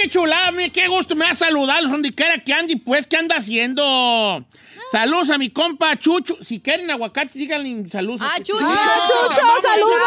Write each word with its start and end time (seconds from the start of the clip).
Qué 0.00 0.08
chulada, 0.08 0.50
mire, 0.52 0.70
qué 0.70 0.88
gusto 0.88 1.14
me 1.14 1.26
da 1.26 1.34
saludarlos 1.34 1.90
donde 1.90 2.10
quiera 2.10 2.38
que 2.38 2.52
ande, 2.52 2.76
pues, 2.76 3.06
¿qué 3.06 3.16
anda 3.16 3.36
haciendo? 3.36 4.44
Saludos 4.90 5.30
a 5.30 5.38
mi 5.38 5.50
compa 5.50 5.96
Chucho. 5.96 6.36
Si 6.42 6.60
quieren 6.60 6.90
aguacates, 6.90 7.34
díganle 7.34 7.88
saludos. 7.90 8.20
Ah, 8.22 8.34
a 8.36 8.42
Chucho. 8.42 8.58
Chucho, 8.58 9.40
saludos. 9.62 10.00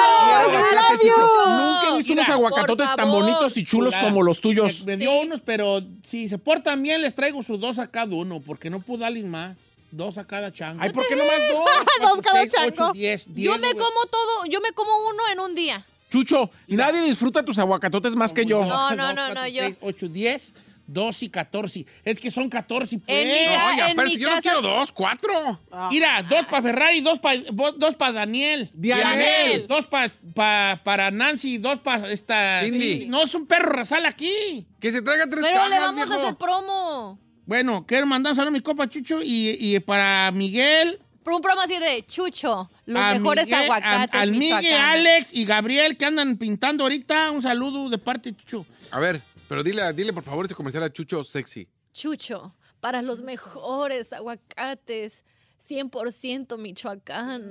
Nunca 1.47 1.89
he 1.89 1.97
visto 1.97 2.09
Mira, 2.13 2.23
unos 2.23 2.29
aguacatotes 2.29 2.95
tan 2.95 3.09
bonitos 3.09 3.55
y 3.57 3.63
chulos 3.63 3.95
como 3.95 4.23
los 4.23 4.41
tuyos. 4.41 4.83
Me, 4.85 4.97
me 4.97 5.05
dio 5.05 5.21
unos, 5.21 5.39
pero 5.39 5.81
si 6.03 6.27
se 6.27 6.37
portan 6.37 6.83
bien, 6.83 7.01
les 7.01 7.15
traigo 7.15 7.41
sus 7.43 7.59
dos 7.59 7.79
a 7.79 7.87
cada 7.87 8.13
uno, 8.13 8.41
porque 8.41 8.69
no 8.69 8.81
puedo 8.81 9.01
darles 9.01 9.23
más. 9.25 9.57
Dos 9.91 10.17
a 10.17 10.25
cada 10.25 10.51
chango. 10.51 10.81
Ay, 10.81 10.89
¿por 10.89 11.07
qué 11.07 11.15
no 11.15 11.23
más 11.23 11.35
dos? 11.49 12.09
Dos 12.15 12.21
cada 12.21 12.41
Seis, 12.41 12.53
ocho, 12.57 12.75
chango. 12.75 12.93
diez, 12.93 13.27
Yo 13.35 13.57
me 13.59 13.71
como 13.73 14.05
todo, 14.09 14.45
yo 14.49 14.59
me 14.59 14.71
como 14.71 14.91
uno 15.07 15.21
en 15.31 15.39
un 15.39 15.55
día. 15.55 15.85
Chucho, 16.13 16.51
nadie 16.67 17.01
disfruta 17.01 17.43
tus 17.43 17.57
aguacatotes 17.57 18.15
más 18.15 18.33
que 18.33 18.45
yo. 18.45 18.59
No, 18.63 18.67
no, 18.95 19.07
Dos, 19.07 19.15
no, 19.15 19.21
cuatro, 19.25 19.33
no, 19.41 19.47
yo- 19.47 19.63
seis, 19.63 19.75
ocho, 19.81 20.07
diez, 20.07 20.53
dos 20.85 21.23
y 21.23 21.29
catorce. 21.29 21.87
Es 22.03 22.19
que 22.19 22.29
son 22.29 22.49
catorce, 22.49 22.99
pues. 22.99 23.17
En 23.17 23.27
mi 23.27 23.45
ca- 23.55 23.67
Oye, 23.73 23.89
en 23.89 23.95
pero 23.95 24.07
mi 24.09 24.13
si 24.15 24.21
yo 24.21 24.29
no 24.29 24.35
casa- 24.35 24.41
quiero 24.41 24.61
dos, 24.61 24.91
cuatro. 24.91 25.59
Mira, 25.89 26.21
dos 26.21 26.45
para 26.45 26.61
Ferrari, 26.61 27.01
dos 27.01 27.17
para 27.17 27.37
dos 27.77 27.95
pa 27.95 28.11
Daniel. 28.11 28.69
Dianel. 28.75 29.65
Dos 29.67 29.87
pa- 29.87 30.11
pa- 30.35 30.81
para 30.83 31.09
Nancy, 31.09 31.57
dos 31.57 31.79
para 31.79 32.11
esta. 32.11 32.61
Cindy. 32.63 33.01
sí, 33.01 33.07
no 33.07 33.23
es 33.23 33.33
un 33.33 33.47
perro 33.47 33.71
rasal 33.71 34.05
aquí. 34.05 34.67
Que 34.79 34.91
se 34.91 35.01
traiga 35.01 35.25
tres 35.25 35.43
Pero 35.43 35.63
le 35.63 35.69
cajas, 35.71 35.79
vamos 35.87 36.01
a 36.03 36.05
viejo. 36.05 36.21
hacer 36.21 36.35
promo. 36.35 37.19
Bueno, 37.47 37.85
quiero 37.87 38.05
mandar 38.05 38.33
un 38.33 38.35
saludo 38.35 38.49
a 38.49 38.51
mi 38.51 38.61
copa 38.61 38.87
Chucho 38.87 39.19
y, 39.23 39.57
y 39.59 39.79
para 39.79 40.31
Miguel. 40.31 40.99
Un 41.25 41.41
promo 41.41 41.61
así 41.61 41.77
de 41.77 42.05
Chucho, 42.05 42.69
los 42.85 43.01
a 43.01 43.13
mejores 43.13 43.45
Miguel, 43.47 43.63
aguacates 43.63 44.15
a- 44.15 44.21
Al 44.21 44.31
Miguel. 44.31 44.73
Alex 44.73 45.33
y 45.33 45.45
Gabriel 45.45 45.97
que 45.97 46.05
andan 46.05 46.37
pintando 46.37 46.83
ahorita. 46.83 47.31
Un 47.31 47.41
saludo 47.41 47.89
de 47.89 47.97
parte 47.97 48.31
de 48.31 48.37
Chucho. 48.37 48.65
A 48.91 48.99
ver, 48.99 49.21
pero 49.47 49.63
dile, 49.63 49.91
dile 49.93 50.11
por 50.13 50.23
favor 50.23 50.45
ese 50.45 50.55
comercial 50.55 50.83
a 50.83 50.91
Chucho 50.91 51.23
sexy. 51.23 51.67
Chucho, 51.93 52.53
para 52.79 53.01
los 53.01 53.21
mejores 53.21 54.11
aguacates, 54.13 55.23
100% 55.69 56.57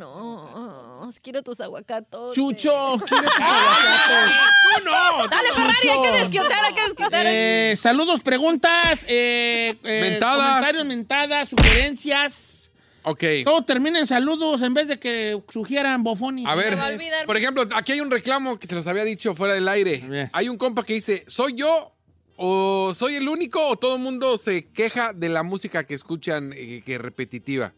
michoacanos. 0.03 1.19
Quiero 1.21 1.43
tus 1.43 1.61
aguacatos. 1.61 2.35
Chucho, 2.35 2.97
¿quieres 3.09 3.31
tus 3.31 3.45
aguacates? 3.47 4.37
¡Tú 4.77 4.85
no! 4.85 5.29
Dale, 5.29 5.49
Ferrari, 5.53 5.89
hay 5.89 6.03
que 6.03 6.11
desquitar, 6.19 6.65
hay 6.65 6.75
que 6.75 6.83
desquitar. 6.83 7.25
Eh, 7.27 7.75
saludos, 7.79 8.21
preguntas, 8.23 9.05
eh, 9.09 9.77
eh, 9.83 10.01
Mentadas. 10.11 10.49
comentarios, 10.49 10.85
mentadas, 10.87 11.49
sugerencias. 11.49 12.71
Ok. 13.05 13.25
Todo 13.45 13.63
termina 13.65 13.99
en 13.99 14.07
saludos 14.07 14.63
en 14.63 14.75
vez 14.75 14.89
de 14.89 14.99
que 14.99 15.41
sugieran 15.53 16.03
bofones. 16.05 16.47
A 16.47 16.55
ver, 16.55 16.75
a 16.75 16.91
por 17.27 17.37
ejemplo, 17.37 17.67
aquí 17.75 17.93
hay 17.93 18.01
un 18.01 18.11
reclamo 18.11 18.59
que 18.59 18.67
se 18.67 18.75
los 18.75 18.87
había 18.87 19.05
dicho 19.05 19.35
fuera 19.35 19.55
del 19.55 19.67
aire. 19.69 20.31
Hay 20.33 20.49
un 20.49 20.57
compa 20.57 20.85
que 20.85 20.95
dice, 20.95 21.25
¿soy 21.27 21.55
yo 21.55 21.95
o 22.37 22.93
soy 22.95 23.17
el 23.17 23.29
único 23.29 23.65
o 23.69 23.77
todo 23.77 23.97
el 23.97 24.03
mundo 24.03 24.39
se 24.39 24.67
queja 24.67 25.13
de 25.13 25.29
la 25.29 25.43
música 25.43 25.85
que 25.85 25.95
escuchan 25.95 26.53
eh, 26.57 26.83
que 26.85 26.95
es 26.95 27.01
repetitiva? 27.01 27.75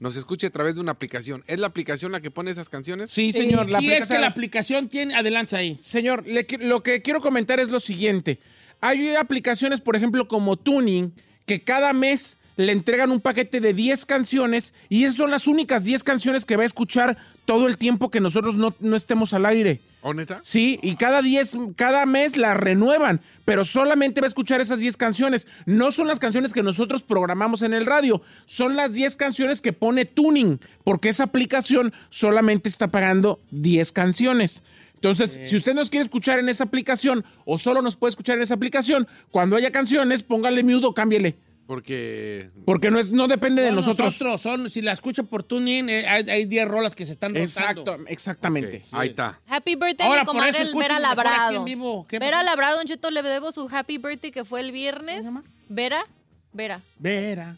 Nos 0.00 0.14
escucha 0.16 0.46
a 0.46 0.50
través 0.50 0.76
de 0.76 0.80
una 0.80 0.92
aplicación. 0.92 1.42
¿Es 1.48 1.58
la 1.58 1.66
aplicación 1.66 2.12
la 2.12 2.20
que 2.20 2.30
pone 2.30 2.52
esas 2.52 2.68
canciones? 2.68 3.10
Sí, 3.10 3.32
señor. 3.32 3.68
la 3.68 3.80
si 3.80 3.86
es 3.86 3.90
que 3.90 3.96
aplicación- 4.04 4.20
la 4.20 4.26
aplicación 4.28 4.88
tiene, 4.88 5.14
adelante 5.16 5.56
ahí. 5.56 5.76
Señor, 5.82 6.24
le 6.24 6.46
lo 6.60 6.84
que 6.84 7.02
quiero 7.02 7.20
comentar 7.20 7.58
es 7.58 7.68
lo 7.68 7.80
siguiente. 7.80 8.38
Hay 8.80 9.16
aplicaciones, 9.16 9.80
por 9.80 9.96
ejemplo, 9.96 10.28
como 10.28 10.56
Tuning, 10.56 11.12
que 11.46 11.64
cada 11.64 11.92
mes 11.92 12.38
le 12.58 12.72
entregan 12.72 13.12
un 13.12 13.20
paquete 13.20 13.60
de 13.60 13.72
10 13.72 14.04
canciones 14.04 14.74
y 14.88 15.04
esas 15.04 15.14
son 15.14 15.30
las 15.30 15.46
únicas 15.46 15.84
10 15.84 16.02
canciones 16.02 16.44
que 16.44 16.56
va 16.56 16.64
a 16.64 16.66
escuchar 16.66 17.16
todo 17.44 17.68
el 17.68 17.78
tiempo 17.78 18.10
que 18.10 18.20
nosotros 18.20 18.56
no, 18.56 18.74
no 18.80 18.96
estemos 18.96 19.32
al 19.32 19.46
aire. 19.46 19.80
¿O 20.02 20.12
neta? 20.12 20.40
Sí, 20.42 20.80
y 20.82 20.96
cada 20.96 21.22
10, 21.22 21.56
cada 21.76 22.04
mes 22.04 22.36
la 22.36 22.54
renuevan, 22.54 23.20
pero 23.44 23.64
solamente 23.64 24.20
va 24.20 24.26
a 24.26 24.28
escuchar 24.28 24.60
esas 24.60 24.80
10 24.80 24.96
canciones. 24.96 25.46
No 25.66 25.92
son 25.92 26.08
las 26.08 26.18
canciones 26.18 26.52
que 26.52 26.64
nosotros 26.64 27.04
programamos 27.04 27.62
en 27.62 27.74
el 27.74 27.86
radio, 27.86 28.22
son 28.44 28.74
las 28.74 28.92
10 28.92 29.14
canciones 29.14 29.60
que 29.62 29.72
pone 29.72 30.04
Tuning, 30.04 30.58
porque 30.82 31.10
esa 31.10 31.24
aplicación 31.24 31.92
solamente 32.08 32.68
está 32.68 32.88
pagando 32.88 33.38
10 33.52 33.92
canciones. 33.92 34.64
Entonces, 34.94 35.38
si 35.42 35.54
usted 35.54 35.74
nos 35.74 35.90
quiere 35.90 36.02
escuchar 36.02 36.40
en 36.40 36.48
esa 36.48 36.64
aplicación 36.64 37.24
o 37.44 37.56
solo 37.56 37.82
nos 37.82 37.94
puede 37.94 38.10
escuchar 38.10 38.36
en 38.36 38.42
esa 38.42 38.54
aplicación, 38.54 39.06
cuando 39.30 39.54
haya 39.54 39.70
canciones, 39.70 40.24
póngale 40.24 40.64
mute 40.64 40.86
o 40.86 40.92
cámbiele, 40.92 41.36
Porque... 41.68 42.48
porque 42.64 42.90
no, 42.90 42.98
es, 42.98 43.10
no 43.10 43.28
depende 43.28 43.60
de 43.60 43.68
No, 43.68 43.76
nosotros. 43.76 44.14
son, 44.40 44.70
si 44.70 44.80
la 44.80 44.92
escucha 44.92 45.22
por 45.22 45.42
tuning, 45.42 45.90
eh, 45.90 46.08
hay 46.08 46.24
hay 46.30 46.46
10 46.46 46.66
rolas 46.66 46.94
que 46.94 47.04
se 47.04 47.12
están 47.12 47.34
rotando. 47.34 47.44
Exacto, 47.44 47.98
exactamente. 48.08 48.84
Ahí 48.90 49.10
está. 49.10 49.38
Happy 49.46 49.74
birthday, 49.74 50.06
Ahora, 50.06 50.22
mi 50.22 50.24
por 50.24 50.34
comadre 50.34 50.64
Vera 50.74 50.98
Labrado. 50.98 51.56
en 51.56 51.64
vivo. 51.66 52.06
¿Qué 52.08 52.18
Vera? 52.18 52.42
Labrado, 52.42 52.78
Don 52.78 52.86
Cheto, 52.86 53.10
le 53.10 53.22
debo 53.22 53.52
su 53.52 53.68
happy 53.70 53.98
birthday 53.98 54.30
que 54.30 54.46
fue 54.46 54.60
el 54.60 54.72
viernes. 54.72 55.26
Vera, 55.68 56.06
Vera. 56.54 56.80
Vera. 56.98 57.54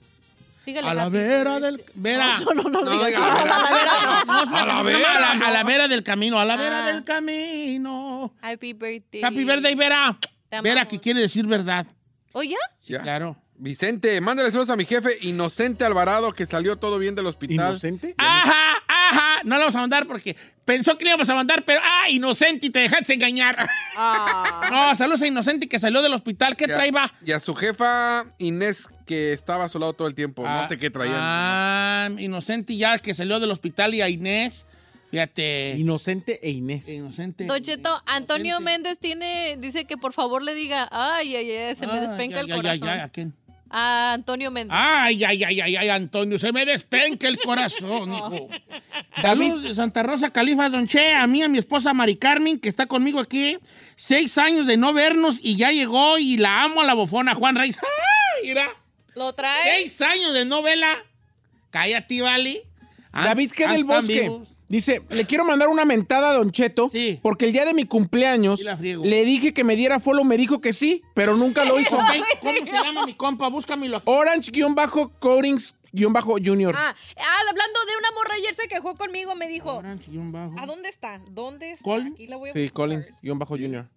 Dígale 0.66 0.88
A 0.88 0.94
la 0.94 1.08
vera 1.08 1.52
birthday. 1.52 1.70
del... 1.76 1.84
Vera. 1.94 2.40
No, 2.40 2.52
no, 2.54 2.62
no, 2.64 2.82
No, 2.82 2.90
digas 2.92 3.06
diga, 3.06 3.32
a 3.32 3.44
la 3.46 3.70
vera. 3.70 4.24
No, 4.26 4.32
A 4.56 4.66
la 4.66 4.82
vera, 4.82 5.16
a 5.16 5.20
la, 5.20 5.34
no. 5.36 5.46
a 5.46 5.50
la 5.52 5.62
vera 5.62 5.86
del 5.86 6.02
camino, 6.02 6.40
a 6.40 6.44
la 6.44 6.56
vera 6.56 6.84
Ah. 6.84 6.92
del 6.92 7.04
camino. 7.04 8.34
Happy 8.42 8.72
birthday. 8.72 9.22
Happy 9.22 9.44
birthday, 9.44 9.74
Vera. 9.76 10.18
Vera, 10.64 10.88
que 10.88 10.98
quiere 10.98 11.20
decir 11.20 11.46
verdad. 11.46 11.86
¿O 12.32 12.42
ya? 12.42 12.56
Sí, 12.80 12.94
claro. 12.94 13.36
Vicente, 13.62 14.18
mándale 14.22 14.50
saludos 14.50 14.70
a 14.70 14.76
mi 14.76 14.86
jefe 14.86 15.18
Inocente 15.20 15.84
Alvarado 15.84 16.32
que 16.32 16.46
salió 16.46 16.76
todo 16.76 16.98
bien 16.98 17.14
del 17.14 17.26
hospital. 17.26 17.54
¿Inocente? 17.72 18.14
Ajá, 18.16 18.82
ajá. 18.88 19.40
No 19.44 19.50
la 19.56 19.58
vamos 19.60 19.76
a 19.76 19.80
mandar 19.80 20.06
porque 20.06 20.34
pensó 20.64 20.96
que 20.96 21.04
le 21.04 21.10
íbamos 21.10 21.28
a 21.28 21.34
mandar, 21.34 21.62
pero 21.66 21.78
¡ah, 21.84 22.08
inocente! 22.08 22.68
Y 22.68 22.70
te 22.70 22.78
dejaste 22.78 23.12
engañar. 23.14 23.68
No, 24.70 24.96
saludos 24.96 25.20
a 25.22 25.26
Inocente 25.26 25.68
que 25.68 25.78
salió 25.78 26.00
del 26.00 26.14
hospital. 26.14 26.56
¿Qué 26.56 26.64
Y 26.68 26.70
a- 26.70 26.74
trae, 26.74 26.90
va? 26.90 27.12
Y 27.24 27.32
a 27.32 27.40
su 27.40 27.54
jefa 27.54 28.24
Inés 28.38 28.88
que 29.06 29.32
estaba 29.34 29.64
a 29.64 29.68
su 29.68 29.78
lado 29.78 29.92
todo 29.92 30.08
el 30.08 30.14
tiempo. 30.14 30.42
no 30.46 30.66
sé 30.66 30.78
qué 30.78 30.88
traían. 30.90 31.16
Ah, 31.18 32.08
Inocente 32.18 32.74
ya 32.76 32.98
que 32.98 33.12
salió 33.12 33.40
del 33.40 33.50
hospital 33.50 33.94
y 33.94 34.00
a 34.00 34.08
Inés. 34.08 34.64
Fíjate. 35.10 35.74
Inocente 35.76 36.38
e 36.40 36.50
Inés. 36.50 36.88
Inocente. 36.88 37.44
Don 37.44 37.60
Cheto, 37.60 38.00
Antonio 38.06 38.58
Inocente. 38.60 38.70
Méndez 38.70 38.98
tiene, 39.00 39.56
dice 39.58 39.84
que 39.84 39.96
por 39.96 40.12
favor 40.12 40.40
le 40.40 40.54
diga, 40.54 40.88
ay, 40.92 41.34
ay, 41.34 41.50
ay, 41.50 41.74
se 41.74 41.84
me 41.88 41.94
Ah, 41.94 42.00
despenca 42.02 42.36
ya, 42.36 42.40
el 42.42 42.46
ya, 42.46 42.54
ya, 42.54 42.62
corazón. 42.62 42.86
ya, 42.86 43.04
¿a 43.04 43.08
quién? 43.08 43.34
A 43.70 44.14
Antonio 44.14 44.50
Méndez. 44.50 44.76
Ay, 44.78 45.24
ay, 45.24 45.44
ay, 45.44 45.60
ay, 45.60 45.76
ay, 45.76 45.88
Antonio, 45.88 46.38
se 46.40 46.52
me 46.52 46.66
despenca 46.66 47.28
el 47.28 47.38
corazón, 47.38 48.12
hijo. 48.14 48.48
Saludos 49.22 49.62
de 49.62 49.74
Santa 49.74 50.02
Rosa, 50.02 50.30
Califa, 50.30 50.68
Don 50.68 50.88
Che, 50.88 51.14
a 51.14 51.26
mí, 51.28 51.42
a 51.42 51.48
mi 51.48 51.58
esposa 51.58 51.94
Mari 51.94 52.16
Carmen, 52.16 52.58
que 52.58 52.68
está 52.68 52.86
conmigo 52.86 53.20
aquí. 53.20 53.58
Seis 53.94 54.38
años 54.38 54.66
de 54.66 54.76
no 54.76 54.92
vernos 54.92 55.38
y 55.40 55.56
ya 55.56 55.70
llegó 55.70 56.18
y 56.18 56.36
la 56.36 56.64
amo 56.64 56.80
a 56.80 56.84
la 56.84 56.94
bofona, 56.94 57.34
Juan 57.34 57.54
Reyes. 57.54 57.78
¡Ay, 57.78 58.48
mira! 58.48 58.68
¿Lo 59.14 59.32
trae? 59.34 59.76
Seis 59.76 60.02
años 60.02 60.34
de 60.34 60.44
no 60.44 60.62
verla. 60.62 61.04
Cállate, 61.70 62.22
vale. 62.22 62.64
Ah, 63.12 63.26
David, 63.26 63.52
¿qué 63.52 63.64
ah, 63.64 63.72
del 63.72 63.84
bosque? 63.84 64.22
vivos. 64.22 64.48
Dice, 64.70 65.02
le 65.10 65.26
quiero 65.26 65.44
mandar 65.44 65.68
una 65.68 65.84
mentada 65.84 66.30
a 66.30 66.32
Don 66.32 66.52
Cheto, 66.52 66.88
Sí. 66.90 67.18
porque 67.22 67.44
el 67.44 67.52
día 67.52 67.64
de 67.64 67.74
mi 67.74 67.84
cumpleaños 67.86 68.64
le 69.02 69.24
dije 69.24 69.52
que 69.52 69.64
me 69.64 69.74
diera 69.74 69.98
follow, 70.00 70.24
me 70.24 70.36
dijo 70.36 70.60
que 70.60 70.72
sí, 70.72 71.02
pero 71.12 71.36
nunca 71.36 71.64
lo 71.64 71.78
hizo. 71.78 71.98
Ok, 72.00 72.38
¿Cómo 72.40 72.64
se 72.64 72.72
llama 72.72 73.04
mi 73.04 73.14
compa? 73.14 73.48
Búscamelo 73.48 73.96
aquí. 73.98 74.06
Orange-Coatings 74.08 75.76
guion 75.92 76.12
bajo 76.12 76.36
junior. 76.42 76.74
Ah, 76.78 76.94
ah, 77.16 77.36
hablando 77.50 77.80
de 77.84 77.96
una 77.98 78.10
morra 78.12 78.34
ayer 78.36 78.54
se 78.54 78.68
quejó 78.68 78.94
conmigo, 78.96 79.34
me 79.34 79.48
dijo, 79.48 79.74
Orange, 79.74 80.08
guion 80.10 80.30
bajo. 80.30 80.54
¿a 80.58 80.66
dónde 80.66 80.88
está? 80.88 81.20
¿Dónde 81.30 81.72
está? 81.72 81.82
Colin? 81.84 82.12
Aquí 82.14 82.26
la 82.28 82.36
voy 82.36 82.50
a 82.50 82.52
Sí, 82.52 82.60
buscar. 82.62 82.74
Collins, 82.74 83.12
guion 83.22 83.38
bajo 83.40 83.56
junior. 83.56 83.88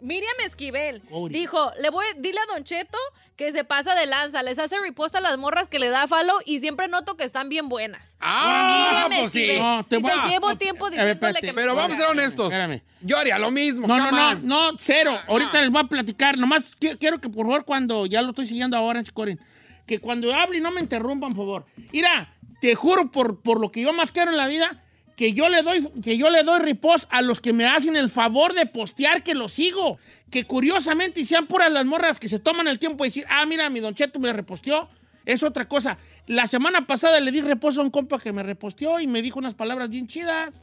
Miriam 0.00 0.34
Esquivel 0.44 1.02
Cody. 1.02 1.32
dijo, 1.34 1.70
le 1.80 1.90
voy, 1.90 2.04
dile 2.18 2.38
a 2.40 2.52
Don 2.52 2.64
Cheto 2.64 2.98
que 3.36 3.52
se 3.52 3.64
pasa 3.64 3.94
de 3.94 4.04
lanza, 4.06 4.42
les 4.42 4.58
hace 4.58 4.78
repost 4.78 5.14
a 5.16 5.20
las 5.20 5.38
morras 5.38 5.66
que 5.68 5.78
le 5.78 5.88
da 5.88 6.06
falo 6.06 6.34
y 6.44 6.60
siempre 6.60 6.88
noto 6.88 7.16
que 7.16 7.24
están 7.24 7.48
bien 7.48 7.68
buenas. 7.70 8.16
Ah, 8.20 9.06
Miriam 9.06 9.20
pues 9.20 9.32
sí. 9.32 9.40
Esquivel. 9.42 9.62
No, 9.62 9.84
te 9.84 9.96
Dice, 9.96 10.08
voy 10.10 10.20
a- 10.20 10.28
llevo 10.28 10.56
tiempo 10.56 10.90
diciéndole 10.90 11.40
que 11.40 11.46
me 11.48 11.52
Pero 11.54 11.74
vamos 11.74 11.92
a 11.92 11.96
ser 11.96 12.06
ponga". 12.06 12.20
honestos. 12.20 12.52
Espérame. 12.52 12.82
Yo 13.00 13.16
haría 13.16 13.38
lo 13.38 13.50
mismo. 13.50 13.86
No, 13.86 13.96
no, 13.96 14.10
no, 14.10 14.34
no, 14.34 14.76
cero. 14.78 15.18
Ahorita 15.26 15.60
les 15.62 15.70
voy 15.70 15.80
a 15.82 15.84
platicar. 15.88 16.36
Nomás 16.36 16.64
qui- 16.78 16.98
quiero 16.98 17.18
que 17.20 17.30
por 17.30 17.46
favor 17.46 17.64
cuando, 17.64 18.04
ya 18.04 18.20
lo 18.20 18.30
estoy 18.30 18.46
siguiendo 18.46 18.76
ahora, 18.76 19.02
Chicorin, 19.02 19.40
que 19.86 19.98
cuando 20.00 20.34
hable 20.34 20.60
no 20.60 20.70
me 20.70 20.80
interrumpan, 20.82 21.34
por 21.34 21.46
favor. 21.46 21.66
Mira, 21.92 22.34
te 22.60 22.74
juro 22.74 23.10
por, 23.10 23.40
por 23.40 23.58
lo 23.58 23.72
que 23.72 23.80
yo 23.80 23.94
más 23.94 24.12
quiero 24.12 24.30
en 24.30 24.36
la 24.36 24.48
vida, 24.48 24.84
que 25.20 25.34
yo 25.34 25.50
le 25.50 25.60
doy, 25.60 25.86
que 26.02 26.16
yo 26.16 26.30
le 26.30 26.42
doy 26.44 26.60
repost 26.60 27.04
a 27.10 27.20
los 27.20 27.42
que 27.42 27.52
me 27.52 27.66
hacen 27.66 27.94
el 27.94 28.08
favor 28.08 28.54
de 28.54 28.64
postear 28.64 29.22
que 29.22 29.34
los 29.34 29.52
sigo. 29.52 29.98
Que 30.30 30.44
curiosamente 30.44 31.22
sean 31.26 31.46
puras 31.46 31.70
las 31.70 31.84
morras 31.84 32.18
que 32.18 32.26
se 32.26 32.38
toman 32.38 32.68
el 32.68 32.78
tiempo 32.78 33.04
de 33.04 33.10
decir, 33.10 33.26
ah, 33.28 33.44
mira, 33.44 33.68
mi 33.68 33.80
Don 33.80 33.94
Cheto 33.94 34.18
me 34.18 34.32
reposteó. 34.32 34.88
Es 35.26 35.42
otra 35.42 35.68
cosa. 35.68 35.98
La 36.26 36.46
semana 36.46 36.86
pasada 36.86 37.20
le 37.20 37.30
di 37.32 37.42
repost 37.42 37.76
a 37.76 37.82
un 37.82 37.90
compa 37.90 38.18
que 38.18 38.32
me 38.32 38.42
reposteó 38.42 38.98
y 38.98 39.06
me 39.06 39.20
dijo 39.20 39.38
unas 39.38 39.52
palabras 39.52 39.90
bien 39.90 40.06
chidas. 40.06 40.54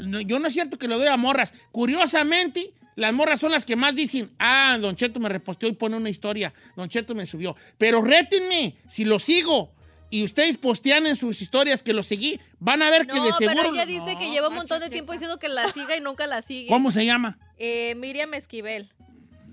Yo 0.00 0.40
no 0.40 0.48
es 0.48 0.52
cierto 0.52 0.78
que 0.78 0.88
le 0.88 0.96
doy 0.96 1.06
a 1.06 1.16
morras. 1.16 1.54
Curiosamente, 1.70 2.72
las 2.96 3.12
morras 3.12 3.38
son 3.38 3.52
las 3.52 3.64
que 3.64 3.76
más 3.76 3.94
dicen, 3.94 4.32
ah, 4.40 4.78
Don 4.80 4.96
Cheto 4.96 5.20
me 5.20 5.28
reposteó 5.28 5.68
y 5.68 5.74
pone 5.74 5.96
una 5.96 6.10
historia. 6.10 6.52
Don 6.74 6.88
Cheto 6.88 7.14
me 7.14 7.24
subió. 7.24 7.54
Pero 7.78 8.02
rétenme, 8.02 8.74
si 8.88 9.04
lo 9.04 9.20
sigo 9.20 9.70
y 10.12 10.22
ustedes 10.24 10.58
postean 10.58 11.06
en 11.06 11.16
sus 11.16 11.40
historias 11.40 11.82
que 11.82 11.94
lo 11.94 12.02
seguí, 12.02 12.38
van 12.60 12.82
a 12.82 12.90
ver 12.90 13.06
que 13.06 13.18
de 13.18 13.32
seguro... 13.32 13.62
pero 13.62 13.72
ella 13.72 13.86
dice 13.86 14.14
que 14.18 14.30
lleva 14.30 14.48
un 14.48 14.56
montón 14.56 14.80
de 14.80 14.90
tiempo 14.90 15.12
diciendo 15.12 15.38
que 15.38 15.48
la 15.48 15.72
siga 15.72 15.96
y 15.96 16.02
nunca 16.02 16.26
la 16.26 16.42
sigue. 16.42 16.68
¿Cómo 16.68 16.90
se 16.90 17.06
llama? 17.06 17.38
Eh, 17.56 17.94
Miriam 17.94 18.34
Esquivel. 18.34 18.92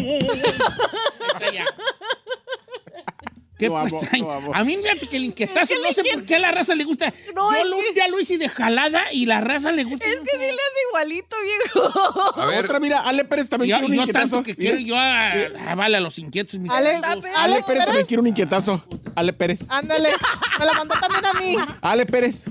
¿Qué 3.60 3.68
Lo 3.68 3.78
amo, 3.78 4.00
pues 4.00 4.20
lo 4.20 4.32
amo. 4.32 4.52
A 4.54 4.64
mí 4.64 4.76
fíjate 4.76 5.06
que 5.06 5.16
el 5.18 5.24
inquietazo, 5.26 5.74
no 5.86 5.92
sé 5.92 6.02
por 6.02 6.24
qué 6.24 6.36
a 6.36 6.38
la 6.40 6.50
raza 6.50 6.74
le 6.74 6.82
gusta. 6.84 7.12
No, 7.34 7.56
Yo 7.56 7.64
lo, 7.64 7.76
que- 7.76 7.94
ya 7.94 8.08
lo 8.08 8.18
hice 8.18 8.38
de 8.38 8.48
jalada 8.48 9.04
y 9.12 9.26
la 9.26 9.40
raza 9.42 9.70
le 9.70 9.84
gusta. 9.84 10.06
Es 10.06 10.16
que 10.16 10.30
sí 10.30 10.38
le 10.38 10.46
hace 10.48 10.80
igualito, 10.88 11.36
viejo. 11.44 12.40
A 12.40 12.46
ver, 12.46 12.64
Otra, 12.64 12.80
mira, 12.80 13.00
Ale 13.00 13.24
Pérez 13.24 13.48
también 13.48 13.70
Yo, 13.70 13.76
quiere 13.78 13.90
un 13.92 13.96
yo 13.96 14.00
inquietazo. 14.02 14.36
tanto 14.36 14.46
que 14.46 14.56
quiero 14.56 14.78
yo 14.78 14.96
a, 14.96 15.30
a- 15.70 15.74
vale 15.74 15.98
a 15.98 16.00
los 16.00 16.18
inquietos. 16.18 16.58
Mis 16.58 16.70
Ale, 16.72 16.96
amigos. 16.96 17.24
Ale 17.36 17.62
Pérez 17.62 17.84
también 17.84 18.06
quiere 18.06 18.20
un 18.22 18.26
inquietazo. 18.28 18.84
Ale 19.14 19.32
Pérez. 19.34 19.60
Ándale, 19.68 20.10
me 20.58 20.64
la 20.64 20.72
mandó 20.72 20.94
también 20.98 21.26
a 21.26 21.32
mí. 21.34 21.56
Ale 21.82 22.06
Pérez. 22.06 22.46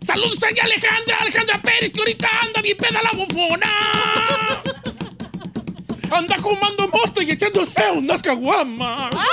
Saludos 0.00 0.38
a 0.42 0.64
Alejandra, 0.64 1.16
Alejandra 1.20 1.60
Pérez, 1.62 1.92
que 1.92 1.98
ahorita 2.00 2.28
anda 2.42 2.62
bien 2.62 2.76
peda 2.76 3.00
la 3.02 3.10
bufona. 3.12 4.62
Anda 6.10 6.36
fumando 6.38 6.88
moto 6.88 7.22
y 7.22 7.30
echándose 7.30 7.90
unas 7.90 8.22
caguamas. 8.22 9.14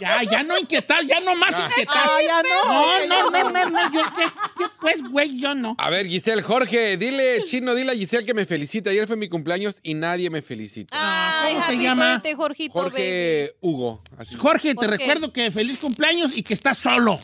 Ya, 0.00 0.22
ya 0.22 0.42
no 0.44 0.56
inquietar, 0.56 1.04
ya 1.04 1.18
no 1.18 1.34
más 1.34 1.58
inquietar. 1.60 1.96
Ah, 1.96 2.18
ya 2.24 2.42
no. 2.42 3.06
No, 3.08 3.30
no, 3.30 3.30
no, 3.30 3.50
no, 3.50 3.70
no, 3.70 3.92
yo 3.92 4.02
qué, 4.14 4.24
qué, 4.56 4.64
pues, 4.80 5.02
güey, 5.10 5.40
yo 5.40 5.52
no. 5.56 5.74
a 5.76 5.90
ver, 5.90 6.06
Giselle, 6.06 6.42
Jorge, 6.42 6.96
dile, 6.96 7.42
chino, 7.44 7.74
dile 7.74 7.90
a 7.90 7.94
Giselle 7.96 8.24
que 8.24 8.34
me 8.34 8.46
felicita. 8.46 8.90
Ayer 8.90 9.08
fue 9.08 9.16
mi 9.16 9.28
cumpleaños 9.28 9.80
y 9.82 9.94
nadie 9.94 10.30
me 10.30 10.42
felicita. 10.42 10.94
Ay, 10.96 11.54
¿cómo 11.54 11.66
se 11.66 11.78
llama? 11.78 12.22
Jorgito, 12.36 12.74
baby. 12.74 12.90
Jorge 12.90 13.54
Hugo. 13.60 14.02
Así. 14.16 14.36
Jorge, 14.36 14.74
te 14.76 14.86
recuerdo 14.86 15.32
que 15.32 15.50
feliz 15.50 15.78
cumpleaños 15.80 16.36
y 16.36 16.44
que 16.44 16.54
estás 16.54 16.78
solo. 16.78 17.18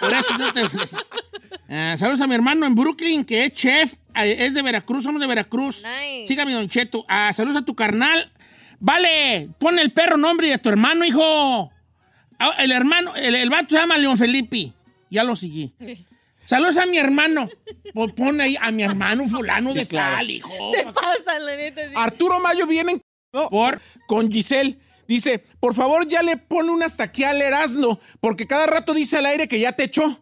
Por 0.00 0.12
eso 0.12 0.36
no 0.36 0.52
te 0.52 0.68
felicito. 0.68 1.02
Ah, 1.70 1.94
saludos 1.98 2.20
a 2.20 2.26
mi 2.26 2.34
hermano 2.34 2.66
en 2.66 2.74
Brooklyn, 2.74 3.24
que 3.24 3.44
es 3.44 3.52
chef, 3.52 3.94
eh, 4.16 4.36
es 4.40 4.54
de 4.54 4.62
Veracruz, 4.62 5.04
somos 5.04 5.20
de 5.20 5.26
Veracruz. 5.28 5.82
Nice. 5.84 6.26
Sígame, 6.26 6.52
Don 6.52 6.68
Cheto. 6.68 7.04
Ah, 7.08 7.32
saludos 7.32 7.62
a 7.62 7.64
tu 7.64 7.74
carnal. 7.76 8.32
Vale, 8.80 9.48
pon 9.58 9.78
el 9.78 9.92
perro 9.92 10.16
nombre 10.16 10.48
de 10.48 10.58
tu 10.58 10.68
hermano, 10.68 11.04
hijo. 11.04 11.70
Ah, 12.38 12.54
el 12.58 12.72
hermano, 12.72 13.14
el, 13.14 13.34
el 13.36 13.50
vato 13.50 13.68
se 13.74 13.80
llama 13.80 13.98
León 13.98 14.16
Felipe. 14.18 14.72
Ya 15.10 15.22
lo 15.24 15.36
seguí. 15.36 15.72
Saludos 16.46 16.78
a 16.78 16.86
mi 16.86 16.96
hermano. 16.98 17.48
Pon- 17.94 18.12
Pon 18.12 18.40
ahí 18.40 18.56
a 18.60 18.72
mi 18.72 18.82
hermano 18.82 19.28
fulano 19.28 19.72
de 19.72 19.86
claro. 19.86 20.16
tal, 20.16 20.30
hijo. 20.30 20.50
Te 20.74 20.82
pasan, 20.84 21.46
la 21.46 21.54
neta. 21.54 21.86
sí. 21.88 21.94
Arturo 21.94 22.40
Mayo 22.40 22.66
viene 22.66 22.92
en- 22.92 23.02
Por 23.30 23.80
con 24.08 24.28
Giselle. 24.32 24.76
Dice, 25.06 25.38
por 25.60 25.74
favor, 25.74 26.08
ya 26.08 26.22
le 26.22 26.36
pone 26.36 26.70
un 26.70 26.82
hasta 26.82 27.04
aquí 27.04 27.22
al 27.22 27.40
Erasmo, 27.42 28.00
porque 28.20 28.46
cada 28.48 28.66
rato 28.66 28.94
dice 28.94 29.18
al 29.18 29.26
aire 29.26 29.46
que 29.46 29.60
ya 29.60 29.72
te 29.72 29.84
echó. 29.84 30.20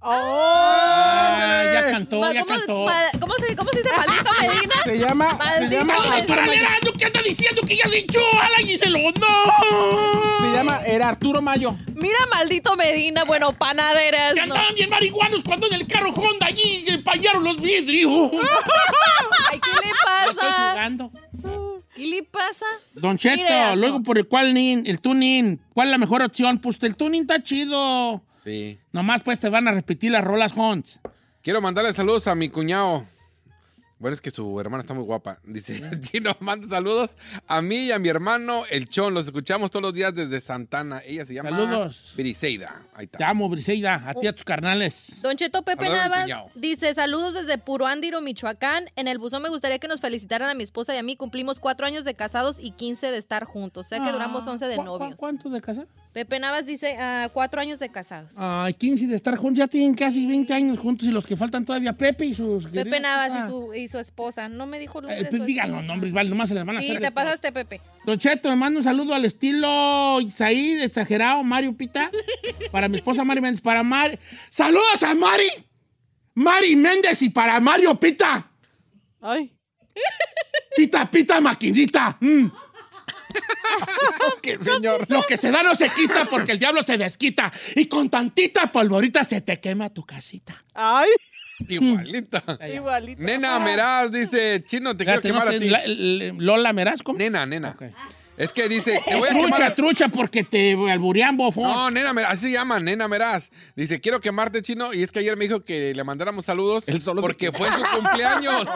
Ah, 0.00 1.62
ya 1.74 1.90
cantó, 1.90 2.32
ya 2.32 2.40
¿Cómo, 2.44 2.56
cantó. 2.56 2.86
¿cómo, 3.20 3.34
se, 3.38 3.56
¿Cómo 3.56 3.70
se 3.72 3.78
dice 3.78 3.90
maldito 3.96 4.30
Medina? 4.40 4.74
Se 4.84 4.98
llama, 4.98 5.38
se 5.58 5.68
llama, 5.68 5.94
Saludos 5.96 6.26
para 6.26 6.44
el 6.44 6.52
Erasmo 6.52 6.92
que 6.92 7.04
anda 7.04 7.20
diciendo 7.22 7.62
que 7.66 7.76
ya 7.76 7.88
se 7.88 7.98
echó 7.98 8.20
a 8.40 8.48
la 8.48 8.56
Giselo. 8.58 8.98
¡No! 8.98 10.40
se 10.40 10.56
llama 10.56 10.80
era 10.86 11.08
Arturo 11.08 11.42
Mayo. 11.42 11.76
Mira, 11.94 12.18
maldito 12.30 12.76
Medina, 12.76 13.24
bueno, 13.24 13.52
panaderas. 13.58 14.34
Que 14.34 14.46
no. 14.46 14.54
andaban 14.54 14.74
bien 14.76 14.88
marihuanos 14.90 15.42
cuando 15.42 15.66
en 15.66 15.74
el 15.74 15.86
carro 15.86 16.10
Honda 16.10 16.46
allí 16.46 16.84
empañaron 16.86 17.42
los 17.42 17.60
vidrios. 17.60 18.10
Ay, 19.50 19.58
¿qué 19.60 19.70
le 19.70 19.90
Estoy 19.90 20.36
pasa? 20.36 20.70
jugando. 20.70 21.10
¿Qué 21.94 22.06
le 22.06 22.22
pasa? 22.22 22.66
Don 22.94 23.18
Cheto, 23.18 23.74
luego 23.74 24.00
por 24.04 24.16
el 24.18 24.28
cual 24.28 24.54
nin, 24.54 24.84
el 24.86 25.00
tuning, 25.00 25.58
¿cuál 25.74 25.88
es 25.88 25.90
la 25.90 25.98
mejor 25.98 26.22
opción? 26.22 26.58
Pues 26.58 26.78
el 26.82 26.94
tuning 26.94 27.22
está 27.22 27.42
chido. 27.42 28.22
Sí. 28.48 28.78
Nomás 28.92 29.22
pues 29.22 29.40
te 29.40 29.50
van 29.50 29.68
a 29.68 29.72
repetir 29.72 30.10
las 30.12 30.24
rolas 30.24 30.54
Hunts. 30.56 31.00
Quiero 31.42 31.60
mandarle 31.60 31.92
saludos 31.92 32.26
a 32.28 32.34
mi 32.34 32.48
cuñado. 32.48 33.04
Bueno, 33.98 34.14
es 34.14 34.20
que 34.20 34.30
su 34.30 34.60
hermana 34.60 34.80
está 34.82 34.94
muy 34.94 35.04
guapa. 35.04 35.38
Dice, 35.44 35.80
Chino, 36.00 36.36
manda 36.40 36.68
saludos 36.68 37.16
a 37.46 37.60
mí 37.62 37.86
y 37.86 37.92
a 37.92 37.98
mi 37.98 38.08
hermano, 38.08 38.62
el 38.70 38.88
Chon. 38.88 39.12
Los 39.12 39.26
escuchamos 39.26 39.70
todos 39.70 39.82
los 39.82 39.92
días 39.94 40.14
desde 40.14 40.40
Santana. 40.40 41.02
Ella 41.04 41.24
se 41.26 41.34
llama... 41.34 41.50
Saludos. 41.50 42.12
Briseida. 42.16 42.82
Ahí 42.94 43.06
Te 43.08 43.16
está. 43.16 43.28
amo, 43.30 43.48
Briseida, 43.48 44.02
a 44.08 44.14
ti 44.14 44.20
y 44.24 44.26
a 44.28 44.32
tus 44.32 44.44
carnales. 44.44 45.12
Don 45.20 45.36
Cheto 45.36 45.62
Pepe 45.62 45.86
Saludos 45.88 46.10
Navas 46.28 46.52
dice, 46.54 46.94
saludos 46.94 47.34
desde 47.34 47.58
Puruándiro, 47.58 48.20
Michoacán. 48.20 48.84
En 48.96 49.08
el 49.08 49.18
buzón 49.18 49.42
me 49.42 49.48
gustaría 49.48 49.78
que 49.78 49.88
nos 49.88 50.00
felicitaran 50.00 50.48
a 50.48 50.54
mi 50.54 50.62
esposa 50.62 50.94
y 50.94 50.98
a 50.98 51.02
mí. 51.02 51.16
Cumplimos 51.16 51.58
cuatro 51.58 51.86
años 51.86 52.04
de 52.04 52.14
casados 52.14 52.58
y 52.60 52.70
15 52.70 53.10
de 53.10 53.18
estar 53.18 53.44
juntos. 53.44 53.86
O 53.86 53.88
sea 53.88 54.04
que 54.04 54.12
duramos 54.12 54.46
11 54.46 54.66
de 54.66 54.76
¿Cu- 54.76 54.82
cu- 54.82 54.86
novios. 54.86 55.16
¿Cuánto 55.16 55.50
de 55.50 55.60
casa? 55.60 55.86
Pepe 56.12 56.38
Navas 56.40 56.66
dice, 56.66 56.96
ah, 56.98 57.28
cuatro 57.32 57.60
años 57.60 57.78
de 57.78 57.88
casados. 57.90 58.34
Ay, 58.38 58.74
15 58.74 59.06
de 59.06 59.16
estar 59.16 59.36
juntos, 59.36 59.58
ya 59.58 59.66
tienen 59.68 59.94
casi 59.94 60.26
20 60.26 60.52
años 60.52 60.78
juntos 60.78 61.06
y 61.06 61.10
los 61.12 61.26
que 61.26 61.36
faltan 61.36 61.64
todavía 61.64 61.92
Pepe 61.92 62.26
y 62.26 62.34
sus... 62.34 62.66
Pepe 62.66 62.98
Navas 62.98 63.44
y 63.44 63.50
su, 63.50 63.74
y 63.74 63.87
su 63.88 63.98
esposa. 63.98 64.48
No 64.48 64.66
me 64.66 64.78
dijo 64.78 64.98
el 65.00 65.06
nombre 65.06 65.20
Eh, 65.20 65.26
pues 65.30 65.44
digan 65.46 65.72
los 65.72 65.84
nombres, 65.84 66.12
vale, 66.12 66.30
nomás 66.30 66.48
se 66.48 66.54
les 66.54 66.64
van 66.64 66.76
a 66.76 66.80
Sí, 66.80 66.88
hacer 66.88 66.98
te 66.98 67.04
de 67.06 67.10
todo. 67.10 67.24
pasaste, 67.24 67.52
Pepe. 67.52 67.80
Don 68.04 68.18
Cheto, 68.18 68.48
me 68.50 68.56
mando 68.56 68.78
un 68.80 68.84
saludo 68.84 69.14
al 69.14 69.24
estilo 69.24 70.20
Isaí, 70.20 70.80
exagerado, 70.82 71.42
Mario 71.44 71.76
Pita. 71.76 72.10
Para 72.70 72.88
mi 72.88 72.96
esposa 72.98 73.24
Mari 73.24 73.40
Méndez, 73.40 73.60
para 73.60 73.82
Mari. 73.82 74.18
¡Saludos 74.50 75.02
a 75.02 75.14
Mari! 75.14 75.48
Mari 76.34 76.76
Méndez 76.76 77.20
y 77.22 77.30
para 77.30 77.58
Mario 77.60 77.98
Pita. 77.98 78.50
Ay. 79.20 79.52
Pita, 80.76 81.10
pita, 81.10 81.40
maquinita. 81.40 82.16
Mm. 82.20 82.46
¿Qué 84.42 84.58
señor? 84.58 85.06
Lo 85.08 85.22
que 85.24 85.36
se 85.36 85.50
da 85.50 85.62
no 85.62 85.74
se 85.74 85.90
quita 85.90 86.26
porque 86.30 86.52
el 86.52 86.58
diablo 86.58 86.82
se 86.82 86.96
desquita. 86.96 87.52
Y 87.76 87.86
con 87.86 88.08
tantita 88.08 88.70
polvorita 88.72 89.24
se 89.24 89.40
te 89.40 89.60
quema 89.60 89.90
tu 89.90 90.04
casita. 90.04 90.64
Ay, 90.74 91.08
Igualita. 91.68 92.42
igualito. 92.72 93.22
Nena 93.22 93.58
Meraz 93.58 94.10
dice, 94.12 94.62
Chino, 94.64 94.96
te 94.96 95.04
quiero 95.04 95.20
quemar 95.20 95.48
a 95.48 95.50
ti. 95.52 95.70
Lola 96.38 96.72
Meraz, 96.72 97.02
¿cómo? 97.02 97.18
Nena, 97.18 97.46
nena. 97.46 97.74
Es 98.36 98.52
que 98.52 98.68
dice, 98.68 99.02
te 99.04 99.16
voy 99.16 99.26
a 99.28 99.32
Trucha, 99.32 99.54
quemar. 99.56 99.74
trucha, 99.74 100.08
porque 100.10 100.44
te 100.44 100.70
alburean, 100.92 101.36
bofón. 101.36 101.64
No, 101.64 101.90
nena, 101.90 102.12
Meraz, 102.14 102.34
así 102.34 102.42
se 102.46 102.52
llama, 102.52 102.78
nena 102.78 103.08
Meraz. 103.08 103.50
Dice, 103.74 104.00
quiero 104.00 104.20
quemarte, 104.20 104.62
chino. 104.62 104.94
Y 104.94 105.02
es 105.02 105.10
que 105.10 105.18
ayer 105.18 105.36
me 105.36 105.46
dijo 105.46 105.64
que 105.64 105.92
le 105.92 106.04
mandáramos 106.04 106.44
saludos 106.44 106.88
Él 106.88 107.00
solo 107.02 107.20
se 107.20 107.26
porque 107.26 107.50
fue 107.50 107.66
su 107.72 107.82
cumpleaños 107.96 108.68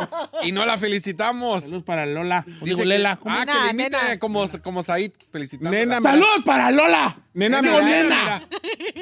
y 0.42 0.50
no 0.50 0.66
la 0.66 0.78
felicitamos. 0.78 1.62
Saludos 1.62 1.84
para 1.84 2.06
Lola. 2.06 2.42
Dice 2.44 2.64
Digo, 2.64 2.78
que- 2.78 2.86
Lela. 2.86 3.16
¿cómo? 3.20 3.32
Ah, 3.36 3.46
que 3.46 3.52
Nena, 3.52 3.64
le 3.66 3.70
imite 4.06 4.18
como, 4.18 4.44
como 4.62 4.82
Said 4.82 5.12
felicitando. 5.30 5.70
Nena, 5.70 6.00
¡Saludos 6.00 6.42
para 6.44 6.72
Lola! 6.72 7.16
Nena 7.32 7.62
Digo, 7.62 7.80
Meraz. 7.80 7.88
nena. 8.04 8.48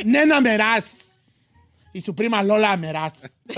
Nena 0.04 0.40
Meraz. 0.42 1.09
Y 1.92 2.00
su 2.00 2.14
prima 2.14 2.42
Lola 2.42 2.76
Meraz. 2.76 3.14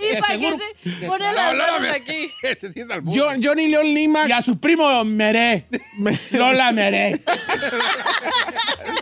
¿Y 0.00 0.20
para 0.20 0.38
qué 0.38 0.50
seguro- 0.50 0.58
se 1.00 1.06
pone 1.06 1.32
las 1.32 1.52
Lola, 1.52 1.72
manos 1.72 1.90
aquí? 1.90 2.30
Ese 2.42 2.72
sí 2.72 2.80
es 2.80 2.90
albur. 2.90 3.16
Jo- 3.16 3.30
Johnny 3.42 3.68
León 3.68 3.94
Lima. 3.94 4.28
Y 4.28 4.32
a 4.32 4.42
su 4.42 4.58
primo 4.58 5.04
Meré. 5.04 5.66
Lola 6.32 6.72
Meré. 6.72 7.22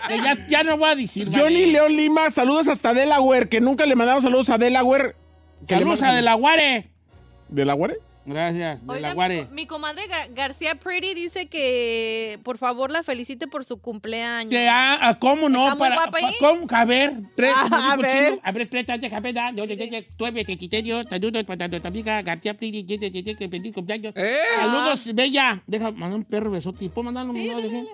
Que 0.08 0.16
ya, 0.22 0.46
ya 0.48 0.62
no 0.62 0.76
voy 0.76 0.90
a 0.90 0.94
decir. 0.94 1.28
Johnny. 1.34 1.66
León 1.66 1.96
Lima, 1.96 2.30
saludos 2.30 2.68
hasta 2.68 2.94
Delaware, 2.94 3.48
que 3.48 3.60
nunca 3.60 3.86
le 3.86 3.94
mandamos 3.96 4.22
saludos 4.24 4.50
a 4.50 4.58
Delaware. 4.58 5.16
Que 5.66 5.74
le 5.76 5.80
Saludos 5.80 6.02
a 6.02 6.12
De 6.14 6.22
la 6.22 6.34
Guare. 6.34 7.98
Gracias, 8.26 8.86
De 8.86 9.00
la 9.00 9.12
Guare. 9.12 9.46
mi, 9.50 9.54
mi 9.54 9.66
comadre 9.66 10.02
Gar- 10.08 10.32
García 10.34 10.74
Pretty 10.76 11.12
dice 11.14 11.46
que 11.46 12.38
por 12.42 12.56
favor 12.56 12.90
la 12.90 13.02
felicite 13.02 13.46
por 13.46 13.64
su 13.64 13.78
cumpleaños. 13.78 14.50
Que, 14.50 14.66
ah, 14.68 14.98
ah, 15.02 15.18
¿Cómo 15.18 15.48
no? 15.50 15.64
¿Está 15.64 15.74
muy 15.74 15.80
Para, 15.88 15.94
guapa 15.96 16.18
ahí? 16.18 16.24
pa- 16.40 16.48
¿Cómo? 16.48 16.66
A 16.70 16.84
ver, 16.86 17.12
Ah, 17.54 17.92
a 17.92 17.96
ver. 17.96 18.40
a 18.42 18.52
ver, 18.52 18.68
capeta, 19.10 19.44
saludos 21.10 21.44
para 21.44 21.68
tu 21.68 21.86
amiga 21.86 22.22
García 22.22 22.54
Pridi, 22.54 22.84
que 22.84 23.48
feliz 23.48 23.72
cumpleaños. 23.74 24.14
¡Eh! 24.16 24.26
Saludos, 24.56 25.14
bella. 25.14 25.62
Deja, 25.66 25.90
mandar 25.90 26.16
un 26.18 26.24
perro 26.24 26.50
besote. 26.50 26.88
¿Puedo 26.88 27.04
mandarlo? 27.12 27.32
No. 27.34 27.86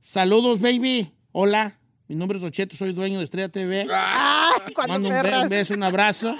Saludos, 0.00 0.60
baby. 0.60 1.10
Hola, 1.32 1.78
mi 2.08 2.16
nombre 2.16 2.36
es 2.36 2.44
Rocheto, 2.44 2.76
soy 2.76 2.92
dueño 2.92 3.18
de 3.18 3.24
Estrella 3.24 3.48
TV. 3.48 3.86
Mando 4.86 5.08
un, 5.08 5.14
be- 5.14 5.22
perras. 5.22 5.42
un 5.44 5.48
beso, 5.48 5.74
un 5.74 5.82
abrazo, 5.82 6.36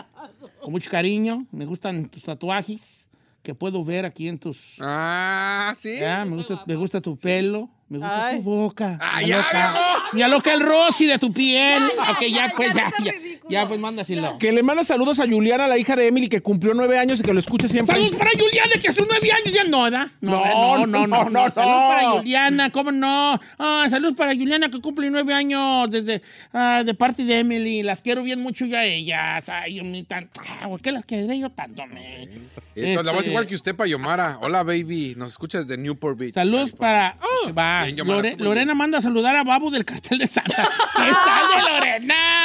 con 0.61 0.73
mucho 0.73 0.91
cariño. 0.91 1.47
Me 1.51 1.65
gustan 1.65 2.07
tus 2.11 2.25
tatuajes 2.25 3.02
que 3.43 3.55
puedo 3.55 3.85
ver 3.85 4.05
aquí 4.05 4.29
en 4.29 4.39
tus... 4.39 4.77
Ah, 4.81 5.75
sí. 5.77 5.99
Ya, 5.99 6.25
me 6.25 6.37
gusta, 6.37 6.63
me 6.67 6.77
gusta 6.77 7.01
tu 7.01 7.17
pelo, 7.17 7.69
me 7.93 7.99
gusta 7.99 8.27
Ay. 8.27 8.37
tu 8.37 8.43
boca. 8.43 8.99
Ah, 9.01 9.19
me 9.21 9.27
ya, 9.27 9.37
viejo. 9.37 10.03
me 10.13 10.25
aloca 10.25 10.53
el 10.55 10.61
rosy 10.61 11.07
de 11.07 11.19
tu 11.19 11.33
piel. 11.33 11.83
Ya, 11.97 12.11
ok, 12.13 12.21
ya, 12.21 12.27
ya, 12.29 12.47
ya, 12.49 12.53
pues, 12.57 12.75
ya, 12.75 12.91
ya, 13.05 13.13
ya. 13.49 13.69
pues, 13.69 13.79
mándaselo. 13.79 14.39
Que 14.39 14.51
le 14.53 14.63
manda 14.63 14.83
saludos 14.85 15.21
a 15.21 15.27
Juliana, 15.27 15.69
la 15.69 15.79
hija 15.79 15.95
de 15.97 16.09
Emily, 16.09 16.29
que 16.29 16.41
cumplió 16.41 16.73
nueve 16.75 16.99
años 16.99 17.21
y 17.21 17.23
que 17.23 17.33
lo 17.33 17.39
escucha 17.39 17.69
siempre. 17.69 17.95
Saludos 17.97 18.17
para 18.17 18.31
Juliana, 18.31 18.73
que 18.81 18.89
a 18.89 18.95
sus 18.95 19.07
nueve 19.09 19.31
años 19.31 19.55
ya 19.55 19.65
no, 19.65 19.91
¿da? 19.91 20.11
No, 20.21 20.45
no, 20.45 20.87
no, 20.87 21.07
no, 21.07 21.25
no. 21.25 21.31
no, 21.31 21.53
Saludos 21.53 21.57
no. 21.81 21.89
para 21.89 22.11
Juliana, 22.13 22.71
¿cómo 22.71 22.93
no? 22.93 23.41
Ah, 23.59 23.87
saludos 23.91 24.15
para 24.17 24.35
Juliana, 24.35 24.71
que 24.71 24.81
cumple 24.81 25.11
nueve 25.11 25.35
años 25.35 25.91
desde, 25.91 26.23
ah, 26.53 26.83
de 26.85 26.95
parte 26.95 27.25
de 27.25 27.39
Emily. 27.41 27.83
Las 27.83 28.01
quiero 28.03 28.23
bien 28.23 28.41
mucho 28.41 28.65
yo 28.67 28.79
a 28.79 28.85
ellas. 28.85 29.49
Ay, 29.49 29.75
yo 29.75 29.83
tan... 30.07 30.31
Ah, 30.61 30.69
¿Por 30.69 30.81
qué 30.81 30.93
las 30.93 31.05
quedé 31.05 31.39
yo 31.39 31.51
tanto, 31.51 31.87
me? 31.87 32.29
Entonces, 32.75 33.05
la 33.05 33.13
voz 33.13 33.21
Este- 33.21 33.31
igual 33.31 33.47
que 33.47 33.55
usted, 33.55 33.75
Payomara. 33.77 34.39
Hola, 34.41 34.63
baby. 34.63 35.15
Nos 35.17 35.33
escuchas 35.33 35.67
desde 35.67 35.81
Newport 35.83 36.19
Beach. 36.19 36.35
Saludos 36.35 36.71
California. 36.79 37.17
para. 37.53 37.53
Va. 37.53 37.82
Bien, 37.85 37.97
Lore- 38.07 38.37
Lorena 38.39 38.75
manda 38.75 38.99
a 38.99 39.01
saludar 39.01 39.37
a 39.37 39.45
Babu 39.45 39.71
del 39.71 39.85
cartel 39.85 40.19
de 40.19 40.27
Santa. 40.27 40.69
¿Qué 40.97 41.11
tal 41.25 41.49
de 41.49 41.63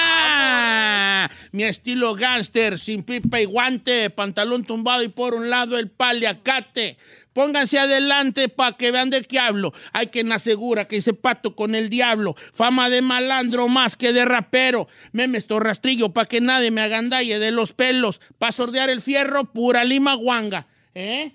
Lorena? 0.07 1.29
Mi 1.51 1.63
estilo 1.63 2.13
gángster, 2.15 2.77
sin 2.79 3.03
pipa 3.03 3.39
y 3.39 3.45
guante, 3.45 4.09
pantalón 4.09 4.63
tumbado 4.63 5.03
y 5.03 5.07
por 5.09 5.33
un 5.33 5.49
lado 5.49 5.77
el 5.77 5.89
paliacate. 5.89 6.97
Pónganse 7.33 7.77
adelante 7.77 8.49
para 8.49 8.75
que 8.75 8.89
vean 8.91 9.09
de 9.11 9.21
qué 9.21 9.37
hablo. 9.39 9.71
Hay 9.93 10.07
quien 10.07 10.31
asegura 10.31 10.87
que 10.87 10.97
hice 10.97 11.13
pato 11.13 11.55
con 11.55 11.75
el 11.75 11.89
diablo. 11.89 12.35
Fama 12.53 12.89
de 12.89 13.03
malandro 13.03 13.67
más 13.67 13.95
que 13.95 14.11
de 14.11 14.25
rapero. 14.25 14.87
Memes 15.11 15.45
to 15.45 15.59
rastrillo 15.59 16.09
para 16.13 16.27
que 16.27 16.41
nadie 16.41 16.71
me 16.71 16.81
agandalle 16.81 17.37
de 17.37 17.51
los 17.51 17.73
pelos. 17.73 18.21
Para 18.39 18.51
sordear 18.51 18.89
el 18.89 19.01
fierro, 19.03 19.45
pura 19.45 19.83
lima 19.83 20.15
guanga. 20.15 20.65
¿Eh? 20.95 21.31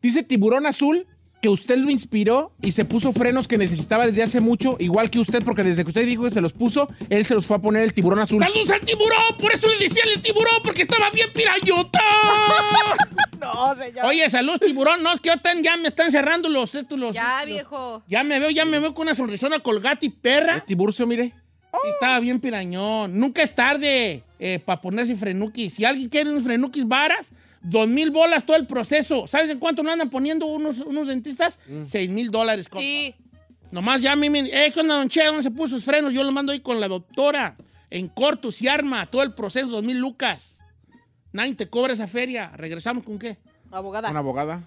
Dice 0.00 0.22
Tiburón 0.22 0.64
Azul 0.66 1.06
que 1.42 1.48
usted 1.48 1.76
lo 1.76 1.90
inspiró 1.90 2.52
y 2.62 2.70
se 2.70 2.84
puso 2.84 3.12
frenos 3.12 3.48
que 3.48 3.58
necesitaba 3.58 4.06
desde 4.06 4.22
hace 4.22 4.40
mucho, 4.40 4.76
igual 4.78 5.10
que 5.10 5.18
usted, 5.18 5.42
porque 5.44 5.64
desde 5.64 5.82
que 5.84 5.88
usted 5.88 6.06
dijo 6.06 6.22
que 6.22 6.30
se 6.30 6.40
los 6.40 6.52
puso, 6.52 6.88
él 7.10 7.24
se 7.24 7.34
los 7.34 7.44
fue 7.46 7.56
a 7.56 7.58
poner 7.58 7.82
el 7.82 7.92
Tiburón 7.92 8.20
Azul. 8.20 8.40
¡Saludos 8.40 8.70
al 8.70 8.80
tiburón! 8.80 9.18
Por 9.38 9.52
eso 9.52 9.66
le 9.68 9.76
decía 9.76 10.04
el 10.14 10.22
tiburón, 10.22 10.54
porque 10.62 10.82
estaba 10.82 11.10
bien 11.10 11.28
pirayota. 11.34 12.00
No, 13.40 13.74
señor. 13.76 14.04
Oye, 14.06 14.30
saludos, 14.30 14.60
tiburón. 14.60 15.02
No, 15.02 15.12
es 15.12 15.20
que 15.20 15.26
ya, 15.30 15.34
están- 15.34 15.64
ya 15.64 15.76
me 15.76 15.88
están 15.88 16.12
cerrando 16.12 16.48
los 16.48 16.76
estos, 16.76 16.96
los. 16.96 17.12
Ya, 17.12 17.38
los- 17.40 17.46
viejo. 17.46 18.02
Ya 18.06 18.22
me 18.22 18.38
veo, 18.38 18.50
ya 18.50 18.64
me 18.64 18.78
veo 18.78 18.94
con 18.94 19.06
una 19.08 19.16
sonrisona 19.16 19.58
colgate 19.58 20.06
y 20.06 20.10
perra. 20.10 20.58
Eh, 20.58 20.62
Tiburcio, 20.64 21.08
mire. 21.08 21.32
Sí, 21.72 21.88
estaba 21.92 22.20
bien 22.20 22.38
pirañón. 22.38 23.18
Nunca 23.18 23.42
es 23.42 23.52
tarde 23.52 24.22
para 24.64 24.80
ponerse 24.80 25.16
frenuquis. 25.16 25.74
Si 25.74 25.84
alguien 25.84 26.08
quiere 26.08 26.30
unos 26.30 26.44
frenuquis 26.44 26.86
varas, 26.86 27.32
dos 27.62 27.88
mil 27.88 28.10
bolas 28.10 28.44
todo 28.44 28.56
el 28.56 28.66
proceso. 28.66 29.26
¿Sabes 29.26 29.50
en 29.50 29.58
cuánto 29.58 29.82
nos 29.82 29.92
andan 29.92 30.10
poniendo 30.10 30.46
unos, 30.46 30.78
unos 30.80 31.08
dentistas? 31.08 31.58
Seis 31.84 32.10
mil 32.10 32.30
dólares, 32.30 32.68
compa. 32.68 32.82
Sí. 32.82 33.14
Nomás 33.70 34.02
ya 34.02 34.12
a 34.12 34.16
mí 34.16 34.28
me... 34.28 34.40
Eh, 34.40 34.70
¿qué 34.72 34.80
onda, 34.80 34.96
don 34.96 35.08
Che? 35.08 35.24
¿Dónde 35.24 35.42
se 35.42 35.50
puso 35.50 35.76
sus 35.76 35.84
frenos? 35.84 36.12
Yo 36.12 36.22
lo 36.22 36.30
mando 36.30 36.52
ahí 36.52 36.60
con 36.60 36.78
la 36.78 36.88
doctora. 36.88 37.56
En 37.88 38.08
corto, 38.08 38.50
y 38.60 38.68
arma. 38.68 39.06
Todo 39.06 39.22
el 39.22 39.32
proceso, 39.32 39.68
dos 39.68 39.82
mil 39.82 39.98
lucas. 39.98 40.58
Nadie 41.32 41.54
te 41.54 41.70
cobra 41.70 41.94
esa 41.94 42.06
feria. 42.06 42.52
¿Regresamos 42.54 43.02
con 43.04 43.18
qué? 43.18 43.38
Abogada. 43.70 44.10
Una 44.10 44.18
abogada. 44.18 44.60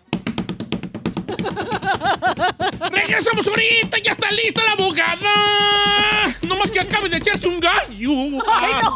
¡Regresamos 2.80 3.48
ahorita! 3.48 3.98
¡Ya 4.04 4.12
está 4.12 4.32
lista 4.32 4.62
la 4.64 4.72
abogada! 4.74 6.36
No 6.42 6.56
más 6.58 6.72
que 6.72 6.80
acabe 6.80 7.10
de 7.10 7.18
echarse 7.18 7.48
un 7.48 7.60
gallo. 7.60 8.12
¡Ay, 8.48 8.74
no! 8.84 8.92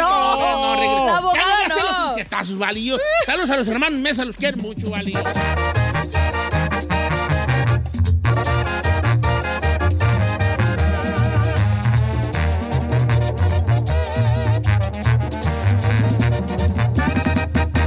no, 0.00 0.60
no, 0.60 0.76
regre- 0.76 1.06
La 1.06 1.16
abogada 1.18 1.46
Ya 1.62 1.68
no 1.68 1.74
hacer 1.74 1.84
no. 1.84 1.98
los 2.00 2.10
inquietazos, 2.10 2.58
vale. 2.58 2.80
Saludos 3.26 3.50
a 3.50 3.56
los 3.56 3.68
hermanos 3.68 4.00
Mesa, 4.00 4.24
los 4.24 4.36
quiero 4.36 4.56
mucho, 4.58 4.90
vale. 4.90 5.12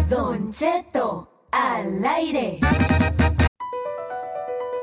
Don 0.09 0.51
Cheto 0.51 1.27
al 1.51 2.03
aire. 2.05 2.59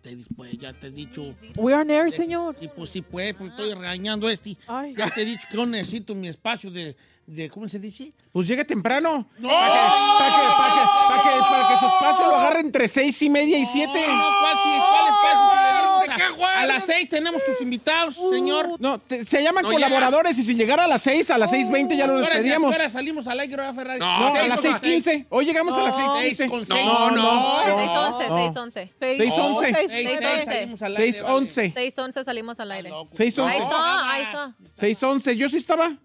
te 0.00 0.16
después, 0.16 0.56
ya 0.58 0.72
te 0.72 0.88
he 0.88 0.90
dicho. 0.90 1.34
We 1.56 1.74
are 1.74 1.94
air, 1.94 2.10
señor. 2.10 2.56
Y 2.60 2.68
pues 2.68 2.90
sí, 2.90 3.02
pues, 3.02 3.34
pues 3.34 3.50
estoy 3.50 3.74
regañando 3.74 4.26
a 4.26 4.32
este. 4.32 4.56
Ay. 4.66 4.94
Ya 4.96 5.10
te 5.10 5.22
he 5.22 5.24
dicho 5.24 5.42
que 5.50 5.56
yo 5.56 5.66
necesito 5.66 6.14
mi 6.14 6.28
espacio 6.28 6.70
de, 6.70 6.96
de 7.26 7.50
¿cómo 7.50 7.68
se 7.68 7.78
dice? 7.78 8.12
Pues 8.32 8.46
llegue 8.46 8.64
temprano. 8.64 9.28
¡No! 9.38 9.48
Para 9.48 9.72
que, 9.72 9.78
para 10.18 10.30
que, 10.30 10.56
para 10.58 10.72
que, 10.72 10.88
para 11.08 11.22
que, 11.22 11.40
para 11.50 11.68
que 11.68 11.78
su 11.78 11.86
espacio 11.86 12.26
lo 12.26 12.34
agarre 12.36 12.60
entre 12.60 12.88
seis 12.88 13.20
y 13.22 13.28
media 13.28 13.58
y 13.58 13.66
siete. 13.66 14.06
No, 14.08 14.30
¿cuál, 14.40 14.56
sí, 14.62 14.70
¿cuál 14.78 15.08
espacio? 15.08 15.69
Si 16.14 16.20
le 16.20 16.26
dimos 16.26 16.36
¿de 16.36 16.36
qué 16.36 16.44
a, 16.44 16.46
juegas? 16.46 16.56
a 16.56 16.66
las 16.66 16.84
seis 16.86 17.08
tenemos 17.08 17.44
tus 17.44 17.60
invitados, 17.60 18.14
señor. 18.30 18.68
No, 18.78 18.98
te- 19.00 19.24
se 19.24 19.42
llaman 19.42 19.64
No 19.64 19.70
colaboradores 19.72 20.38
y 20.38 20.42
si 20.42 20.54
llegara 20.54 20.84
a 20.84 20.88
las 20.88 21.02
seis, 21.02 21.30
a 21.30 21.38
las 21.38 21.50
seis 21.50 21.70
veinte 21.70 21.96
ya 21.96 22.06
lo 22.06 22.14
Ahora, 22.14 22.28
despedíamos. 22.28 22.74
Ahora 22.74 22.90
salimos 22.90 23.26
al 23.26 23.40
aire, 23.40 23.56
¿verdad, 23.56 23.74
Ferrari. 23.74 24.00
No, 24.00 24.18
No, 24.20 24.26
a 24.34 24.42
las 24.46 24.48
con 24.48 24.58
seis 24.58 24.80
quince. 24.80 25.26
Hoy 25.30 25.44
llegamos 25.44 25.76
a 25.78 25.82
las 25.84 25.94
seis 25.96 26.08
Seis 26.14 26.28
quince. 26.38 26.48
con 26.48 26.66
seis. 26.66 26.84
No, 26.84 27.10
no. 27.10 27.62
611, 27.64 28.28
no. 28.28 28.36
611. 28.36 28.92
Seis 29.00 29.32
once. 29.38 29.72
Seis, 29.74 29.90
Seis, 29.90 30.08
seis, 30.08 30.20
once. 30.30 30.44
salimos 30.44 30.82
al 30.82 30.90
aire, 30.96 31.02
Seis 31.12 31.22
vale. 31.22 31.34
once. 31.34 31.72
611 31.74 32.24
salimos 32.24 32.60
al 32.60 32.72
aire. 32.72 32.90
Seis 33.12 33.38
Ahí 33.38 33.44
once. 33.44 33.58
son, 33.58 34.08
ahí 34.08 34.24
son. 34.32 34.56
Seis 34.74 35.02
once. 35.02 35.36
Yo 35.36 35.48
sí 35.48 35.56
estaba. 35.56 35.96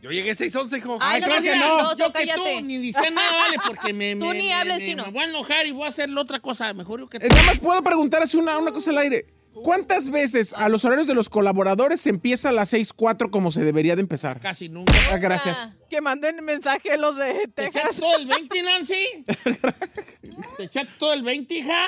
Yo 0.00 0.10
llegué 0.10 0.34
611, 0.34 0.78
hijo. 0.78 0.98
Ay, 1.00 1.20
no 1.20 1.26
claro 1.28 1.42
seas 1.42 1.54
que 1.54 1.60
no. 1.60 1.66
mentiroso, 1.76 1.96
Yo 1.98 2.06
que 2.06 2.12
cállate. 2.12 2.56
tú 2.58 2.64
ni 2.66 2.78
dices 2.78 3.12
nada, 3.12 3.36
vale, 3.36 3.56
porque 3.64 3.92
me, 3.92 4.16
Tú 4.16 4.26
me- 4.26 4.34
ni 4.34 4.46
me- 4.48 4.54
hables 4.54 4.78
me- 4.80 4.84
chino. 4.84 5.04
Me 5.04 5.12
voy 5.12 5.22
a 5.22 5.26
enojar 5.26 5.64
y 5.64 5.70
voy 5.70 5.86
a 5.86 5.90
hacer 5.90 6.10
la 6.10 6.20
otra 6.22 6.40
cosa. 6.40 6.72
Mejor 6.74 6.98
yo 7.00 7.08
que 7.08 7.18
Eh, 7.18 7.28
Nada 7.28 7.42
más 7.44 7.58
puedo 7.60 7.80
preguntar 7.84 8.20
así 8.20 8.36
una, 8.36 8.58
una 8.58 8.72
cosa 8.72 8.90
al 8.90 8.98
aire. 8.98 9.26
¿Cuántas 9.54 10.10
veces 10.10 10.54
a 10.56 10.68
los 10.68 10.84
horarios 10.84 11.06
de 11.06 11.14
los 11.14 11.28
colaboradores 11.28 12.00
se 12.00 12.10
empieza 12.10 12.48
a 12.48 12.52
las 12.52 12.70
seis 12.70 12.92
cuatro 12.92 13.30
como 13.30 13.50
se 13.50 13.62
debería 13.64 13.94
de 13.96 14.02
empezar? 14.02 14.40
casi 14.40 14.68
nunca. 14.68 14.92
Ah, 15.10 15.18
gracias. 15.18 15.72
Que 15.90 16.00
manden 16.00 16.42
mensaje 16.44 16.96
los 16.96 17.16
de 17.16 17.48
¿Te 17.54 17.66
echaste 17.66 17.80
Texas. 17.80 17.96
todo 17.96 18.16
el 18.16 18.26
20, 18.26 18.62
Nancy? 18.62 19.06
¿Te 20.56 20.64
echaste 20.64 20.92
todo 20.98 21.12
el 21.12 21.22
20, 21.22 21.54
hija? 21.54 21.86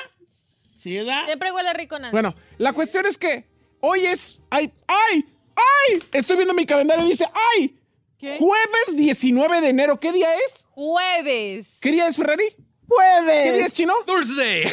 ¿Sí, 0.79 0.97
edad? 0.97 1.25
Siempre 1.25 1.51
huele 1.51 1.73
rico, 1.73 1.97
Nancy. 1.97 2.11
Bueno, 2.11 2.35
la 2.57 2.73
cuestión 2.73 3.05
es 3.07 3.17
que 3.17 3.45
hoy 3.79 4.05
es. 4.05 4.41
¡Ay! 4.51 4.71
¡Ay! 4.87 5.25
¡Ay! 5.55 5.99
Estoy 6.11 6.35
viendo 6.35 6.53
mi 6.53 6.65
calendario 6.65 7.05
y 7.05 7.09
dice 7.09 7.25
¡Ay! 7.57 7.79
¿Qué? 8.19 8.37
Jueves 8.37 8.95
19 8.95 9.61
de 9.61 9.69
enero. 9.69 9.99
¿Qué 9.99 10.11
día 10.11 10.27
es? 10.47 10.67
Jueves. 10.71 11.77
¿Qué 11.81 11.91
día 11.91 12.07
es, 12.07 12.15
Ferrari? 12.15 12.45
¡Jueves! 12.87 13.43
¿Qué 13.43 13.51
día 13.53 13.65
es, 13.65 13.73
Chino? 13.73 13.93
Dulce. 14.05 14.63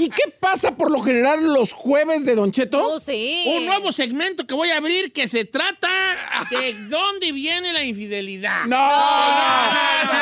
¿Y 0.00 0.08
qué 0.08 0.30
pasa 0.40 0.74
por 0.76 0.90
lo 0.90 1.00
general 1.00 1.44
los 1.44 1.72
jueves 1.72 2.24
de 2.24 2.34
Don 2.34 2.50
Cheto? 2.50 2.84
Oh, 2.84 2.98
sí. 2.98 3.44
Un 3.46 3.66
nuevo 3.66 3.92
segmento 3.92 4.46
que 4.46 4.54
voy 4.54 4.70
a 4.70 4.76
abrir 4.78 5.12
que 5.12 5.28
se 5.28 5.44
trata 5.44 5.88
de 6.50 6.74
dónde 6.88 7.32
viene 7.32 7.72
la 7.72 7.84
infidelidad. 7.84 8.64
No, 8.66 8.76
no, 8.78 10.12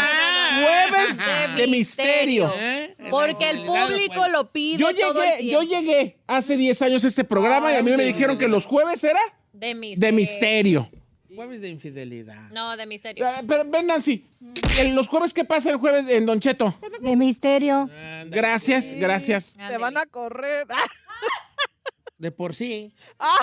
Jueves 0.63 1.19
De 1.19 1.49
de 1.63 1.67
misterio. 1.69 2.53
¿Eh? 2.59 2.95
Porque 3.11 3.49
el 3.51 3.61
público 3.61 4.29
lo 4.29 4.51
pide 4.53 4.79
Yo 4.79 4.95
todo 4.95 5.23
el 5.23 5.39
llegué, 5.39 5.51
yo 5.53 5.63
llegué 5.63 6.19
hace 6.27 6.57
10 6.57 6.83
años 6.83 7.05
a 7.05 7.07
este 7.09 7.25
programa 7.25 7.73
y 7.73 7.77
a 7.77 7.83
mí 7.83 7.97
me 7.97 8.05
dijeron 8.05 8.37
que 8.37 8.49
los 8.49 8.67
jueves 8.67 9.03
era 9.05 9.21
De 9.53 9.75
misterio. 9.75 10.07
de 10.07 10.13
misterio. 10.13 10.91
Jueves 11.41 11.63
de 11.63 11.71
infidelidad. 11.71 12.51
No, 12.51 12.77
de 12.77 12.85
misterio. 12.85 13.27
Pero 13.49 13.65
ven, 13.65 13.87
Nancy, 13.87 14.27
en 14.77 14.95
los 14.95 15.09
jueves, 15.09 15.33
¿qué 15.33 15.43
pasa 15.43 15.71
el 15.71 15.79
jueves 15.79 16.05
en 16.07 16.27
Don 16.27 16.39
Cheto? 16.39 16.79
De 17.01 17.17
misterio. 17.17 17.85
Ándale. 17.85 18.29
Gracias, 18.29 18.93
gracias. 18.93 19.57
Te 19.57 19.79
van 19.79 19.97
a 19.97 20.05
correr. 20.05 20.67
De 22.19 22.31
por 22.31 22.55
sí. 22.55 22.93
Ah, 23.19 23.39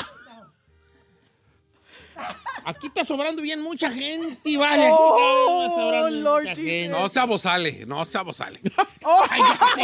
Aquí 2.65 2.87
está 2.87 3.03
sobrando 3.05 3.41
bien 3.41 3.61
mucha 3.61 3.89
gente, 3.89 4.57
vale. 4.57 4.89
Oh, 4.91 6.07
Lord 6.11 6.43
mucha 6.43 6.55
Jesus. 6.55 6.65
gente. 6.71 6.89
No 6.89 7.07
se 7.09 7.19
abosale, 7.19 7.85
no 7.85 8.03
se 8.05 8.17
abosale. 8.17 8.59
Cállate, 9.01 9.83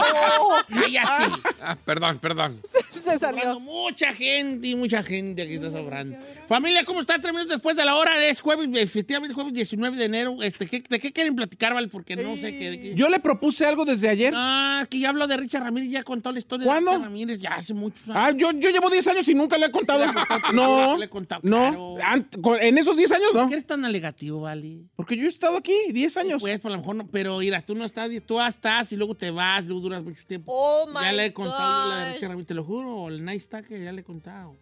cállate. 0.70 1.42
Ah, 1.62 1.78
perdón, 1.86 2.20
perdón. 2.20 2.62
se 2.92 3.00
Sobrando 3.00 3.20
salió. 3.20 3.60
mucha 3.62 4.12
gente 4.14 4.68
y 4.68 4.76
mucha 4.76 5.02
gente 5.04 5.44
aquí 5.44 5.54
está 5.54 5.72
sobrando. 5.72 6.18
Familia, 6.48 6.84
¿cómo 6.84 7.02
está? 7.02 7.20
Tres 7.20 7.34
minutos 7.34 7.54
después 7.54 7.76
de 7.78 7.86
la 7.86 7.96
hora. 7.96 8.22
Es 8.26 8.42
jueves, 8.42 8.68
efectivamente, 8.74 9.34
jueves 9.34 9.54
19 9.54 9.96
de 9.98 10.06
enero. 10.06 10.38
Este, 10.44 10.66
¿qué- 10.68 10.84
¿De 10.88 11.00
qué 11.00 11.12
quieren 11.14 11.36
platicar, 11.36 11.74
vale? 11.74 11.88
Porque 11.88 12.16
no 12.18 12.36
sé 12.36 12.52
qué. 12.58 12.80
qué- 12.82 12.94
Yo 12.96 13.08
le 13.10 13.20
propuse 13.20 13.66
algo 13.66 13.86
desde 13.86 14.10
ayer. 14.10 14.34
Ah, 14.36 14.80
es 14.84 14.88
que 14.90 15.00
ya 15.00 15.10
habló 15.10 15.26
de 15.28 15.38
Richard 15.38 15.64
Ramírez, 15.64 15.90
ya 15.90 16.04
contó 16.04 16.32
la 16.32 16.40
historia 16.40 16.66
¿Cuándo? 16.66 16.92
de 16.92 16.98
Richard 16.98 17.10
Ramírez, 17.12 17.40
ya 17.40 17.56
hace 17.56 17.74
muchos 17.74 18.10
años. 18.10 18.18
Ah, 18.20 18.32
yo, 18.36 18.52
yo 18.52 18.70
llevo 18.72 18.90
10 18.90 19.08
años 19.08 19.28
y 19.30 19.36
nunca 19.36 19.58
le 19.58 19.68
he 19.68 19.72
contado. 19.72 20.04
No, 20.54 20.88
No, 20.92 20.98
le 20.98 21.06
he 21.06 21.10
contado, 21.10 21.42
no. 21.44 21.96
claro. 21.96 22.23
En 22.62 22.78
esos 22.78 22.96
10 22.98 23.12
años 23.12 23.28
¿Por 23.32 23.42
no. 23.42 23.48
qué 23.48 23.54
eres 23.56 23.66
tan 23.68 23.84
alegativo, 23.86 24.42
vale? 24.42 24.84
Porque 24.96 25.16
yo 25.18 25.26
he 25.26 25.30
estado 25.30 25.58
aquí 25.58 25.74
10 25.92 26.18
años. 26.18 26.42
Pues, 26.42 26.60
por 26.60 26.72
lo 26.72 26.78
mejor 26.78 26.96
no, 26.96 27.08
pero 27.08 27.38
mira, 27.40 27.62
tú 27.62 27.76
no 27.76 27.86
estás, 27.86 28.10
tú 28.26 28.40
estás 28.42 28.92
y 28.92 28.98
luego 28.98 29.16
te 29.16 29.32
vas, 29.32 29.66
luego 29.66 29.82
duras 29.82 30.04
mucho 30.04 30.24
tiempo. 30.26 30.52
Oh, 30.56 30.86
my 30.88 31.02
ya 31.02 31.12
le 31.14 31.26
he 31.26 31.34
contado 31.34 31.90
la 31.90 31.98
de 31.98 32.04
gosh. 32.06 32.14
Richard 32.16 32.30
Ramírez, 32.30 32.48
te 32.48 32.54
lo 32.54 32.64
juro, 32.64 33.08
el 33.10 33.24
nice 33.26 33.48
tag 33.48 33.66
que 33.68 33.84
ya 33.84 33.92
le 33.92 34.02
he 34.02 34.04
contado. 34.04 34.56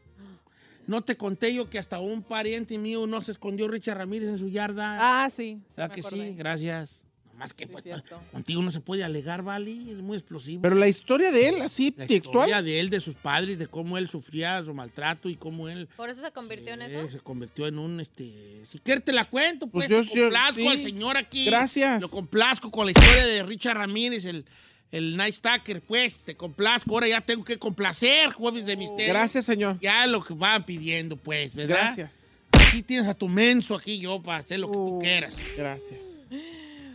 No 0.87 1.03
te 1.03 1.15
conté 1.15 1.53
yo 1.53 1.69
que 1.69 1.77
hasta 1.79 1.99
un 1.99 2.23
pariente 2.23 2.77
mío 2.77 3.05
no 3.07 3.21
se 3.21 3.31
escondió 3.31 3.67
Richard 3.67 3.97
Ramírez 3.99 4.29
en 4.29 4.37
su 4.39 4.49
yarda. 4.49 4.97
Ah, 4.99 5.29
sí. 5.29 5.61
¿Verdad 5.77 5.89
me 5.89 5.95
que 5.95 6.01
acordé. 6.01 6.29
sí? 6.29 6.35
Gracias. 6.35 7.03
Nomás 7.41 7.53
que 7.55 7.65
Sí, 7.65 7.71
pues, 7.71 7.85
contigo 8.31 8.61
no 8.61 8.69
se 8.71 8.79
puede 8.81 9.03
alegar, 9.03 9.41
¿vale? 9.41 9.71
Es 9.91 9.97
muy 9.97 10.15
explosivo. 10.17 10.61
Pero 10.61 10.75
la 10.75 10.87
historia 10.87 11.31
de 11.31 11.49
él, 11.49 11.61
así 11.61 11.93
la 11.97 12.05
textual. 12.05 12.35
historia 12.49 12.61
de 12.61 12.79
él, 12.79 12.89
de 12.91 12.99
sus 12.99 13.15
padres, 13.15 13.57
de 13.57 13.67
cómo 13.67 13.97
él 13.97 14.09
sufría 14.09 14.63
su 14.63 14.73
maltrato 14.73 15.27
y 15.29 15.35
cómo 15.35 15.67
él 15.67 15.87
Por 15.95 16.09
eso 16.09 16.21
se 16.21 16.31
convirtió 16.31 16.73
en 16.73 16.83
eso. 16.83 17.09
se 17.09 17.19
convirtió 17.19 17.65
en 17.67 17.79
un, 17.79 17.99
este... 17.99 18.61
Si 18.65 18.77
quieres 18.79 19.03
te 19.03 19.11
la 19.11 19.29
cuento, 19.29 19.67
pues, 19.67 19.87
Pues 19.89 20.07
yo- 20.09 20.15
lo 20.15 20.15
yo- 20.15 20.23
complazco 20.25 20.55
sí. 20.61 20.67
al 20.67 20.81
señor 20.81 21.17
aquí. 21.17 21.45
Gracias. 21.45 22.01
Lo 22.01 22.09
complazco 22.09 22.69
con 22.69 22.85
la 22.85 22.91
historia 22.91 23.25
de 23.25 23.43
Richard 23.43 23.77
Ramírez, 23.77 24.25
el, 24.25 24.45
el 24.91 25.17
Night 25.17 25.33
Stacker, 25.35 25.81
pues, 25.81 26.17
te 26.19 26.35
complazco. 26.35 26.93
Ahora 26.93 27.07
ya 27.07 27.21
tengo 27.21 27.43
que 27.43 27.57
complacer, 27.57 28.31
Jueves 28.33 28.65
de 28.65 28.77
Misterio. 28.77 29.13
Gracias, 29.13 29.45
señor. 29.45 29.79
Ya 29.81 30.05
lo 30.05 30.23
que 30.23 30.33
van 30.33 30.63
pidiendo, 30.65 31.15
pues, 31.17 31.55
¿verdad? 31.55 31.77
Gracias. 31.95 32.23
Aquí 32.51 32.83
tienes 32.83 33.07
a 33.07 33.13
tu 33.13 33.27
menso 33.27 33.75
aquí 33.75 33.99
yo 33.99 34.21
para 34.21 34.37
hacer 34.37 34.59
lo 34.59 34.67
que 34.67 34.73
tú 34.77 34.99
quieras. 35.01 35.37
Gracias. 35.57 35.99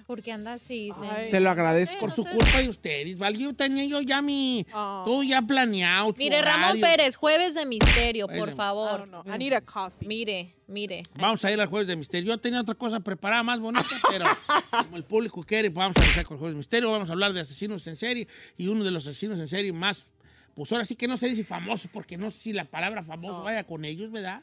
¿Por 0.07 0.23
qué 0.23 0.31
anda 0.33 0.53
así? 0.53 0.91
Ay. 1.11 1.25
Se 1.29 1.41
lo 1.41 1.51
agradezco. 1.51 1.99
Por 1.99 2.13
su 2.13 2.25
culpa 2.25 2.61
de 2.61 2.69
ustedes, 2.69 3.19
¿vale? 3.19 3.39
Yo 3.39 3.55
tenía 3.55 3.85
yo 3.87 4.01
ya 4.01 4.23
mi... 4.23 4.65
Oh. 4.73 5.03
Todo 5.05 5.23
ya 5.25 5.43
planeado. 5.43 6.15
Mire, 6.17 6.41
Ramón 6.43 6.79
horario. 6.79 7.13
Jueves, 7.19 7.55
de 7.55 7.67
misterio, 7.67 8.29
por 8.29 8.51
I 8.51 8.53
favor. 8.53 9.09
know. 9.09 9.23
I 9.27 9.37
need 9.37 9.53
a 9.53 9.61
coffee. 9.61 10.07
Mire, 10.07 10.55
mire. 10.69 11.03
Vamos 11.19 11.45
a 11.45 11.51
ir 11.51 11.61
al 11.61 11.67
Jueves 11.67 11.89
de 11.89 11.97
Misterio. 11.97 12.29
Yo 12.35 12.39
tenía 12.39 12.61
otra 12.61 12.77
cosa 12.77 13.01
preparada 13.01 13.43
más 13.43 13.59
bonita, 13.59 13.85
pero 14.09 14.27
como 14.71 14.97
el 14.97 15.03
público 15.05 15.43
quiere, 15.43 15.71
pues 15.71 15.79
vamos 15.83 15.97
a 15.97 16.03
empezar 16.03 16.25
con 16.25 16.37
el 16.37 16.39
Jueves 16.39 16.55
de 16.55 16.59
Misterio. 16.59 16.93
Vamos 16.93 17.09
a 17.09 17.13
hablar 17.13 17.33
de 17.33 17.41
asesinos 17.41 17.85
en 17.89 17.97
serie 17.97 18.29
y 18.57 18.69
uno 18.69 18.85
de 18.85 18.93
los 18.93 19.07
asesinos 19.07 19.41
en 19.41 19.49
serie 19.49 19.73
más, 19.73 20.07
pues 20.55 20.71
ahora 20.71 20.85
sí 20.85 20.95
que 20.95 21.09
no 21.09 21.17
sé 21.17 21.35
si 21.35 21.43
famoso, 21.43 21.89
porque 21.93 22.17
no 22.17 22.31
sé 22.31 22.39
si 22.39 22.53
la 22.53 22.65
palabra 22.65 23.03
famoso 23.03 23.43
vaya 23.43 23.65
con 23.65 23.85
ellos, 23.85 24.13
¿verdad? 24.13 24.43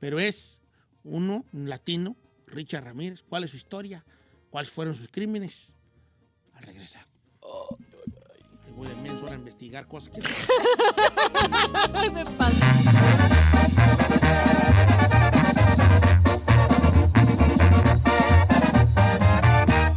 Pero 0.00 0.18
es 0.18 0.60
uno, 1.04 1.44
un 1.52 1.68
latino, 1.68 2.16
Richard 2.48 2.84
Ramírez. 2.84 3.22
¿Cuál 3.28 3.44
es 3.44 3.50
su 3.50 3.56
historia? 3.56 4.04
¿Cuáles 4.54 4.70
fueron 4.70 4.94
sus 4.94 5.08
crímenes? 5.08 5.74
Al 6.52 6.62
regresar. 6.62 7.04
Ay, 7.42 7.74
Voy 8.76 8.86
de 8.86 9.10
ahora 9.10 9.32
a 9.32 9.34
investigar 9.34 9.88
cosas 9.88 10.10
que... 10.10 10.22
Se 10.22 10.38
pasa. 12.38 12.66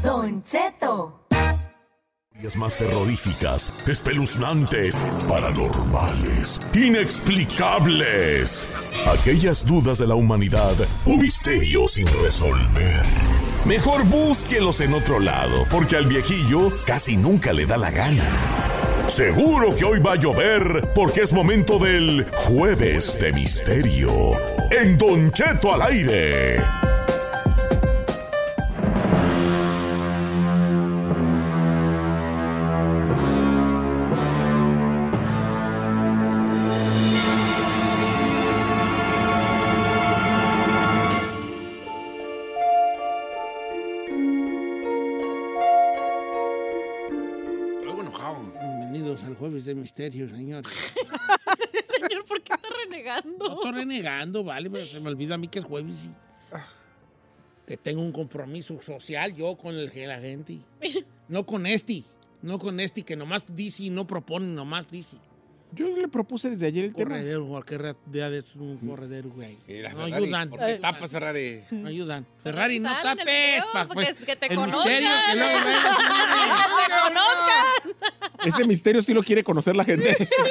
Don 0.02 0.42
Cheto. 0.42 1.28
Más 2.56 2.78
terroríficas, 2.80 3.72
espeluznantes, 3.88 5.06
paranormales, 5.28 6.60
inexplicables. 6.74 8.68
Aquellas 9.08 9.64
dudas 9.64 10.00
de 10.00 10.08
la 10.08 10.16
humanidad 10.16 10.74
o 11.06 11.16
misterios 11.16 11.92
sin 11.92 12.08
resolver. 12.24 13.04
Mejor 13.66 14.06
búsquelos 14.06 14.82
en 14.82 14.94
otro 14.94 15.20
lado, 15.20 15.66
porque 15.70 15.98
al 15.98 16.08
viejillo 16.08 16.72
casi 16.86 17.18
nunca 17.18 17.54
le 17.54 17.66
da 17.66 17.78
la 17.78 17.92
gana. 17.92 18.30
Seguro 19.08 19.74
que 19.76 19.86
hoy 19.86 20.00
va 20.00 20.14
a 20.14 20.16
llover, 20.16 20.90
porque 20.94 21.22
es 21.22 21.32
momento 21.32 21.80
del 21.80 22.26
Jueves 22.34 23.18
de 23.20 23.32
Misterio. 23.34 24.12
En 24.70 24.98
Don 24.98 25.32
Cheto 25.32 25.74
al 25.74 25.82
aire. 25.82 26.87
Señor. 50.30 50.64
Señor, 52.00 52.26
¿por 52.26 52.42
qué 52.42 52.54
está 52.54 52.70
No 52.70 52.76
renegando? 52.78 53.54
estoy 53.56 53.72
renegando, 53.72 54.44
vale, 54.44 54.70
pero 54.70 54.86
se 54.86 55.00
me 55.00 55.10
olvida 55.10 55.36
a 55.36 55.38
mí 55.38 55.48
que 55.48 55.60
es 55.60 55.66
jueves 55.66 56.06
y 56.06 56.12
que 57.68 57.76
tengo 57.76 58.02
un 58.02 58.14
compromiso 58.14 58.82
social 58.82 59.36
yo 59.36 59.58
con 59.58 59.76
el, 59.76 59.92
la 60.08 60.20
gente. 60.20 60.60
No 61.30 61.46
con 61.46 61.66
este, 61.66 62.04
No 62.42 62.58
con 62.58 62.80
este 62.80 63.04
que 63.04 63.18
nomás 63.18 63.44
dice 63.54 63.84
y 63.84 63.90
no 63.90 64.08
propone, 64.08 64.46
nomás 64.54 64.90
dice. 64.90 65.18
Yo 65.74 65.88
le 65.96 66.08
propuse 66.08 66.50
desde 66.50 66.66
ayer 66.68 66.86
el 66.86 66.96
tema. 66.96 67.12
Corredero, 67.16 67.46
cualquier 67.46 67.96
día 68.06 68.30
es 68.30 68.56
un 68.56 68.78
corredero, 68.78 69.30
güey. 69.30 69.58
Mira, 69.68 69.92
No 69.94 70.04
ayudan. 70.04 70.50
¿Por 70.50 70.60
qué 70.60 70.76
tapas, 70.76 71.12
Ferrari? 71.12 71.62
No 71.72 71.90
ayudan. 71.90 72.26
Ferrari, 72.42 72.80
no 72.80 72.90
tapes. 73.04 73.26
video, 73.26 73.66
pa- 73.74 73.88
pues, 73.88 74.10
es 74.12 74.18
que 74.26 74.36
te 74.38 74.46
el 74.48 74.56
conozcan. 74.56 74.80
misterio 74.88 75.10
que 75.30 75.40
ven. 75.40 75.64
¡Que 75.64 76.94
te 76.94 77.02
conozcan! 77.04 78.46
Ese 78.46 78.66
misterio 78.66 79.02
sí 79.02 79.14
lo 79.14 79.22
quiere 79.24 79.44
conocer 79.44 79.76
la 79.76 79.84
gente. 79.84 80.30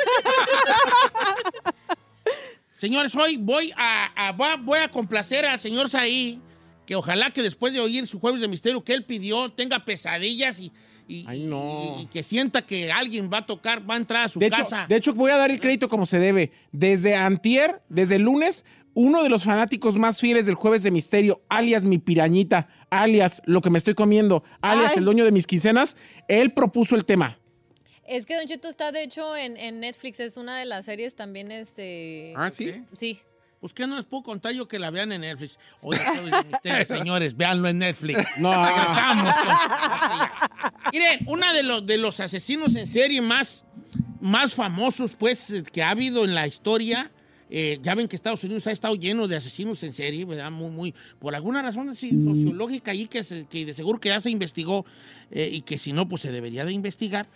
Señores, 2.75 3.15
hoy 3.15 3.39
voy 3.39 3.73
a, 3.77 4.29
a- 4.29 4.57
voy 4.59 4.79
a 4.79 4.91
complacer 4.91 5.47
al 5.47 5.59
señor 5.59 5.89
Saí, 5.89 6.43
que 6.85 6.95
ojalá 6.95 7.31
que 7.31 7.43
después 7.43 7.73
de 7.73 7.81
oír 7.81 8.07
su 8.07 8.21
Jueves 8.21 8.41
de 8.43 8.49
Misterio 8.49 8.85
que 8.85 8.93
él 8.93 9.05
pidió, 9.05 9.51
tenga 9.51 9.85
pesadillas 9.85 10.61
y, 10.61 10.71
y- 11.09 11.25
Ay, 11.29 11.45
no. 11.47 11.97
y- 11.99 12.03
y 12.03 12.07
que 12.07 12.23
sienta 12.23 12.63
que 12.67 12.91
alguien 12.93 13.31
va 13.33 13.39
a 13.39 13.47
tocar, 13.47 13.89
va 13.89 13.95
a 13.95 13.97
entrar 13.99 14.25
a 14.25 14.29
su 14.29 14.39
De 14.39 14.47
hecho, 14.47 14.57
casa. 14.59 14.87
de 14.89 14.97
hecho, 14.97 15.15
voy 15.15 15.31
a 15.31 15.37
dar 15.37 15.51
el 15.51 15.61
crédito 15.61 15.89
como 15.89 16.07
se 16.07 16.19
debe. 16.19 16.53
Desde 16.73 17.15
antier, 17.17 17.83
desde 17.89 18.17
el 18.17 18.23
lunes, 18.23 18.65
uno 18.95 19.23
de 19.23 19.29
los 19.29 19.45
fanáticos 19.45 19.97
más 19.97 20.21
fieles 20.21 20.47
del 20.47 20.55
Jueves 20.55 20.83
de 20.83 20.91
Misterio, 20.91 21.43
alias 21.49 21.85
mi 21.85 21.99
pirañita, 21.99 22.69
alias 22.91 23.43
lo 23.45 23.61
que 23.61 23.69
me 23.71 23.79
estoy 23.79 23.95
comiendo, 23.95 24.43
alias 24.63 24.93
Ay. 24.93 24.99
el 24.99 25.05
dueño 25.05 25.25
de 25.25 25.33
mis 25.33 25.47
quincenas, 25.47 25.97
él 26.29 26.53
propuso 26.53 26.97
el 26.97 27.05
tema. 27.05 27.39
Es 28.09 28.25
que 28.25 28.37
Don 28.37 28.47
Cheto 28.47 28.69
está, 28.69 28.93
de 28.93 29.03
hecho, 29.03 29.37
en, 29.37 29.57
en 29.57 29.81
Netflix. 29.81 30.21
Es 30.21 30.37
una 30.37 30.57
de 30.59 30.65
las 30.65 30.85
series 30.87 31.15
también, 31.17 31.51
este... 31.51 32.33
¿Ah, 32.37 32.51
sí? 32.51 32.73
Sí. 32.93 33.19
Pues 33.67 33.75
que 33.75 33.85
no 33.89 33.97
les 33.97 34.05
puedo 34.05 34.23
contar 34.23 34.53
yo 34.53 34.69
que 34.69 34.79
la 34.79 34.93
vean 34.93 35.11
en 35.11 35.23
Netflix. 35.23 35.59
Oye, 35.81 35.99
Misterio, 36.49 36.87
señores, 36.99 37.37
véanlo 37.37 37.67
en 37.67 37.79
Netflix. 37.79 38.25
No. 38.39 38.53
Regresamos. 38.65 39.35
con- 39.35 40.91
Miren, 40.93 41.21
uno 41.27 41.53
de 41.53 41.65
los, 41.65 41.85
de 41.85 41.99
los 41.99 42.21
asesinos 42.21 42.77
en 42.77 42.87
serie 42.87 43.21
más, 43.21 43.65
más 44.21 44.55
famosos, 44.55 45.17
pues, 45.19 45.51
eh, 45.51 45.65
que 45.65 45.83
ha 45.83 45.91
habido 45.91 46.25
en 46.25 46.33
la 46.37 46.47
historia. 46.47 47.11
eh, 47.51 47.79
ya 47.83 47.97
ven 47.97 48.07
que 48.07 48.15
Estados 48.15 48.45
Unidos 48.45 48.67
ha 48.69 48.71
estado 48.73 48.95
lleno 48.95 49.27
de 49.27 49.35
asesinos 49.37 49.83
en 49.83 49.93
serie, 49.93 50.25
¿verdad? 50.25 50.51
Muy, 50.53 50.71
muy, 50.71 50.95
por 51.19 51.35
alguna 51.35 51.61
razón 51.63 51.89
así, 51.89 52.11
sociológica 52.25 52.93
ahí 52.93 53.09
que, 53.09 53.25
se- 53.25 53.47
que 53.47 53.65
de 53.67 53.75
seguro 53.75 53.99
que 53.99 54.11
ya 54.11 54.21
se 54.21 54.31
investigó 54.31 54.87
eh, 55.33 55.49
y 55.53 55.63
que 55.63 55.77
si 55.77 55.93
no, 55.93 56.09
pues 56.09 56.23
se 56.23 56.31
debería 56.31 56.65
de 56.65 56.73
investigar. 56.73 57.27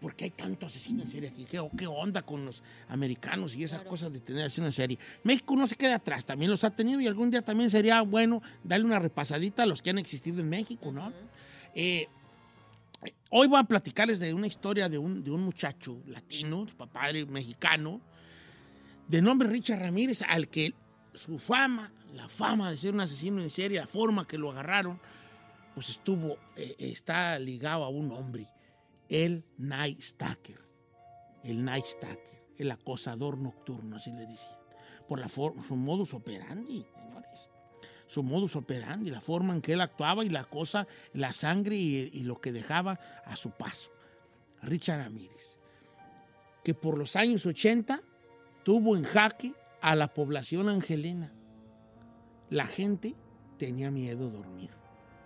¿Por 0.00 0.14
qué 0.14 0.26
hay 0.26 0.30
tanto 0.30 0.66
asesino 0.66 1.02
en 1.02 1.08
serie 1.08 1.28
aquí? 1.28 1.44
¿Qué, 1.44 1.60
qué 1.76 1.86
onda 1.86 2.22
con 2.22 2.46
los 2.46 2.62
americanos 2.88 3.56
y 3.56 3.64
esas 3.64 3.82
cosas 3.82 4.12
de 4.12 4.20
tener 4.20 4.44
asesino 4.44 4.66
en 4.66 4.72
serie? 4.72 4.98
México 5.24 5.56
no 5.56 5.66
se 5.66 5.74
queda 5.74 5.96
atrás, 5.96 6.24
también 6.24 6.50
los 6.50 6.62
ha 6.62 6.70
tenido 6.70 7.00
y 7.00 7.08
algún 7.08 7.30
día 7.30 7.42
también 7.42 7.70
sería 7.70 8.00
bueno 8.02 8.40
darle 8.62 8.86
una 8.86 8.98
repasadita 8.98 9.64
a 9.64 9.66
los 9.66 9.82
que 9.82 9.90
han 9.90 9.98
existido 9.98 10.40
en 10.40 10.48
México, 10.48 10.92
¿no? 10.92 11.12
Eh, 11.74 12.08
hoy 13.30 13.48
voy 13.48 13.58
a 13.58 13.64
platicarles 13.64 14.20
de 14.20 14.32
una 14.34 14.46
historia 14.46 14.88
de 14.88 14.98
un, 14.98 15.22
de 15.24 15.30
un 15.30 15.42
muchacho 15.42 16.00
latino, 16.06 16.66
su 16.68 16.76
papá 16.76 17.10
era 17.10 17.26
mexicano, 17.26 18.00
de 19.08 19.22
nombre 19.22 19.48
Richard 19.48 19.80
Ramírez, 19.80 20.22
al 20.22 20.48
que 20.48 20.74
su 21.14 21.38
fama, 21.38 21.92
la 22.14 22.28
fama 22.28 22.70
de 22.70 22.76
ser 22.76 22.94
un 22.94 23.00
asesino 23.00 23.42
en 23.42 23.50
serie, 23.50 23.80
la 23.80 23.86
forma 23.86 24.26
que 24.26 24.38
lo 24.38 24.50
agarraron, 24.50 25.00
pues 25.74 25.90
estuvo, 25.90 26.38
eh, 26.56 26.76
está 26.78 27.38
ligado 27.38 27.84
a 27.84 27.88
un 27.88 28.10
hombre, 28.12 28.46
el 29.08 29.44
Night 29.56 30.00
Stalker. 30.00 30.60
El 31.42 31.64
Night 31.64 31.84
Stalker, 31.84 32.42
el 32.56 32.70
acosador 32.70 33.38
nocturno, 33.38 33.96
así 33.96 34.12
le 34.12 34.26
decían. 34.26 34.58
Por 35.08 35.18
la 35.18 35.28
forma, 35.28 35.64
su 35.64 35.76
modus 35.76 36.12
operandi, 36.14 36.84
señores. 36.94 37.40
Su 38.06 38.22
modus 38.22 38.56
operandi, 38.56 39.10
la 39.10 39.20
forma 39.20 39.54
en 39.54 39.60
que 39.62 39.72
él 39.74 39.80
actuaba 39.80 40.24
y 40.24 40.28
la 40.28 40.44
cosa, 40.44 40.86
la 41.12 41.32
sangre 41.32 41.76
y, 41.76 42.10
y 42.12 42.22
lo 42.24 42.40
que 42.40 42.52
dejaba 42.52 42.98
a 43.24 43.36
su 43.36 43.50
paso. 43.50 43.90
Richard 44.62 45.02
Ramírez, 45.02 45.58
que 46.64 46.74
por 46.74 46.98
los 46.98 47.16
años 47.16 47.46
80 47.46 48.02
tuvo 48.64 48.96
en 48.96 49.04
jaque 49.04 49.54
a 49.80 49.94
la 49.94 50.12
población 50.12 50.68
angelina. 50.68 51.32
La 52.50 52.66
gente 52.66 53.14
tenía 53.58 53.90
miedo 53.90 54.30
de 54.30 54.36
dormir 54.36 54.70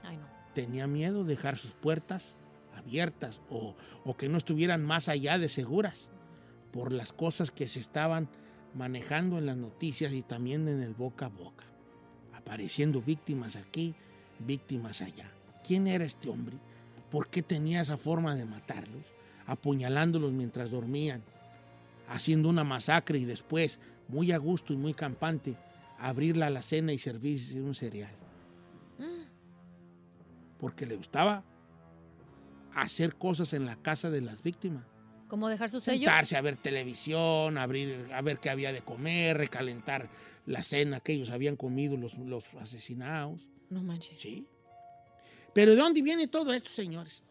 Ay, 0.02 0.16
no. 0.16 0.26
tenía 0.54 0.86
miedo 0.86 1.22
de 1.22 1.30
dejar 1.30 1.56
sus 1.56 1.72
puertas 1.72 2.36
abiertas 2.82 3.40
o, 3.50 3.74
o 4.04 4.16
que 4.16 4.28
no 4.28 4.38
estuvieran 4.38 4.84
más 4.84 5.08
allá 5.08 5.38
de 5.38 5.48
seguras 5.48 6.08
por 6.72 6.92
las 6.92 7.12
cosas 7.12 7.50
que 7.50 7.66
se 7.66 7.80
estaban 7.80 8.28
manejando 8.74 9.38
en 9.38 9.46
las 9.46 9.56
noticias 9.56 10.12
y 10.12 10.22
también 10.22 10.66
en 10.68 10.82
el 10.82 10.94
boca 10.94 11.26
a 11.26 11.28
boca, 11.28 11.64
apareciendo 12.34 13.02
víctimas 13.02 13.56
aquí, 13.56 13.94
víctimas 14.38 15.02
allá. 15.02 15.30
¿Quién 15.66 15.86
era 15.86 16.04
este 16.04 16.28
hombre? 16.28 16.56
¿Por 17.10 17.28
qué 17.28 17.42
tenía 17.42 17.82
esa 17.82 17.96
forma 17.96 18.34
de 18.34 18.46
matarlos? 18.46 19.04
Apuñalándolos 19.46 20.32
mientras 20.32 20.70
dormían, 20.70 21.22
haciendo 22.08 22.48
una 22.48 22.64
masacre 22.64 23.18
y 23.18 23.24
después, 23.24 23.78
muy 24.08 24.32
a 24.32 24.38
gusto 24.38 24.72
y 24.72 24.76
muy 24.76 24.94
campante, 24.94 25.56
abrir 25.98 26.36
la 26.36 26.46
alacena 26.46 26.92
y 26.92 26.98
servirse 26.98 27.60
un 27.60 27.74
cereal 27.74 28.22
porque 30.62 30.86
le 30.86 30.94
gustaba 30.94 31.42
hacer 32.74 33.16
cosas 33.16 33.52
en 33.52 33.66
la 33.66 33.76
casa 33.76 34.10
de 34.10 34.20
las 34.20 34.42
víctimas. 34.42 34.84
¿Cómo 35.28 35.48
dejar 35.48 35.70
su 35.70 35.80
sello? 35.80 36.00
Sentarse 36.00 36.36
a 36.36 36.40
ver 36.42 36.56
televisión, 36.56 37.56
abrir, 37.56 38.10
a 38.12 38.20
ver 38.20 38.38
qué 38.38 38.50
había 38.50 38.72
de 38.72 38.82
comer, 38.82 39.38
recalentar 39.38 40.08
la 40.46 40.62
cena 40.62 41.00
que 41.00 41.14
ellos 41.14 41.30
habían 41.30 41.56
comido 41.56 41.96
los, 41.96 42.18
los 42.18 42.54
asesinados. 42.54 43.48
No 43.70 43.82
manches. 43.82 44.20
Sí. 44.20 44.46
Pero 45.54 45.72
¿de 45.72 45.78
dónde 45.78 46.02
viene 46.02 46.28
todo 46.28 46.52
esto, 46.52 46.70
señores? 46.70 47.22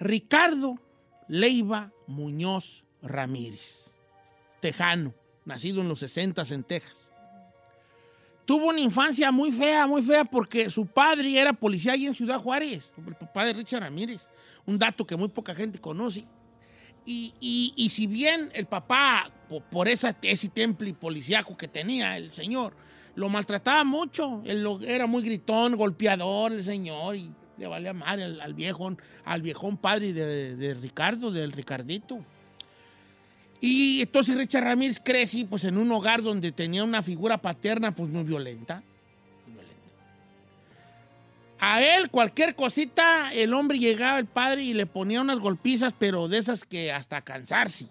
Ricardo 0.00 0.78
Leiva 1.28 1.92
Muñoz 2.06 2.84
Ramírez, 3.02 3.90
tejano, 4.60 5.14
nacido 5.44 5.80
en 5.80 5.88
los 5.88 6.00
60 6.00 6.42
en 6.50 6.64
Texas. 6.64 7.07
Tuvo 8.48 8.68
una 8.70 8.80
infancia 8.80 9.30
muy 9.30 9.52
fea, 9.52 9.86
muy 9.86 10.00
fea, 10.02 10.24
porque 10.24 10.70
su 10.70 10.86
padre 10.86 11.38
era 11.38 11.52
policía 11.52 11.92
ahí 11.92 12.06
en 12.06 12.14
Ciudad 12.14 12.40
Juárez, 12.40 12.90
el 13.06 13.14
papá 13.14 13.44
de 13.44 13.52
Richard 13.52 13.82
Ramírez. 13.82 14.22
Un 14.64 14.78
dato 14.78 15.06
que 15.06 15.16
muy 15.16 15.28
poca 15.28 15.54
gente 15.54 15.78
conoce. 15.78 16.24
Y, 17.04 17.34
y- 17.40 17.74
y 17.76 17.90
si 17.90 18.06
bien 18.06 18.48
el 18.54 18.64
papá, 18.64 19.30
po- 19.50 19.60
por, 19.60 19.86
esa, 19.86 20.16
ese 20.22 20.48
temple 20.48 20.94
policíaco 20.94 21.58
que 21.58 21.68
tenía 21.68 22.16
el 22.16 22.32
señor, 22.32 22.74
lo 23.16 23.28
maltrataba 23.28 23.84
mucho. 23.84 24.40
Él 24.46 24.62
lo- 24.62 24.80
era 24.80 25.06
muy 25.06 25.22
gritón, 25.22 25.76
golpeador 25.76 26.52
el 26.52 26.64
señor, 26.64 27.16
y 27.16 27.30
le 27.58 27.66
valía 27.66 27.92
madre 27.92 28.24
al, 28.24 28.40
al 28.40 28.54
viejón, 28.54 28.98
al 29.26 29.42
viejón 29.42 29.76
padre 29.76 30.14
de, 30.14 30.56
de 30.56 30.72
Ricardo, 30.72 31.30
del 31.30 31.52
Ricardito. 31.52 32.24
Y 33.60 34.02
entonces 34.02 34.36
Richard 34.36 34.64
Ramírez 34.64 35.00
crece 35.04 35.44
pues, 35.44 35.64
en 35.64 35.78
un 35.78 35.90
hogar 35.90 36.22
donde 36.22 36.52
tenía 36.52 36.84
una 36.84 37.02
figura 37.02 37.38
paterna 37.38 37.94
pues 37.94 38.08
muy 38.10 38.22
violenta. 38.22 38.82
A 41.60 41.82
él 41.82 42.08
cualquier 42.10 42.54
cosita, 42.54 43.32
el 43.32 43.52
hombre 43.52 43.80
llegaba 43.80 44.20
el 44.20 44.26
padre 44.26 44.62
y 44.62 44.74
le 44.74 44.86
ponía 44.86 45.20
unas 45.20 45.40
golpizas, 45.40 45.92
pero 45.98 46.28
de 46.28 46.38
esas 46.38 46.64
que 46.64 46.92
hasta 46.92 47.20
cansarse. 47.22 47.88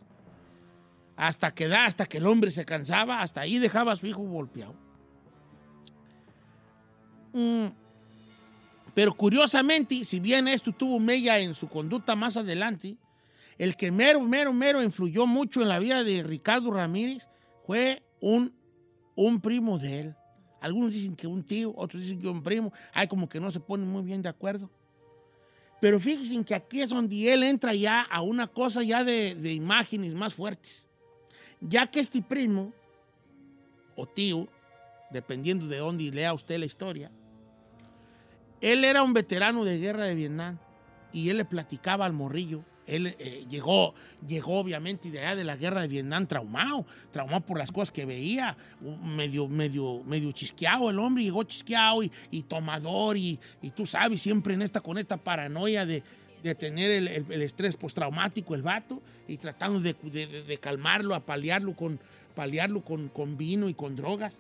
Hasta 1.18 1.54
que 1.54 1.66
hasta 1.66 2.06
que 2.06 2.20
el 2.20 2.28
hombre 2.28 2.52
se 2.52 2.64
cansaba, 2.64 3.22
hasta 3.22 3.42
ahí 3.42 3.58
dejaba 3.58 3.92
a 3.92 3.96
su 3.98 4.08
hijo 4.08 4.22
golpeado. 4.22 4.76
Mm, 7.34 7.68
Pero 8.94 9.14
curiosamente, 9.14 10.06
si 10.06 10.20
bien 10.20 10.48
esto 10.48 10.72
tuvo 10.72 11.00
mella 11.00 11.38
en 11.38 11.54
su 11.54 11.68
conducta 11.68 12.16
más 12.16 12.38
adelante, 12.38 12.96
el 13.58 13.76
que 13.76 13.92
mero, 13.92 14.22
mero, 14.22 14.54
mero 14.54 14.84
influyó 14.84 15.26
mucho 15.26 15.62
en 15.62 15.70
la 15.70 15.80
vida 15.80 16.04
de 16.04 16.24
Ricardo 16.24 16.72
Ramírez 16.72 17.28
fue 17.66 18.04
un, 18.20 18.54
un 19.16 19.42
primo 19.42 19.78
de 19.78 20.00
él. 20.02 20.16
Algunos 20.62 20.94
dicen 20.94 21.16
que 21.16 21.28
un 21.28 21.44
tío, 21.44 21.74
otros 21.76 22.02
dicen 22.02 22.20
que 22.20 22.28
un 22.28 22.42
primo. 22.42 22.72
Hay 22.94 23.08
como 23.08 23.28
que 23.28 23.40
no 23.40 23.52
se 23.52 23.60
ponen 23.60 23.88
muy 23.88 24.04
bien 24.04 24.22
de 24.22 24.30
acuerdo. 24.30 24.70
Pero 25.80 26.00
fíjense 26.00 26.44
que 26.44 26.56
aquí 26.56 26.82
es 26.82 26.90
donde 26.90 27.32
él 27.32 27.44
entra 27.44 27.74
ya 27.74 28.02
a 28.02 28.22
una 28.22 28.48
cosa 28.48 28.82
ya 28.84 29.04
de, 29.04 29.36
de 29.36 29.54
imágenes 29.54 30.16
más 30.16 30.34
fuertes. 30.34 30.86
Ya 31.62 31.88
que 31.88 32.00
este 32.00 32.22
primo, 32.22 32.74
o 33.96 34.08
tío, 34.08 34.48
dependiendo 35.12 35.68
de 35.68 35.78
dónde 35.78 36.12
lea 36.12 36.34
usted 36.34 36.60
la 36.60 36.66
historia, 36.66 37.12
él 38.62 38.84
era 38.84 39.04
un 39.04 39.14
veterano 39.14 39.64
de 39.64 39.78
guerra 39.78 40.06
de 40.06 40.16
Vietnam 40.16 40.58
y 41.14 41.30
él 41.30 41.38
le 41.38 41.46
platicaba 41.46 42.06
al 42.06 42.14
morrillo. 42.14 42.64
Él 42.88 43.08
eh, 43.20 43.46
llegó, 43.50 43.94
llegó 44.26 44.60
obviamente 44.60 45.12
de 45.12 45.20
allá 45.20 45.36
de 45.36 45.44
la 45.44 45.58
guerra 45.58 45.82
de 45.82 45.88
Vietnam 45.90 46.26
traumado, 46.26 46.86
traumado 47.12 47.42
por 47.46 47.58
las 47.58 47.72
cosas 47.72 47.92
que 47.92 48.06
veía, 48.06 48.56
medio, 49.04 49.48
medio, 49.48 50.02
medio 50.06 50.32
chisqueado 50.32 50.90
el 50.90 50.98
hombre, 51.00 51.24
llegó 51.26 51.44
chisqueado 51.44 52.02
y, 52.04 52.12
y 52.32 52.44
tomador 52.44 53.18
y, 53.18 53.38
y 53.62 53.72
tú 53.72 53.86
sabes, 53.86 54.22
siempre 54.22 54.54
en 54.54 54.62
esta, 54.62 54.80
con 54.82 54.98
esta 54.98 55.18
paranoia 55.18 55.86
de, 55.86 56.02
de 56.42 56.56
tener 56.56 56.90
el, 56.92 57.08
el- 57.10 57.32
el 57.32 57.42
estrés 57.42 57.76
postraumático 57.76 58.56
el 58.56 58.62
vato 58.62 59.02
y 59.28 59.36
tratando 59.38 59.80
de, 59.82 59.94
de- 60.04 60.44
de 60.44 60.58
calmarlo, 60.58 61.14
a 61.14 61.20
paliarlo, 61.26 61.76
con, 61.76 62.00
paliarlo 62.36 62.82
con, 62.86 63.10
con 63.10 63.38
vino 63.38 63.68
y 63.68 63.74
con 63.74 63.96
drogas. 63.98 64.38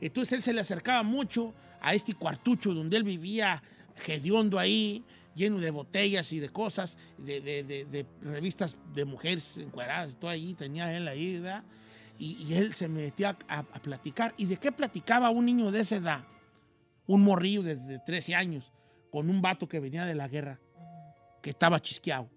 Entonces 0.00 0.32
él 0.32 0.42
se 0.42 0.52
le 0.52 0.60
acercaba 0.62 1.02
mucho 1.04 1.54
a 1.80 1.94
este 1.94 2.14
cuartucho 2.14 2.74
donde 2.74 2.96
él 2.96 3.04
vivía 3.04 3.62
hediondo 4.08 4.58
ahí 4.58 5.04
lleno 5.34 5.58
de 5.58 5.70
botellas 5.70 6.32
y 6.32 6.38
de 6.40 6.48
cosas, 6.48 6.96
de, 7.18 7.40
de- 7.40 7.64
de- 7.64 7.84
de 7.86 8.06
revistas 8.22 8.76
de 8.94 9.04
mujeres 9.04 9.56
encueradas, 9.56 10.12
y 10.12 10.14
todo 10.14 10.30
ahí, 10.30 10.54
tenía 10.54 10.94
él 10.96 11.06
ahí, 11.08 11.34
¿verdad? 11.40 11.64
Y, 12.18 12.36
y 12.44 12.54
él 12.54 12.74
se 12.74 12.88
metía 12.88 13.36
a, 13.48 13.58
a 13.58 13.64
platicar. 13.64 14.34
¿Y 14.36 14.46
de 14.46 14.56
qué 14.56 14.70
platicaba 14.72 15.30
un 15.30 15.44
niño 15.46 15.70
de 15.70 15.80
esa 15.80 15.96
edad? 15.96 16.24
Un 17.06 17.22
morrillo 17.22 17.62
de, 17.62 17.76
de 17.76 17.98
13 17.98 18.34
años, 18.34 18.72
con 19.10 19.28
un 19.28 19.42
vato 19.42 19.68
que 19.68 19.80
venía 19.80 20.04
de 20.06 20.14
la 20.14 20.28
guerra, 20.28 20.60
que 21.42 21.50
estaba 21.50 21.80
chisqueado 21.80 22.30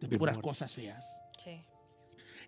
de 0.00 0.08
De 0.08 0.18
puras 0.18 0.36
cosas 0.38 0.70
feas. 0.72 1.04
Sí. 1.38 1.62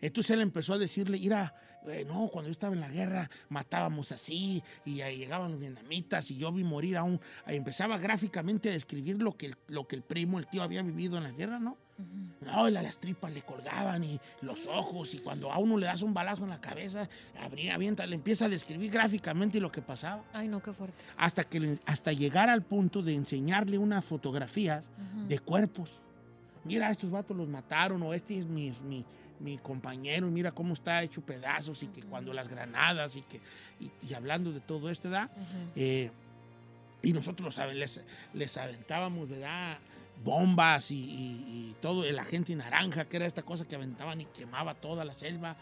Entonces 0.01 0.33
él 0.33 0.41
empezó 0.41 0.75
a 0.75 0.79
decirle, 0.79 1.19
mira, 1.19 1.55
eh, 1.89 2.05
no, 2.07 2.29
cuando 2.29 2.49
yo 2.49 2.53
estaba 2.53 2.75
en 2.75 2.81
la 2.81 2.89
guerra 2.89 3.29
matábamos 3.49 4.13
así 4.13 4.63
y 4.85 5.01
ahí 5.01 5.19
llegaban 5.19 5.53
los 5.53 5.61
vietnamitas 5.61 6.31
y 6.31 6.39
yo 6.39 6.53
vi 6.53 6.65
morir 6.65 6.97
a 6.97 7.03
un... 7.03 7.21
empezaba 7.47 7.99
gráficamente 7.99 8.69
a 8.71 8.73
describir 8.73 9.21
lo 9.21 9.37
que, 9.37 9.47
el, 9.47 9.57
lo 9.69 9.87
que 9.87 9.97
el 9.97 10.03
primo, 10.03 10.39
el 10.39 10.47
tío 10.47 10.63
había 10.63 10.83
vivido 10.83 11.17
en 11.17 11.25
la 11.25 11.31
guerra, 11.33 11.59
¿no? 11.59 11.77
No, 12.41 12.69
las 12.69 12.99
tripas 12.99 13.33
le 13.33 13.43
colgaban 13.43 14.03
y 14.03 14.19
los 14.41 14.67
ojos 14.67 15.15
y 15.15 15.19
cuando 15.19 15.53
a 15.53 15.59
uno 15.59 15.77
le 15.77 15.87
das 15.87 16.03
un 16.03 16.13
balazo 16.13 16.43
en 16.43 16.51
la 16.51 16.61
cabeza, 16.61 17.09
abría, 17.41 17.75
avienta, 17.75 18.07
le 18.07 18.17
empieza 18.17 18.47
a 18.47 18.49
describir 18.49 18.91
gráficamente 18.91 19.61
lo 19.61 19.71
que 19.71 19.83
pasaba 19.83 20.25
Ay, 20.33 20.49
no, 20.49 20.61
qué 20.61 20.73
fuerte. 20.73 21.05
hasta, 21.17 21.45
que 21.45 21.79
hasta 21.87 22.13
llegar 22.13 22.49
al 22.49 22.63
punto 22.63 23.03
de 23.03 23.15
enseñarle 23.15 23.79
unas 23.79 24.05
fotografías 24.05 24.91
de 25.29 25.39
cuerpos. 25.39 26.01
Mira, 26.65 26.91
estos 26.91 27.11
vatos 27.11 27.37
los 27.37 27.49
mataron, 27.49 28.03
o 28.03 28.15
este 28.15 28.39
es 28.39 28.47
mi, 28.47 28.73
mi, 28.85 29.05
mi 29.41 29.59
compañero, 29.59 30.29
mira 30.29 30.53
cómo 30.53 30.75
está 30.75 31.03
hecho 31.03 31.21
pedazos, 31.21 31.83
y 31.83 31.89
que 31.89 32.03
cuando 32.03 32.33
las 32.33 32.49
granadas, 32.49 33.17
y 33.17 33.23
que 33.23 33.41
y, 33.81 33.91
y 34.09 34.15
hablando 34.15 34.53
de 34.53 34.61
todo 34.61 34.89
esto, 34.91 35.11
¿verdad? 35.11 35.31
Eh, 35.77 36.11
y 37.03 37.13
nosotros 37.13 37.57
los 37.59 37.75
les, 37.75 38.01
les 38.35 38.57
aventábamos, 38.57 39.29
¿verdad? 39.29 39.79
Bombas 40.25 40.93
y, 40.93 40.99
y- 41.01 41.45
y 41.71 41.77
todo, 41.81 42.05
el 42.05 42.17
agente 42.19 42.55
naranja, 42.55 43.07
que 43.07 43.17
era 43.17 43.27
esta 43.27 43.43
cosa 43.43 43.65
que 43.65 43.75
aventaban 43.75 44.21
y 44.21 44.27
quemaba 44.27 44.75
toda 44.75 45.05
la 45.05 45.15
selva 45.15 45.57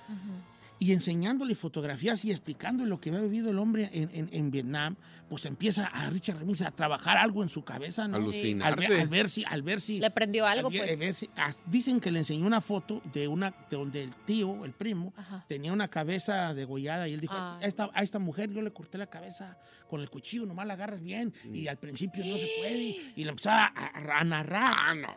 y 0.80 0.92
enseñándole 0.92 1.54
fotografías 1.54 2.24
y 2.24 2.30
explicándole 2.32 2.88
lo 2.88 3.00
que 3.00 3.10
había 3.10 3.20
vivido 3.20 3.50
el 3.50 3.58
hombre 3.58 3.90
en, 3.92 4.10
en- 4.14 4.30
en 4.32 4.50
Vietnam, 4.50 4.96
pues 5.28 5.44
empieza 5.44 5.86
a 5.86 6.08
Richard 6.10 6.38
Remisa 6.38 6.68
a 6.68 6.70
trabajar 6.72 7.18
algo 7.18 7.42
en 7.42 7.48
su 7.50 7.62
cabeza, 7.62 8.08
¿no? 8.08 8.16
Alucinarse. 8.16 8.86
Al 8.86 8.90
ver, 8.90 9.00
al 9.02 9.08
ver 9.08 9.28
si, 9.30 9.44
al 9.44 9.62
ver 9.62 9.80
si, 9.82 10.00
Le 10.00 10.10
prendió 10.10 10.46
algo, 10.46 10.68
al 10.68 10.74
pues. 10.76 10.90
al 10.90 10.96
ver 10.96 11.14
si- 11.14 11.28
ah, 11.36 11.52
dicen 11.66 12.00
que 12.00 12.10
le 12.10 12.20
enseñó 12.20 12.46
una 12.46 12.60
foto 12.62 13.02
de 13.12 13.28
una, 13.28 13.50
de 13.70 13.76
donde 13.76 14.02
el 14.02 14.14
tío, 14.24 14.64
el 14.64 14.72
primo, 14.72 15.12
Ajá. 15.16 15.44
tenía 15.48 15.70
una 15.72 15.88
cabeza 15.88 16.54
degollada 16.54 17.06
y 17.08 17.12
él 17.12 17.20
dijo, 17.20 17.34
Ay. 17.36 17.64
a 17.64 17.66
esta, 17.68 17.90
a 17.92 18.02
esta 18.02 18.18
mujer 18.18 18.50
yo 18.50 18.62
le 18.62 18.72
corté 18.72 18.96
la 18.98 19.06
cabeza 19.06 19.58
con 19.86 20.00
el 20.00 20.08
cuchillo, 20.08 20.46
nomás 20.46 20.66
la 20.66 20.74
agarras 20.74 21.02
bien 21.02 21.32
y 21.52 21.68
al 21.68 21.76
principio 21.76 22.24
no 22.24 22.38
se 22.38 22.48
puede 22.58 22.96
y 23.16 23.22
le 23.24 23.28
empezaba 23.30 23.66
a, 23.76 24.18
a 24.20 24.24
narrar 24.24 24.74
Ah, 24.78 24.94
no. 24.94 25.14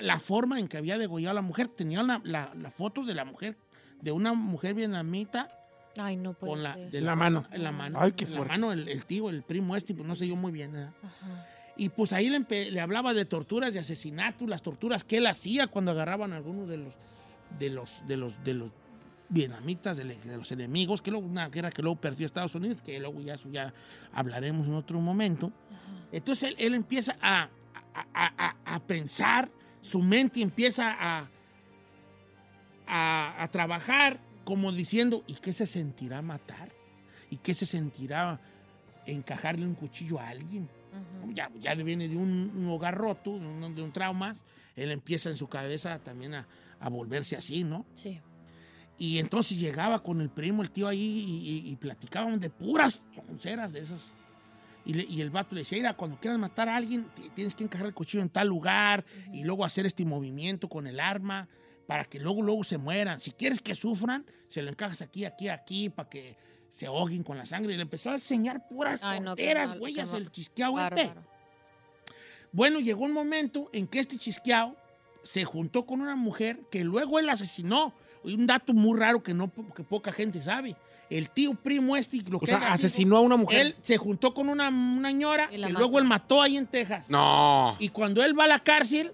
la 0.00 0.20
forma 0.20 0.60
en 0.60 0.68
que 0.68 0.76
había 0.78 0.96
degollado 0.96 1.32
a 1.32 1.34
la 1.34 1.42
mujer. 1.42 1.66
Tenía 1.66 2.04
la, 2.04 2.20
la- 2.24 2.52
la 2.54 2.70
foto 2.70 3.02
de 3.04 3.14
la 3.14 3.24
mujer, 3.24 3.56
de 4.02 4.12
una 4.12 4.34
mujer 4.34 4.74
vietnamita 4.74 5.48
Ay, 5.96 6.16
no 6.16 6.32
puede 6.34 6.52
con 6.52 6.62
la, 6.62 6.74
ser. 6.74 6.90
de 6.90 7.00
La 7.00 7.16
mano. 7.16 7.46
En 7.50 7.62
la 7.64 7.72
mano. 7.72 7.98
Ay, 8.00 8.12
qué 8.12 8.24
En 8.24 8.30
la 8.30 8.36
fuerte. 8.36 8.52
mano, 8.52 8.72
el, 8.72 8.88
el 8.88 9.04
tío, 9.06 9.30
el 9.30 9.42
primo 9.42 9.76
este, 9.76 9.94
pues 9.94 10.06
no 10.06 10.14
sé 10.14 10.26
yo 10.26 10.36
muy 10.36 10.52
bien. 10.52 10.90
Y 11.76 11.88
pues 11.88 12.12
ahí 12.12 12.28
le, 12.28 12.70
le 12.70 12.80
hablaba 12.80 13.14
de 13.14 13.24
torturas, 13.24 13.72
de 13.72 13.80
asesinatos, 13.80 14.46
las 14.48 14.60
torturas 14.62 15.04
que 15.04 15.16
él 15.18 15.26
hacía 15.26 15.66
cuando 15.68 15.90
agarraban 15.92 16.32
a 16.32 16.36
algunos 16.36 16.68
de 16.68 16.76
los, 16.78 16.94
de 17.58 17.70
los, 17.70 18.06
de 18.06 18.16
los, 18.18 18.42
de 18.44 18.54
los 18.54 18.70
vietnamitas, 19.28 19.96
de, 19.96 20.04
los 20.36 20.52
enemigos, 20.52 21.00
que 21.00 21.10
luego 21.10 21.26
una 21.26 21.48
guerra 21.48 21.70
que 21.70 21.80
luego 21.82 21.98
perdió 22.00 22.26
Estados 22.26 22.54
Unidos, 22.54 22.78
que 22.84 22.98
luego 23.00 23.20
ya, 23.22 23.34
eso 23.34 23.48
ya 23.50 23.72
hablaremos 24.12 24.66
en 24.66 24.74
otro 24.74 25.00
momento. 25.00 25.50
Entonces 26.10 26.50
él, 26.50 26.56
él 26.58 26.74
empieza 26.74 27.16
a, 27.20 27.48
a- 27.94 28.06
a- 28.14 28.46
a- 28.64 28.74
a 28.74 28.80
pensar, 28.80 29.50
su 29.80 30.02
mente 30.02 30.40
empieza 30.42 30.94
a, 30.98 31.28
a, 32.94 33.42
a 33.42 33.48
trabajar 33.50 34.20
como 34.44 34.70
diciendo, 34.70 35.24
¿y 35.26 35.34
qué 35.34 35.52
se 35.54 35.66
sentirá 35.66 36.20
matar? 36.20 36.70
¿Y 37.30 37.36
qué 37.38 37.54
se 37.54 37.64
sentirá 37.64 38.38
encajarle 39.06 39.64
un 39.66 39.74
cuchillo 39.74 40.20
a 40.20 40.28
alguien? 40.28 40.68
ya, 41.32 41.50
ya 41.58 41.74
viene 41.74 42.06
de 42.06 42.16
un, 42.16 42.52
un 42.54 42.68
hogar 42.68 42.94
roto, 42.94 43.38
de 43.38 43.46
un, 43.46 43.74
de 43.74 43.82
un 43.82 43.92
trauma, 43.92 44.36
él 44.76 44.90
empieza 44.90 45.30
en 45.30 45.36
su 45.38 45.48
cabeza 45.48 45.98
también 46.00 46.34
a, 46.34 46.46
a 46.80 46.88
volverse 46.90 47.34
así, 47.34 47.64
¿no? 47.64 47.86
Sí. 47.94 48.20
Y 48.98 49.18
entonces 49.18 49.58
llegaba 49.58 50.02
con 50.02 50.20
el 50.20 50.28
primo, 50.28 50.60
el 50.62 50.70
tío 50.70 50.86
ahí, 50.88 50.98
y, 51.00 51.48
y- 51.68 51.72
y 51.72 51.76
platicaban 51.76 52.38
de 52.38 52.50
puras 52.50 53.00
tonceras 53.26 53.72
de 53.72 53.80
esas. 53.80 54.12
Y, 54.84 54.92
le- 54.94 55.04
y 55.04 55.22
el 55.22 55.30
vato 55.30 55.54
le 55.54 55.62
decía, 55.62 55.78
mira, 55.78 55.94
cuando 55.94 56.18
quieras 56.20 56.38
matar 56.38 56.68
a 56.68 56.76
alguien, 56.76 57.06
tienes 57.34 57.54
que 57.54 57.64
encajar 57.64 57.86
el 57.86 57.94
cuchillo 57.94 58.22
en 58.22 58.28
tal 58.28 58.48
lugar 58.48 59.02
y 59.32 59.44
luego 59.44 59.64
hacer 59.64 59.86
este 59.86 60.04
movimiento 60.04 60.68
con 60.68 60.86
el 60.86 61.00
arma 61.00 61.48
para 61.92 62.06
que 62.06 62.18
luego, 62.18 62.40
luego 62.40 62.64
se 62.64 62.78
mueran. 62.78 63.20
Si 63.20 63.32
quieres 63.32 63.60
que 63.60 63.74
sufran, 63.74 64.24
se 64.48 64.62
lo 64.62 64.70
encajas 64.70 65.02
aquí, 65.02 65.26
aquí, 65.26 65.50
aquí, 65.50 65.90
para 65.90 66.08
que 66.08 66.38
se 66.70 66.86
ahoguen 66.86 67.22
con 67.22 67.36
la 67.36 67.44
sangre. 67.44 67.74
Y 67.74 67.76
le 67.76 67.82
empezó 67.82 68.08
a 68.08 68.14
enseñar 68.14 68.66
puras 68.66 68.98
Ay, 69.02 69.22
tonteras, 69.22 69.78
mal. 69.78 70.16
el 70.22 70.32
chisqueado 70.32 70.78
este. 70.78 71.04
Bárbaro. 71.04 71.22
Bueno, 72.50 72.80
llegó 72.80 73.04
un 73.04 73.12
momento 73.12 73.68
en 73.74 73.86
que 73.86 73.98
este 73.98 74.16
chisqueado 74.16 74.74
se 75.22 75.44
juntó 75.44 75.84
con 75.84 76.00
una 76.00 76.16
mujer 76.16 76.60
que 76.70 76.82
luego 76.82 77.18
él 77.18 77.28
asesinó. 77.28 77.92
Y 78.24 78.36
Un 78.36 78.46
dato 78.46 78.72
muy 78.72 78.98
raro 78.98 79.22
que, 79.22 79.34
no, 79.34 79.52
que 79.76 79.84
poca 79.84 80.12
gente 80.12 80.40
sabe. 80.40 80.74
El 81.10 81.28
tío 81.28 81.52
primo 81.54 81.94
este, 81.94 82.22
lo 82.22 82.38
O 82.38 82.40
que 82.40 82.46
sea, 82.46 82.68
asesinó 82.68 83.18
a 83.18 83.20
una 83.20 83.36
mujer. 83.36 83.66
Él 83.66 83.76
se 83.82 83.98
juntó 83.98 84.32
con 84.32 84.48
una, 84.48 84.70
una 84.70 85.10
ñora 85.10 85.50
que 85.50 85.58
mató. 85.58 85.74
luego 85.74 85.98
él 85.98 86.06
mató 86.06 86.40
ahí 86.40 86.56
en 86.56 86.66
Texas. 86.66 87.10
No. 87.10 87.76
Y 87.78 87.90
cuando 87.90 88.24
él 88.24 88.38
va 88.38 88.44
a 88.44 88.48
la 88.48 88.60
cárcel, 88.60 89.12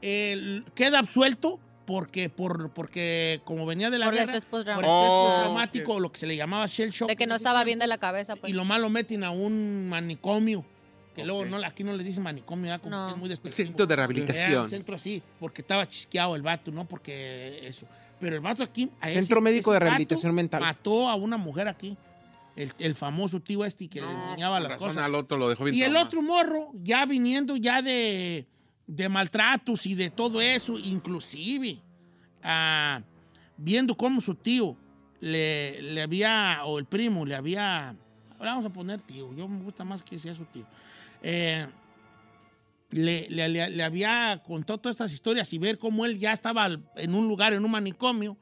él 0.00 0.64
queda 0.74 1.00
absuelto 1.00 1.60
porque, 1.86 2.28
por, 2.28 2.70
porque 2.70 3.40
como 3.44 3.66
venía 3.66 3.90
de 3.90 3.98
la 3.98 4.06
Por 4.06 4.14
el 4.14 4.20
guerra, 4.20 4.32
estrés 4.36 4.44
por 4.46 4.60
el 4.68 4.74
postraumático. 4.74 5.92
Oh, 5.94 6.00
lo 6.00 6.10
que 6.12 6.18
se 6.18 6.26
le 6.26 6.36
llamaba 6.36 6.66
shell 6.66 6.90
shock. 6.90 7.08
De 7.08 7.16
que 7.16 7.26
no 7.26 7.34
estaba 7.34 7.64
bien 7.64 7.78
de 7.78 7.86
la 7.86 7.98
cabeza, 7.98 8.36
pues. 8.36 8.50
y 8.50 8.54
lo 8.54 8.64
más 8.64 8.80
lo 8.80 8.90
meten 8.90 9.24
a 9.24 9.30
un 9.30 9.88
manicomio. 9.88 10.64
Que 11.14 11.24
luego 11.24 11.44
no, 11.44 11.58
aquí 11.64 11.84
no 11.84 11.92
les 11.92 12.04
dicen 12.06 12.24
manicomio, 12.24 12.64
¿verdad? 12.64 12.80
como 12.82 12.96
No. 12.96 13.06
que 13.06 13.12
es 13.12 13.18
muy 13.18 13.28
despectivo. 13.28 13.66
Centro 13.68 13.86
de 13.86 13.94
Era 13.94 14.02
rehabilitación. 14.06 14.64
un 14.64 14.70
centro 14.70 14.94
así, 14.96 15.22
porque 15.38 15.62
estaba 15.62 15.88
chisqueado 15.88 16.34
el 16.34 16.42
vato, 16.42 16.72
¿no? 16.72 16.86
Porque 16.86 17.60
eso. 17.66 17.86
Pero 18.18 18.34
el 18.36 18.40
vato 18.40 18.62
aquí... 18.62 18.90
a 19.00 19.08
Centro 19.08 19.40
Médico 19.40 19.72
de 19.72 19.78
Rehabilitación 19.78 20.34
Mental. 20.34 20.60
Mató 20.60 21.08
a 21.08 21.14
una 21.14 21.36
mujer 21.36 21.68
aquí. 21.68 21.96
El, 22.56 22.72
el 22.78 22.94
famoso 22.94 23.40
tío 23.40 23.64
este 23.64 23.88
que 23.88 24.00
le 24.00 24.10
enseñaba 24.10 24.60
las 24.60 24.76
cosas. 24.76 24.96
al 24.98 25.14
otro 25.16 25.36
lo 25.38 25.48
dejó 25.48 25.64
bien 25.64 25.74
Y 25.76 25.82
el 25.82 25.96
otro 25.96 26.22
morro, 26.22 26.70
ya 26.82 27.04
viniendo 27.04 27.56
ya 27.56 27.82
de, 27.82 28.46
de 28.86 29.08
maltratos 29.08 29.86
y 29.86 29.94
de 29.94 30.10
todo 30.10 30.40
eso, 30.40 30.78
inclusive 30.78 31.80
ah, 32.42 33.00
viendo 33.56 33.94
cómo 33.96 34.20
su 34.20 34.34
tío 34.34 34.76
le, 35.20 35.80
le 35.82 36.02
había, 36.02 36.60
o 36.64 36.78
el 36.78 36.84
primo 36.84 37.24
le 37.24 37.34
había, 37.34 37.96
vamos 38.38 38.64
a 38.66 38.70
poner 38.70 39.00
tío, 39.00 39.32
yo 39.34 39.48
me 39.48 39.62
gusta 39.62 39.84
más 39.84 40.02
que 40.02 40.18
sea 40.18 40.34
su 40.34 40.44
tío, 40.44 40.66
eh, 41.22 41.66
le, 42.90 43.26
le- 43.30 43.48
le- 43.70 43.82
había 43.82 44.40
contado 44.46 44.78
todas 44.78 44.94
estas 44.96 45.12
historias 45.12 45.52
y 45.52 45.58
ver 45.58 45.78
cómo 45.78 46.04
él 46.04 46.18
ya 46.18 46.32
estaba 46.32 46.68
en 46.96 47.14
un 47.14 47.26
lugar, 47.26 47.52
en 47.52 47.64
un 47.64 47.70
manicomio, 47.70 48.36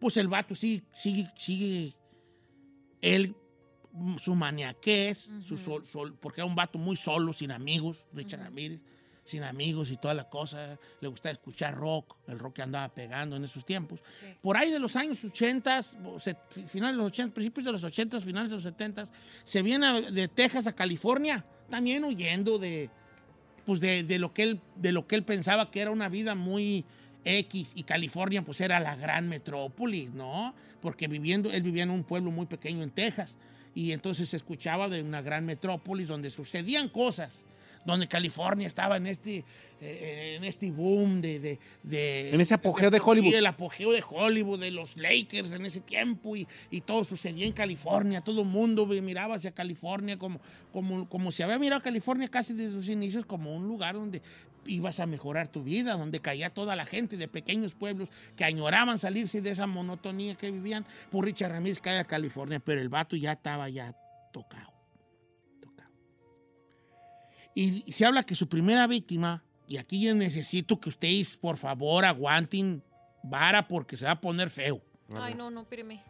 pues 0.00 0.16
el 0.16 0.26
vato 0.28 0.54
sigue, 0.54 0.82
sigue, 0.92 1.28
sigue, 1.36 1.92
él, 3.00 3.36
su 4.18 4.34
maniaquez, 4.34 5.30
su 5.42 5.56
sol, 5.56 5.86
sol- 5.86 6.16
porque 6.18 6.40
era 6.40 6.46
un 6.46 6.54
vato 6.56 6.78
muy 6.78 6.96
solo, 6.96 7.32
sin 7.32 7.52
amigos, 7.52 8.04
Richard 8.12 8.40
Ramírez, 8.42 8.80
sin 9.32 9.42
amigos 9.42 9.90
y 9.90 9.96
toda 9.96 10.14
la 10.14 10.28
cosa, 10.28 10.78
le 11.00 11.08
gustaba 11.08 11.32
escuchar 11.32 11.74
rock, 11.74 12.16
el 12.28 12.38
rock 12.38 12.54
que 12.56 12.62
andaba 12.62 12.88
pegando 12.88 13.34
en 13.36 13.44
esos 13.44 13.64
tiempos. 13.64 14.00
Por 14.40 14.56
ahí 14.56 14.70
de 14.70 14.78
los 14.78 14.94
años 14.96 15.22
80, 15.24 15.80
o 16.04 16.18
se- 16.20 16.36
finales 16.66 16.96
de 16.96 17.02
los 17.02 17.12
80, 17.12 17.34
principios 17.34 17.66
de 17.66 17.72
los 17.72 17.82
80, 17.84 18.20
finales 18.20 18.50
de 18.50 18.56
los 18.56 18.62
70, 18.62 19.04
se 19.44 19.62
viene 19.62 20.10
de 20.10 20.28
Texas 20.28 20.66
a 20.66 20.72
California, 20.74 21.44
también 21.68 22.04
huyendo 22.04 22.58
de, 22.58 22.90
pues 23.66 23.80
de, 23.80 24.02
de 24.04 24.18
lo 24.18 24.32
que 24.32 24.42
él, 24.44 24.60
de 24.76 24.92
lo 24.92 25.06
que 25.06 25.14
él 25.16 25.24
pensaba 25.24 25.70
que 25.70 25.80
era 25.80 25.90
una 25.90 26.08
vida 26.08 26.34
muy 26.34 26.84
X 27.24 27.72
y 27.76 27.84
California 27.84 28.42
pues 28.42 28.60
era 28.60 28.80
la 28.80 28.96
gran 28.96 29.28
metrópolis, 29.28 30.10
¿no? 30.10 30.54
Porque 30.80 31.06
viviendo, 31.08 31.50
él 31.50 31.62
vivía 31.62 31.84
en 31.84 31.90
un 31.90 32.02
pueblo 32.04 32.30
muy 32.30 32.46
pequeño 32.46 32.82
en 32.82 32.90
Texas 32.90 33.36
y 33.74 33.92
entonces 33.92 34.28
se 34.28 34.36
escuchaba 34.36 34.88
de 34.88 35.02
una 35.02 35.22
gran 35.22 35.46
metrópolis 35.46 36.08
donde 36.08 36.28
sucedían 36.30 36.88
cosas, 36.88 37.42
donde 37.84 38.06
California 38.08 38.66
estaba 38.66 38.96
en 38.96 39.06
este, 39.06 39.44
eh, 39.80 40.34
en 40.36 40.44
este 40.44 40.70
boom 40.70 41.20
de, 41.20 41.40
de- 41.40 41.58
de- 41.82 42.30
En 42.34 42.40
ese 42.40 42.54
apogeo 42.54 42.90
de 42.90 43.00
Hollywood. 43.04 43.30
Sí, 43.30 43.34
el 43.36 43.46
apogeo 43.46 43.92
de 43.92 44.02
Hollywood, 44.08 44.60
de 44.60 44.70
los 44.70 44.96
Lakers 44.96 45.52
en 45.52 45.66
ese 45.66 45.80
tiempo 45.80 46.36
y, 46.36 46.46
y 46.70 46.80
todo 46.82 47.04
sucedía 47.04 47.46
en 47.46 47.52
California. 47.52 48.20
Todo 48.20 48.42
el 48.42 48.48
mundo 48.48 48.86
miraba 48.86 49.34
hacia 49.36 49.50
California 49.52 50.18
como, 50.18 50.40
como, 50.70 51.08
como 51.08 51.32
se 51.32 51.42
había 51.42 51.58
mirado 51.58 51.82
California 51.82 52.28
casi 52.28 52.52
desde 52.54 52.72
sus 52.72 52.88
inicios 52.88 53.26
como 53.26 53.54
un 53.54 53.66
lugar 53.66 53.94
donde 53.94 54.22
ibas 54.66 55.00
a 55.00 55.06
mejorar 55.06 55.48
tu 55.48 55.64
vida, 55.64 55.94
donde 55.94 56.20
caía 56.20 56.50
toda 56.50 56.76
la 56.76 56.86
gente 56.86 57.16
de 57.16 57.26
pequeños 57.26 57.74
pueblos 57.74 58.08
que 58.36 58.44
añoraban 58.44 58.98
salirse 59.00 59.40
de 59.40 59.50
esa 59.50 59.66
monotonía 59.66 60.36
que 60.36 60.52
vivían. 60.52 60.86
Por 61.10 61.24
Richard 61.24 61.50
Ramírez 61.50 61.80
cae 61.80 61.98
a 61.98 62.04
California, 62.04 62.60
pero 62.60 62.80
el 62.80 62.88
vato 62.88 63.16
ya 63.16 63.32
estaba 63.32 63.68
ya 63.68 63.92
tocado. 64.32 64.71
Y, 67.54 67.82
y 67.86 67.92
se 67.92 68.04
habla 68.06 68.22
que 68.22 68.34
su 68.34 68.48
primera 68.48 68.86
víctima 68.86 69.42
y 69.68 69.76
aquí 69.76 70.02
yo 70.02 70.14
necesito 70.14 70.78
que 70.80 70.88
ustedes, 70.88 71.36
por 71.36 71.56
favor, 71.56 72.04
aguanten 72.04 72.82
vara 73.22 73.66
porque 73.68 73.96
se 73.96 74.04
va 74.04 74.12
a 74.12 74.20
poner 74.20 74.50
feo. 74.50 74.80
Ay, 75.14 75.34
no, 75.34 75.50
no, 75.50 75.62
espérame. 75.62 76.00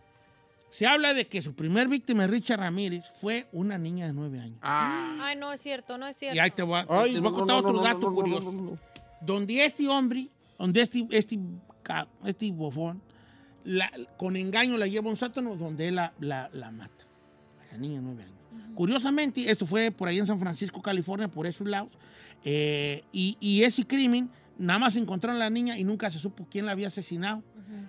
Se 0.70 0.86
habla 0.86 1.12
de 1.12 1.26
que 1.26 1.42
su 1.42 1.54
primer 1.54 1.86
víctima, 1.88 2.26
Richard 2.26 2.60
Ramírez, 2.60 3.04
fue 3.14 3.46
una 3.52 3.76
niña 3.76 4.06
de 4.06 4.12
nueve 4.14 4.40
años. 4.40 4.58
Ay, 4.62 5.36
no 5.36 5.52
es 5.52 5.60
cierto, 5.60 5.98
no 5.98 6.06
es 6.06 6.16
cierto. 6.16 6.36
Y 6.36 6.38
ahí 6.38 6.50
te 6.50 6.62
voy 6.62 6.78
a, 6.80 6.86
Ay, 6.88 7.12
les 7.12 7.20
voy 7.20 7.30
a 7.30 7.34
contar 7.34 7.56
no, 7.56 7.62
no, 7.62 7.68
otro 7.68 7.80
no, 7.80 7.84
dato 7.84 7.98
no, 8.00 8.08
no, 8.10 8.14
curioso. 8.14 8.42
no, 8.44 8.52
no, 8.52 8.70
no. 8.72 8.78
Donde 9.20 9.64
este 9.64 9.86
hombre, 9.88 10.28
donde 10.58 10.80
este, 10.80 11.06
este, 11.10 11.38
este 12.24 12.50
bofón, 12.52 13.02
la- 13.64 13.92
con 14.16 14.36
engaño 14.36 14.78
la 14.78 14.86
lleva 14.86 15.08
a 15.08 15.10
un 15.10 15.16
sótano 15.16 15.54
donde 15.56 15.88
él 15.88 15.96
la, 15.96 16.12
la- 16.20 16.48
la 16.54 16.70
mata. 16.70 17.04
A 17.68 17.72
la 17.72 17.78
niña 17.78 17.96
de 17.96 18.02
nueve 18.02 18.22
años. 18.22 18.36
Curiosamente, 18.74 19.50
esto 19.50 19.66
fue 19.66 19.90
por 19.90 20.08
ahí 20.08 20.18
en 20.18 20.26
San 20.26 20.38
Francisco, 20.40 20.80
California, 20.82 21.28
por 21.28 21.46
esos 21.46 21.66
lados. 21.68 21.90
eh, 22.44 23.04
y, 23.12 23.36
y 23.40 23.62
ese 23.62 23.86
crimen, 23.86 24.28
nada 24.58 24.78
más 24.78 24.96
encontraron 24.96 25.36
a 25.40 25.44
la 25.44 25.50
niña 25.50 25.78
y 25.78 25.84
nunca 25.84 26.10
se 26.10 26.18
supo 26.18 26.46
quién 26.50 26.66
la 26.66 26.72
había 26.72 26.88
asesinado. 26.88 27.42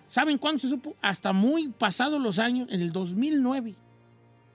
¿Saben 0.08 0.38
cuándo 0.38 0.60
se 0.60 0.70
supo? 0.70 0.96
Hasta 1.02 1.34
muy 1.34 1.68
pasados 1.70 2.22
los 2.22 2.38
años, 2.40 2.68
en 2.72 2.82
el 2.82 2.92
2009. 2.92 3.76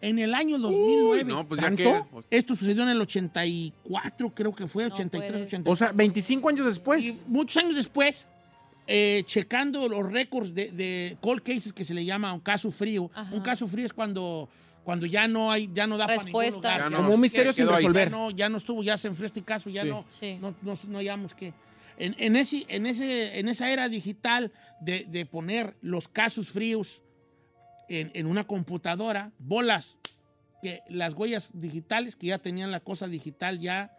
En 0.00 0.18
el 0.20 0.32
año 0.32 0.58
2009. 0.58 1.24
no, 1.24 1.46
pues 1.48 1.60
ya 1.60 1.66
¿Tanto? 1.66 1.82
que. 2.30 2.36
Esto 2.38 2.54
sucedió 2.54 2.84
en 2.84 2.90
el 2.90 3.00
84, 3.00 4.30
creo 4.34 4.54
que 4.54 4.68
fue, 4.68 4.88
No 4.88 4.94
83, 4.94 5.30
puede 5.32 5.44
84. 5.46 5.72
O 5.72 5.74
sea, 5.76 5.92
25 5.92 6.48
años 6.48 6.60
Y 6.60 6.64
después. 6.64 7.24
muchos 7.26 7.56
años 7.62 7.74
después, 7.76 8.26
eh, 8.86 9.24
checando 9.26 9.88
los 9.88 10.10
récords 10.10 10.54
de, 10.54 10.70
de 10.70 11.16
cold 11.20 11.42
cases 11.42 11.72
que 11.72 11.82
se 11.84 11.94
le 11.94 12.04
llama 12.04 12.32
un 12.32 12.40
caso 12.40 12.70
frío. 12.70 13.10
Ajá. 13.12 13.34
Un 13.34 13.40
caso 13.40 13.66
frío 13.66 13.84
es 13.86 13.92
cuando, 13.92 14.48
cuando 14.88 15.04
ya 15.04 15.28
no 15.28 15.52
hay, 15.52 15.68
ya 15.70 15.86
no 15.86 15.98
da 15.98 16.06
para 16.06 16.24
ningún 16.24 16.40
Respuesta. 16.40 16.56
lugar. 16.78 16.80
Ya 16.80 16.88
no. 16.88 16.96
Como 16.96 17.14
un 17.16 17.20
misterio 17.20 17.50
que 17.50 17.56
sin 17.56 17.64
ahí. 17.64 17.72
Ya 17.72 17.76
resolver. 17.76 18.10
no, 18.10 18.30
ya 18.30 18.48
no 18.48 18.56
estuvo, 18.56 18.82
ya 18.82 18.96
se 18.96 19.08
enfrió 19.08 19.26
este 19.26 19.42
caso, 19.42 19.68
ya 19.68 19.82
Sí. 19.82 19.88
no, 19.90 20.04
Sí. 20.18 20.38
no, 20.40 20.54
no, 20.62 20.74
no 21.02 21.28
qué. 21.36 21.52
En, 21.98 22.16
en 22.18 22.36
ese, 22.36 22.64
en, 22.70 22.86
ese, 22.86 23.38
en 23.38 23.50
esa 23.50 23.70
era 23.70 23.90
digital 23.90 24.50
de, 24.80 25.04
de 25.04 25.26
poner 25.26 25.76
los 25.82 26.08
casos 26.08 26.48
fríos 26.48 27.02
en, 27.90 28.10
en 28.14 28.24
una 28.26 28.44
computadora, 28.44 29.30
bolas, 29.38 29.98
que 30.62 30.80
las 30.88 31.12
huellas 31.12 31.50
digitales 31.52 32.16
que 32.16 32.28
ya 32.28 32.38
tenían 32.38 32.70
la 32.70 32.80
cosa 32.80 33.08
digital 33.08 33.58
ya 33.58 33.94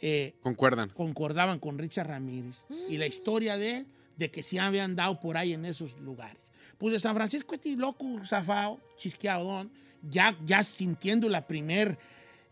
eh, 0.00 0.34
Concuerdan. 0.42 0.88
concordaban 0.88 1.60
con 1.60 1.78
Richard 1.78 2.08
Ramírez 2.08 2.56
y 2.88 2.98
la 2.98 3.06
historia 3.06 3.56
de 3.56 3.70
él, 3.76 3.86
de 4.16 4.32
que 4.32 4.42
se 4.42 4.58
habían 4.58 4.96
dado 4.96 5.20
por 5.20 5.36
ahí 5.36 5.52
en 5.52 5.64
esos 5.64 5.96
lugares. 6.00 6.42
Pues 6.78 6.92
de 6.94 7.00
San 7.00 7.14
Francisco, 7.14 7.54
este 7.54 7.76
loco 7.76 8.04
zafao, 8.24 8.80
chisqueadón, 8.96 9.70
ya, 10.02 10.36
ya 10.44 10.62
sintiendo 10.62 11.28
la 11.28 11.46
primer, 11.46 11.98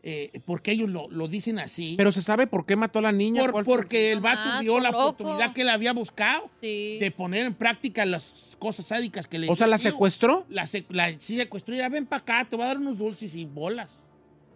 eh, 0.05 0.31
porque 0.47 0.73
ellos 0.73 0.89
lo, 0.89 1.09
lo 1.11 1.29
dicen 1.29 1.59
así, 1.59 1.95
Pero 1.97 2.11
se 2.13 2.23
sabe 2.23 2.47
por 2.47 2.65
qué 2.67 2.75
mató 2.77 2.99
a 2.99 3.03
la 3.03 3.13
niña. 3.13 3.47
por- 3.51 3.65
porque 3.65 4.11
el 4.13 4.21
vato 4.21 4.41
Nomás, 4.45 4.61
vio 4.63 4.81
la 4.81 4.91
loco. 4.91 5.05
oportunidad 5.09 5.53
que 5.53 5.63
él 5.63 5.69
había 5.69 5.93
buscado 5.93 6.51
Sí. 6.61 6.99
de 7.01 7.11
poner 7.11 7.47
en 7.47 7.55
práctica 7.55 8.05
las 8.07 8.57
cosas 8.59 8.87
sádicas 8.87 9.27
que 9.27 9.39
le 9.39 9.49
O 9.51 9.55
sea, 9.55 9.67
¿la 9.67 9.79
secuestró? 9.79 10.45
La, 10.49 10.65
sec- 10.65 10.87
la 10.91 11.09
sí 11.21 11.37
secuestró 11.37 11.75
y 11.75 11.79
era, 11.79 11.89
ven 11.89 12.07
para 12.07 12.23
acá, 12.23 12.47
te 12.49 12.57
voy 12.57 12.65
a 12.65 12.69
dar 12.69 12.79
unos 12.79 12.99
dulces 12.99 13.35
y 13.35 13.45
bolas. 13.45 14.03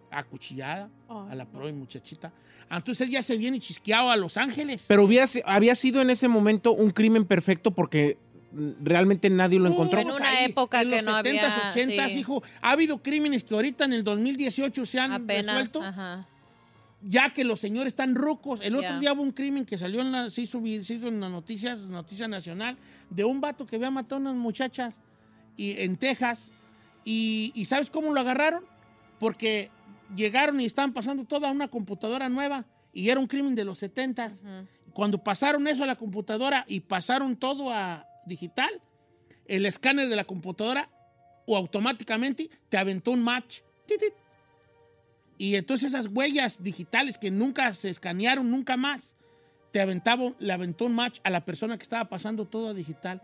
Acuchillada 0.09 0.89
a 1.09 1.35
la 1.35 1.45
pobre 1.45 1.73
muchachita. 1.73 2.31
Entonces 2.71 3.07
él 3.07 3.11
ya 3.13 3.21
se 3.21 3.35
viene 3.37 3.59
chisqueado 3.59 4.09
a 4.09 4.15
Los 4.15 4.37
Ángeles. 4.37 4.85
Pero 4.87 5.05
si- 5.27 5.41
había 5.45 5.75
sido 5.75 6.01
en 6.01 6.09
ese 6.09 6.27
momento 6.29 6.71
un 6.73 6.91
crimen 6.91 7.25
perfecto 7.25 7.71
porque 7.71 8.17
realmente 8.51 9.29
nadie 9.29 9.59
lo 9.59 9.69
encontró. 9.69 9.99
en 9.99 10.11
una 10.11 10.41
época 10.43 10.81
en 10.81 10.89
que 10.89 10.95
los 10.97 11.05
no 11.05 11.11
70s, 11.13 11.17
había- 11.19 11.73
80s, 11.73 12.09
sí. 12.13 12.19
hijo. 12.19 12.43
Ha 12.61 12.71
habido 12.71 13.01
crímenes 13.01 13.43
que 13.43 13.53
ahorita 13.53 13.85
en 13.85 13.93
el 13.93 14.03
2018 14.03 14.85
se 14.85 14.99
han 14.99 15.11
Apenas. 15.11 15.45
resuelto, 15.55 15.81
Ajá. 15.83 16.27
ya 17.01 17.33
que 17.33 17.43
los 17.43 17.59
señores 17.59 17.93
están 17.93 18.15
rucos. 18.15 18.59
El 18.61 18.75
otro 18.75 18.99
día 18.99 19.13
hubo 19.13 19.21
un 19.21 19.31
crimen 19.31 19.65
que 19.65 19.77
salió 19.77 20.01
en 20.01 20.11
la, 20.11 20.29
se 20.29 20.41
hizo, 20.41 20.59
se 20.61 20.93
hizo 20.95 21.07
en 21.07 21.19
las 21.19 21.31
noticias, 21.31 21.81
noticia 21.81 22.27
nacional, 22.27 22.77
de 23.09 23.23
un 23.25 23.41
vato 23.41 23.65
que 23.65 23.75
había 23.75 23.91
matado 23.91 24.15
a 24.15 24.19
unas 24.21 24.35
muchachas 24.35 24.95
y, 25.55 25.71
en 25.81 25.97
Texas. 25.97 26.51
Y, 27.03 27.51
y 27.55 27.65
¿sabes 27.65 27.89
cómo 27.89 28.13
lo 28.13 28.19
agarraron? 28.19 28.63
Porque 29.19 29.69
llegaron 30.15 30.59
y 30.61 30.65
estaban 30.65 30.93
pasando 30.93 31.23
toda 31.25 31.51
una 31.51 31.67
computadora 31.67 32.29
nueva 32.29 32.65
y 32.93 33.09
era 33.09 33.19
un 33.19 33.27
crimen 33.27 33.55
de 33.55 33.65
los 33.65 33.79
70 33.79 34.31
Cuando 34.93 35.17
pasaron 35.23 35.67
eso 35.67 35.83
a 35.83 35.85
la 35.85 35.95
computadora 35.95 36.65
y 36.67 36.79
pasaron 36.79 37.35
todo 37.35 37.71
a 37.71 38.05
digital, 38.27 38.69
el 39.45 39.65
escáner 39.65 40.09
de 40.09 40.15
la 40.15 40.25
computadora 40.25 40.89
o 41.45 41.55
automáticamente 41.55 42.49
te 42.69 42.77
aventó 42.77 43.11
un 43.11 43.23
match. 43.23 43.61
Y 45.37 45.55
entonces 45.55 45.93
esas 45.93 46.07
huellas 46.07 46.61
digitales 46.61 47.17
que 47.17 47.31
nunca 47.31 47.73
se 47.73 47.89
escanearon, 47.89 48.49
nunca 48.49 48.75
más, 48.75 49.15
te 49.71 49.79
aventaba, 49.79 50.33
le 50.39 50.51
aventó 50.51 50.85
un 50.85 50.95
match 50.95 51.19
a 51.23 51.29
la 51.29 51.45
persona 51.45 51.77
que 51.77 51.83
estaba 51.83 52.09
pasando 52.09 52.45
todo 52.45 52.69
a 52.69 52.73
digital 52.73 53.21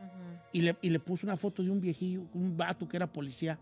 y, 0.51 0.61
le, 0.61 0.99
puso 0.99 1.25
una 1.25 1.35
foto 1.35 1.63
de 1.63 1.71
un 1.71 1.81
viejillo, 1.81 2.23
un 2.33 2.55
vato 2.55 2.87
que 2.87 2.97
era 2.97 3.11
policía. 3.11 3.59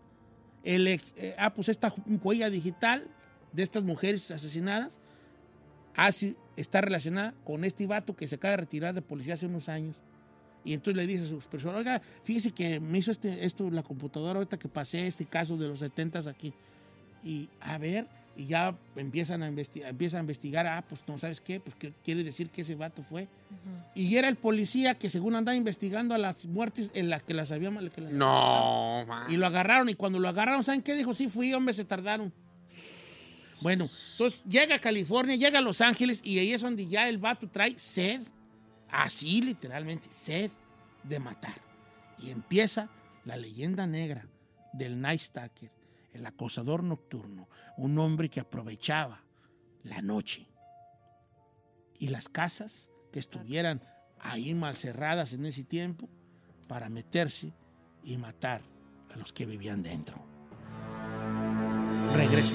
El 0.62 0.86
eh, 0.86 1.00
ah, 1.38 1.54
pues 1.54 1.68
esta 1.70 1.92
huella 2.22 2.50
digital 2.50 3.08
de 3.52 3.62
estas 3.62 3.82
mujeres 3.82 4.30
asesinadas 4.30 4.92
así 5.96 6.36
está 6.56 6.80
relacionada 6.80 7.34
con 7.44 7.64
este 7.64 7.86
vato 7.86 8.14
que 8.14 8.26
se 8.26 8.36
acaba 8.36 8.52
de 8.52 8.58
retirar 8.58 8.94
de 8.94 9.02
policía 9.02 9.34
hace 9.34 9.46
unos 9.46 9.68
años. 9.68 9.96
Y 10.64 10.74
entonces 10.74 10.96
le 10.96 11.06
dice 11.06 11.24
a 11.24 11.28
sus 11.28 11.44
personas, 11.44 11.78
oiga, 11.78 12.00
fíjese 12.24 12.52
que 12.52 12.78
me 12.78 12.98
hizo 12.98 13.10
este, 13.10 13.44
esto 13.44 13.68
la 13.70 13.82
computadora 13.82 14.38
ahorita 14.38 14.58
que 14.58 14.68
pasé 14.68 15.06
este 15.06 15.24
caso 15.26 15.56
de 15.56 15.68
los 15.68 15.78
70 15.80 16.20
aquí. 16.30 16.52
Y 17.24 17.48
a 17.60 17.78
ver, 17.78 18.06
y 18.36 18.46
ya 18.46 18.74
empiezan 18.96 19.42
a 19.42 19.48
investigar, 19.48 19.90
empiezan 19.90 20.18
a 20.18 20.20
investigar, 20.22 20.66
ah, 20.66 20.84
pues 20.88 21.00
no 21.06 21.18
sabes 21.18 21.40
qué, 21.40 21.60
pues 21.60 21.74
¿qué 21.76 21.92
quiere 22.04 22.22
decir 22.24 22.48
que 22.48 22.62
ese 22.62 22.74
vato 22.76 23.02
fue. 23.02 23.28
Y 23.94 24.16
era 24.16 24.28
el 24.28 24.36
policía 24.36 24.94
que 24.94 25.10
según 25.10 25.34
andaba 25.34 25.54
investigando 25.56 26.14
a 26.14 26.18
las 26.18 26.46
muertes 26.46 26.90
en 26.94 27.10
las 27.10 27.22
que 27.22 27.34
las 27.34 27.50
había 27.52 27.70
mal- 27.70 27.90
que 27.90 28.00
las- 28.00 28.12
No, 28.12 29.04
man. 29.06 29.30
y 29.30 29.36
lo 29.36 29.46
agarraron. 29.46 29.88
Y 29.88 29.94
cuando 29.94 30.18
lo 30.18 30.28
agarraron, 30.28 30.62
¿saben 30.64 30.80
qué 30.82 30.94
dijo? 30.94 31.12
Sí, 31.12 31.28
fui, 31.28 31.52
hombre, 31.52 31.74
se 31.74 31.84
tardaron. 31.84 32.32
Bueno, 33.60 33.88
entonces 34.12 34.42
llega 34.48 34.74
a 34.74 34.78
California, 34.78 35.36
llega 35.36 35.58
a 35.58 35.62
Los 35.62 35.80
Ángeles 35.80 36.20
y 36.24 36.38
ahí 36.38 36.52
es 36.52 36.62
donde 36.62 36.86
ya 36.88 37.08
el 37.08 37.18
vato 37.18 37.48
trae 37.48 37.78
sed, 37.78 38.20
así 38.92 39.42
literalmente, 39.42 40.08
sed 40.12 40.50
de 41.02 41.18
matar. 41.18 41.60
Y 42.18 42.30
empieza 42.30 42.88
la 43.24 43.36
leyenda 43.36 43.86
negra 43.86 44.26
del 44.72 45.00
Night 45.00 45.20
Stalker, 45.20 45.70
el 46.12 46.24
acosador 46.26 46.84
nocturno, 46.84 47.48
un 47.76 47.98
hombre 47.98 48.28
que 48.28 48.40
aprovechaba 48.40 49.22
la 49.82 50.00
noche 50.02 50.46
y 51.98 52.08
las 52.08 52.28
casas 52.28 52.90
que 53.12 53.18
estuvieran 53.18 53.82
ahí 54.20 54.54
mal 54.54 54.76
cerradas 54.76 55.32
en 55.32 55.46
ese 55.46 55.64
tiempo 55.64 56.08
para 56.68 56.88
meterse 56.88 57.52
y 58.04 58.16
matar 58.16 58.62
a 59.12 59.16
los 59.16 59.32
que 59.32 59.46
vivían 59.46 59.82
dentro. 59.82 60.16
Regreso. 62.14 62.54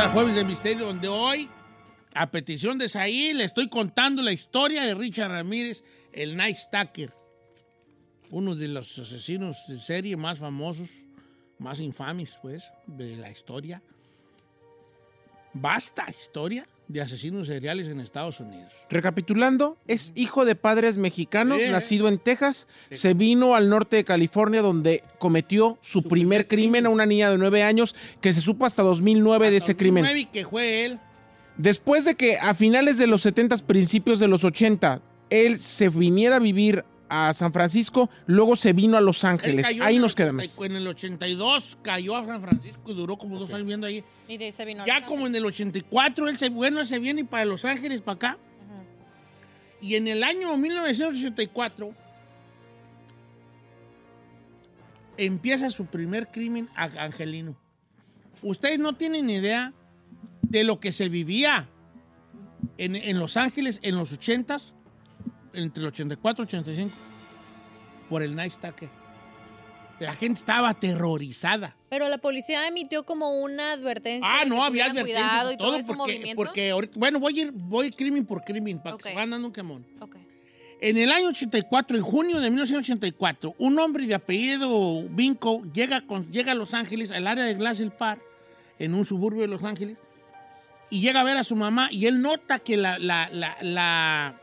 Al 0.00 0.12
Jueves 0.12 0.34
de 0.34 0.44
Misterio, 0.44 0.86
donde 0.86 1.08
hoy, 1.08 1.46
a 2.14 2.30
petición 2.30 2.78
de 2.78 2.88
Saí, 2.88 3.34
le 3.34 3.44
estoy 3.44 3.68
contando 3.68 4.22
la 4.22 4.32
historia 4.32 4.82
de 4.82 4.94
Richard 4.94 5.30
Ramírez, 5.30 5.84
el 6.12 6.38
Night 6.38 6.56
Stalker. 6.56 7.12
Uno 8.30 8.54
de 8.54 8.68
los 8.68 8.98
asesinos 8.98 9.58
de 9.68 9.78
serie 9.78 10.16
más 10.16 10.38
famosos, 10.38 10.88
más 11.58 11.80
infames, 11.80 12.34
pues, 12.40 12.64
de 12.86 13.16
la 13.16 13.30
historia. 13.30 13.82
Basta 15.52 16.06
historia 16.08 16.66
de 16.90 17.00
asesinos 17.00 17.46
seriales 17.46 17.86
en 17.88 18.00
Estados 18.00 18.40
Unidos. 18.40 18.72
Recapitulando, 18.88 19.76
es 19.86 20.12
hijo 20.16 20.44
de 20.44 20.56
padres 20.56 20.96
mexicanos, 20.96 21.60
Sí. 21.62 21.68
nacido 21.68 22.08
en 22.08 22.18
Texas, 22.18 22.66
se 22.90 23.14
vino 23.14 23.54
al 23.54 23.68
norte 23.68 23.96
de 23.96 24.04
California 24.04 24.60
donde 24.60 25.04
cometió 25.18 25.78
su 25.80 26.02
primer 26.02 26.48
crimen 26.48 26.86
a 26.86 26.90
una 26.90 27.06
niña 27.06 27.30
de 27.30 27.38
nueve 27.38 27.62
años 27.62 27.94
que 28.20 28.32
se 28.32 28.40
supo 28.40 28.66
hasta 28.66 28.82
2009 28.82 29.50
de 29.50 29.56
ese 29.58 29.76
crimen. 29.76 30.02
2009 30.02 30.20
y 30.20 30.26
que 30.26 30.44
fue 30.46 30.84
él. 30.84 30.98
Después 31.56 32.04
de 32.04 32.14
que 32.16 32.38
a 32.38 32.54
finales 32.54 32.98
de 32.98 33.06
los 33.06 33.22
70, 33.22 33.56
principios 33.58 34.18
de 34.18 34.28
los 34.28 34.44
80, 34.44 35.00
él 35.28 35.58
se 35.60 35.88
viniera 35.90 36.36
a 36.36 36.40
vivir 36.40 36.84
a 37.10 37.32
San 37.32 37.52
Francisco, 37.52 38.08
luego 38.26 38.54
se 38.56 38.72
vino 38.72 38.96
a 38.96 39.00
Los 39.00 39.24
Él 39.24 39.30
Ángeles. 39.30 39.66
cayó 39.66 39.84
Ahí 39.84 39.98
nos 39.98 40.12
80 40.12 40.16
quedamos. 40.16 40.58
En 40.60 40.76
el 40.76 40.86
82 40.86 41.78
cayó 41.82 42.16
a 42.16 42.24
San 42.24 42.40
Francisco 42.40 42.92
y 42.92 42.94
duró 42.94 43.18
como 43.18 43.38
dos 43.38 43.50
años 43.50 43.62
viviendo 43.62 43.86
ahí. 43.88 44.04
Y 44.28 44.38
de 44.38 44.46
ahí 44.46 44.52
se 44.52 44.64
vino 44.64 44.84
a 44.84 44.86
Ya 44.86 45.00
Los 45.00 45.08
como 45.08 45.26
en 45.26 45.34
el 45.34 45.44
84, 45.44 46.28
él 46.28 46.38
se, 46.38 46.48
bueno, 46.50 46.80
él 46.80 46.86
se 46.86 46.98
viene 47.00 47.24
para 47.24 47.44
Los 47.44 47.64
Ángeles, 47.64 48.00
para 48.00 48.14
acá. 48.14 48.38
Y 49.82 49.96
en 49.96 50.06
el 50.08 50.22
año 50.22 50.56
1984 50.56 51.92
empieza 55.16 55.70
su 55.70 55.86
primer 55.86 56.28
crimen 56.28 56.68
a- 56.76 56.84
angelino. 57.04 57.56
Ustedes 58.42 58.78
no 58.78 58.94
tienen 58.94 59.28
idea 59.28 59.72
de 60.42 60.64
lo 60.64 60.80
que 60.80 60.92
se 60.92 61.08
vivía 61.08 61.68
en, 62.78 62.96
en 62.96 63.18
Los 63.18 63.36
Ángeles 63.36 63.78
en 63.82 63.96
los 63.96 64.12
80s, 64.18 64.72
entre 65.52 65.82
el 65.82 65.88
84 65.88 66.44
y 66.44 66.46
85, 66.46 66.94
por 68.08 68.22
el 68.22 68.34
Night 68.34 68.52
Stalker. 68.52 68.88
La 69.98 70.14
gente 70.14 70.38
estaba 70.40 70.70
aterrorizada. 70.70 71.76
Pero 71.90 72.08
la 72.08 72.16
policía 72.18 72.66
emitió 72.66 73.04
como 73.04 73.42
una 73.42 73.72
advertencia. 73.72 74.26
Ah, 74.26 74.44
no, 74.46 74.64
había 74.64 74.86
advertencias 74.86 75.52
y 75.52 75.56
todo, 75.58 75.78
porque, 75.86 76.32
porque 76.34 76.70
ahorita- 76.70 76.98
bueno, 76.98 77.20
voy 77.20 77.38
a 77.38 77.42
ir, 77.42 77.52
voy 77.52 77.90
crimen 77.90 78.24
por 78.24 78.42
crimen, 78.42 78.78
para 78.78 78.96
que 78.96 79.10
se 79.10 79.14
van 79.14 79.28
dando 79.30 79.48
un 79.48 79.52
quemón. 79.52 79.84
Ok. 80.00 80.16
En 80.80 80.96
el 80.96 81.12
año 81.12 81.28
84, 81.28 81.98
en 81.98 82.02
junio 82.02 82.40
de 82.40 82.48
1984, 82.48 83.54
un 83.58 83.78
hombre 83.78 84.06
de 84.06 84.14
apellido 84.14 85.02
Vinco 85.10 85.62
llega, 85.74 86.06
con- 86.06 86.32
llega 86.32 86.52
a 86.52 86.54
Los 86.54 86.72
Ángeles, 86.72 87.10
al 87.12 87.26
área 87.26 87.44
de 87.44 87.52
Glassell 87.52 87.90
Park, 87.90 88.22
en 88.78 88.94
un 88.94 89.04
suburbio 89.04 89.42
de 89.42 89.48
Los 89.48 89.62
Ángeles, 89.62 89.98
y 90.88 91.02
llega 91.02 91.20
a 91.20 91.24
ver 91.24 91.36
a 91.36 91.44
su 91.44 91.54
mamá, 91.54 91.88
y 91.92 92.06
él 92.06 92.22
nota 92.22 92.58
que 92.60 92.78
la, 92.78 92.98
la, 92.98 93.28
la, 93.30 93.58
la, 93.60 94.40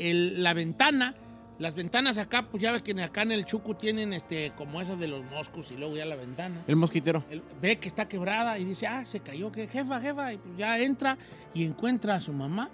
el- 0.00 0.42
la 0.42 0.54
ventana, 0.54 1.14
las 1.58 1.74
ventanas 1.74 2.16
acá, 2.18 2.48
pues 2.50 2.62
ya 2.62 2.72
ves 2.72 2.82
que 2.82 2.92
acá 3.02 3.22
en 3.22 3.32
el 3.32 3.44
Chuco 3.44 3.76
tienen 3.76 4.12
este, 4.14 4.52
como 4.56 4.80
esas 4.80 4.98
de 4.98 5.08
los 5.08 5.22
moscos, 5.26 5.70
y 5.72 5.76
luego 5.76 5.96
ya 5.96 6.06
la 6.06 6.16
ventana. 6.16 6.64
El 6.66 6.76
mosquitero. 6.76 7.22
Ve 7.60 7.78
que 7.78 7.88
está 7.88 8.08
quebrada 8.08 8.58
y 8.58 8.64
dice, 8.64 8.86
ah, 8.86 9.04
se 9.04 9.20
cayó, 9.20 9.52
que 9.52 9.66
jefa, 9.66 10.00
jefa. 10.00 10.32
Y 10.32 10.38
pues 10.38 10.56
ya 10.56 10.78
entra 10.78 11.18
y 11.52 11.64
encuentra 11.64 12.14
a 12.14 12.20
su 12.20 12.32
mamá 12.32 12.70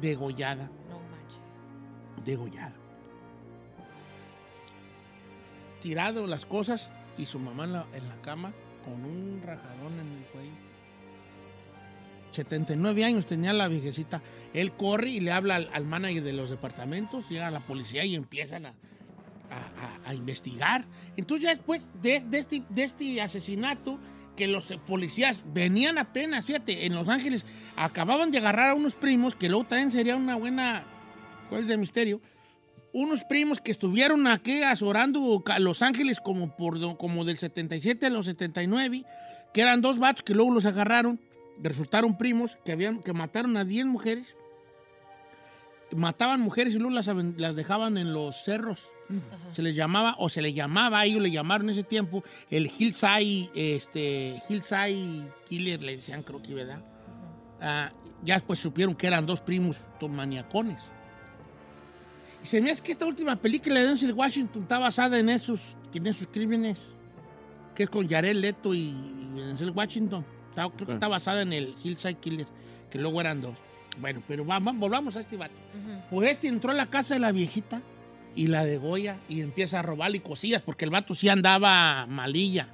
degollada. 0.00 0.70
No 0.90 0.98
manches. 1.00 1.40
Degollada. 2.24 2.74
Tirado 5.80 6.26
las 6.26 6.44
cosas 6.44 6.90
y 7.16 7.24
su 7.26 7.38
mamá 7.38 7.64
en 7.64 7.72
la, 7.72 7.86
en 7.94 8.08
la 8.08 8.20
cama 8.20 8.52
con 8.84 9.04
un 9.04 9.40
rajadón 9.44 9.92
en 10.00 10.18
el 10.18 10.24
cuello. 10.32 10.67
79 12.30 13.04
años 13.04 13.26
tenía 13.26 13.52
la 13.52 13.68
viejecita. 13.68 14.22
Él 14.54 14.72
corre 14.72 15.08
y 15.10 15.20
le 15.20 15.32
habla 15.32 15.56
al, 15.56 15.70
al 15.72 15.84
manager 15.84 16.22
de 16.22 16.32
los 16.32 16.50
departamentos, 16.50 17.28
llega 17.28 17.50
la 17.50 17.60
policía 17.60 18.04
y 18.04 18.14
empiezan 18.14 18.66
a, 18.66 18.68
a- 19.50 20.04
a- 20.06 20.10
a 20.10 20.14
investigar. 20.14 20.84
Entonces 21.16 21.44
ya 21.44 21.54
después 21.54 21.82
de, 22.02 22.20
de 22.20 22.38
este, 22.38 22.62
de 22.68 22.84
este 22.84 23.20
asesinato, 23.20 23.98
que 24.36 24.46
los 24.46 24.66
policías 24.86 25.42
venían 25.52 25.98
apenas, 25.98 26.44
fíjate, 26.46 26.86
en 26.86 26.94
Los 26.94 27.08
Ángeles 27.08 27.44
acababan 27.76 28.30
de 28.30 28.38
agarrar 28.38 28.70
a 28.70 28.74
unos 28.74 28.94
primos, 28.94 29.34
que 29.34 29.48
luego 29.48 29.64
también 29.64 29.90
sería 29.90 30.14
una 30.14 30.36
buena, 30.36 30.84
¿cuál 31.48 31.62
es 31.62 31.66
de 31.68 31.76
misterio? 31.76 32.20
Unos 32.92 33.24
primos 33.24 33.60
que 33.60 33.70
estuvieron 33.72 34.26
aquí 34.28 34.62
azorando 34.62 35.42
ca- 35.44 35.58
Los 35.58 35.82
Ángeles 35.82 36.20
como, 36.20 36.56
por, 36.56 36.96
como 36.96 37.24
del 37.24 37.36
77 37.38 38.06
a 38.06 38.10
los 38.10 38.26
79, 38.26 39.02
que 39.52 39.60
eran 39.60 39.80
dos 39.80 39.98
vatos 39.98 40.22
que 40.22 40.34
luego 40.34 40.52
los 40.52 40.66
agarraron, 40.66 41.20
resultaron 41.62 42.16
primos, 42.16 42.58
que, 42.64 42.72
habían, 42.72 43.00
que 43.00 43.12
mataron 43.12 43.56
a 43.56 43.64
10 43.64 43.86
mujeres, 43.86 44.36
mataban 45.96 46.40
mujeres 46.40 46.74
y 46.74 46.78
luego 46.78 46.94
las, 46.94 47.06
las 47.36 47.56
dejaban 47.56 47.98
en 47.98 48.12
los 48.12 48.42
cerros. 48.44 48.90
Se 49.52 49.62
les 49.62 49.74
llamaba, 49.74 50.14
o 50.18 50.28
se 50.28 50.42
le 50.42 50.52
llamaba, 50.52 51.04
ellos 51.06 51.22
le 51.22 51.30
llamaron 51.30 51.68
en 51.68 51.70
ese 51.70 51.82
tiempo, 51.82 52.22
el 52.50 52.66
Hillside, 52.66 53.50
este, 53.54 54.42
Hillside 54.48 55.30
Killer, 55.48 55.82
le 55.82 55.92
decían, 55.92 56.22
creo 56.22 56.42
que, 56.42 56.52
¿verdad? 56.52 56.82
Ah, 57.60 57.90
ya 58.22 58.34
después 58.34 58.58
supieron 58.58 58.94
que 58.94 59.06
eran 59.06 59.24
dos 59.24 59.40
primos 59.40 59.78
maniacones. 60.10 60.80
Y 62.42 62.46
se 62.46 62.60
me 62.60 62.70
hace 62.70 62.82
que 62.82 62.92
esta 62.92 63.06
última 63.06 63.36
película 63.36 63.80
de 63.80 63.86
Denzel 63.86 64.12
Washington 64.12 64.62
está 64.62 64.78
basada 64.78 65.18
en 65.18 65.30
esos, 65.30 65.78
en 65.94 66.06
esos 66.06 66.26
crímenes, 66.26 66.94
que 67.74 67.84
es 67.84 67.88
con 67.88 68.06
Jared 68.06 68.36
Leto 68.36 68.74
y, 68.74 68.90
y 69.34 69.40
Denzel 69.40 69.70
Washington. 69.70 70.24
Está- 70.62 70.74
creo 70.76 70.86
que 70.86 70.94
está 70.94 71.08
basada 71.08 71.42
en 71.42 71.52
el 71.52 71.74
Hillside 71.82 72.16
Killer, 72.16 72.46
que 72.90 72.98
luego 72.98 73.20
eran 73.20 73.40
dos. 73.40 73.54
Bueno, 74.00 74.22
pero 74.28 74.44
vamos, 74.44 74.76
volvamos 74.76 75.16
a 75.16 75.20
este 75.20 75.36
vato. 75.36 75.54
Pues 76.10 76.30
este 76.30 76.48
entró 76.48 76.70
a 76.70 76.74
la 76.74 76.86
casa 76.86 77.14
de 77.14 77.20
la 77.20 77.32
viejita 77.32 77.80
y 78.34 78.46
la 78.46 78.64
de 78.64 78.78
Goya 78.78 79.18
y 79.28 79.40
empieza 79.40 79.80
a 79.80 79.82
robarle 79.82 80.20
cosillas 80.20 80.62
porque 80.62 80.84
el 80.84 80.90
vato 80.90 81.14
sí 81.14 81.28
andaba 81.28 82.06
malilla. 82.06 82.68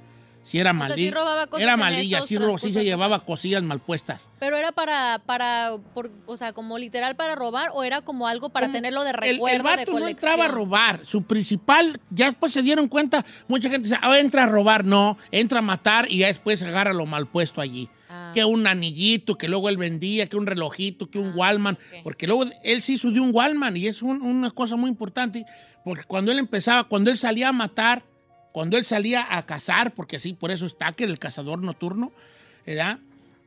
Sí 0.45 0.59
era 0.59 0.71
sea, 0.73 0.85
sí 0.85 0.89
malilla. 0.89 1.11
robaba 1.11 1.47
cosas 1.47 1.63
era 1.63 1.75
malilla, 1.75 2.21
sí, 2.21 2.37
se 2.71 2.83
llevaba 2.83 3.25
cosillas 3.25 3.63
mal 3.63 3.79
puestas. 3.79 4.29
Pero 4.39 4.55
era 4.57 4.71
para, 4.71 5.19
para, 5.25 5.71
por- 5.95 6.11
o 6.27 6.37
sea, 6.37 6.53
como 6.53 6.77
literal 6.77 7.15
para 7.15 7.33
robar 7.33 7.71
o 7.73 7.83
era 7.83 8.01
como 8.01 8.27
algo 8.27 8.49
para 8.49 8.71
tenerlo 8.71 9.03
de 9.03 9.09
El, 9.09 9.15
recuerdo, 9.15 9.55
el 9.57 9.63
vato 9.63 9.91
de 9.95 9.99
no 9.99 10.07
entraba 10.07 10.45
a 10.45 10.47
robar. 10.47 11.01
Su 11.07 11.23
principal, 11.23 11.99
ya 12.11 12.27
después 12.27 12.53
se 12.53 12.61
dieron 12.61 12.87
cuenta, 12.87 13.25
mucha 13.47 13.69
gente 13.69 13.89
dice, 13.89 13.99
"Ah, 14.03 14.19
entra 14.19 14.43
a 14.43 14.45
robar. 14.47 14.85
No, 14.85 15.17
entra 15.31 15.59
a 15.59 15.61
matar 15.63 16.05
y 16.11 16.19
ya 16.19 16.27
después 16.27 16.61
agarra 16.61 16.93
lo 16.93 17.07
mal 17.07 17.25
puesto 17.27 17.59
allí. 17.59 17.89
Ah. 18.07 18.31
Que 18.35 18.45
un 18.45 18.67
anillito, 18.67 19.35
que 19.39 19.47
luego 19.47 19.67
él 19.69 19.77
vendía, 19.77 20.27
que 20.27 20.37
un 20.37 20.45
relojito, 20.45 21.09
que 21.09 21.17
un 21.17 21.29
Ah, 21.29 21.35
Wallman. 21.37 21.79
Porque 22.03 22.27
luego 22.27 22.45
él 22.63 22.81
sí 22.83 22.99
subió 22.99 23.23
un 23.23 23.31
Wallman 23.33 23.75
y 23.77 23.87
es 23.87 24.03
un- 24.03 24.21
una 24.21 24.51
cosa 24.51 24.75
muy 24.75 24.91
importante. 24.91 25.43
Porque 25.83 26.03
cuando 26.03 26.31
él 26.31 26.37
empezaba, 26.37 26.83
cuando 26.83 27.09
él 27.09 27.17
salía 27.17 27.49
a 27.49 27.51
matar, 27.51 28.03
cuando 28.55 28.77
él 28.77 28.85
salía 28.85 29.27
a 29.37 29.45
cazar, 29.45 29.93
porque 29.93 30.15
así 30.15 30.31
por 30.31 30.49
eso 30.49 30.65
está 30.65 30.93
que 30.93 31.03
el 31.03 31.19
cazador 31.19 31.61
nocturno, 31.61 32.13
¿verdad? 32.65 32.99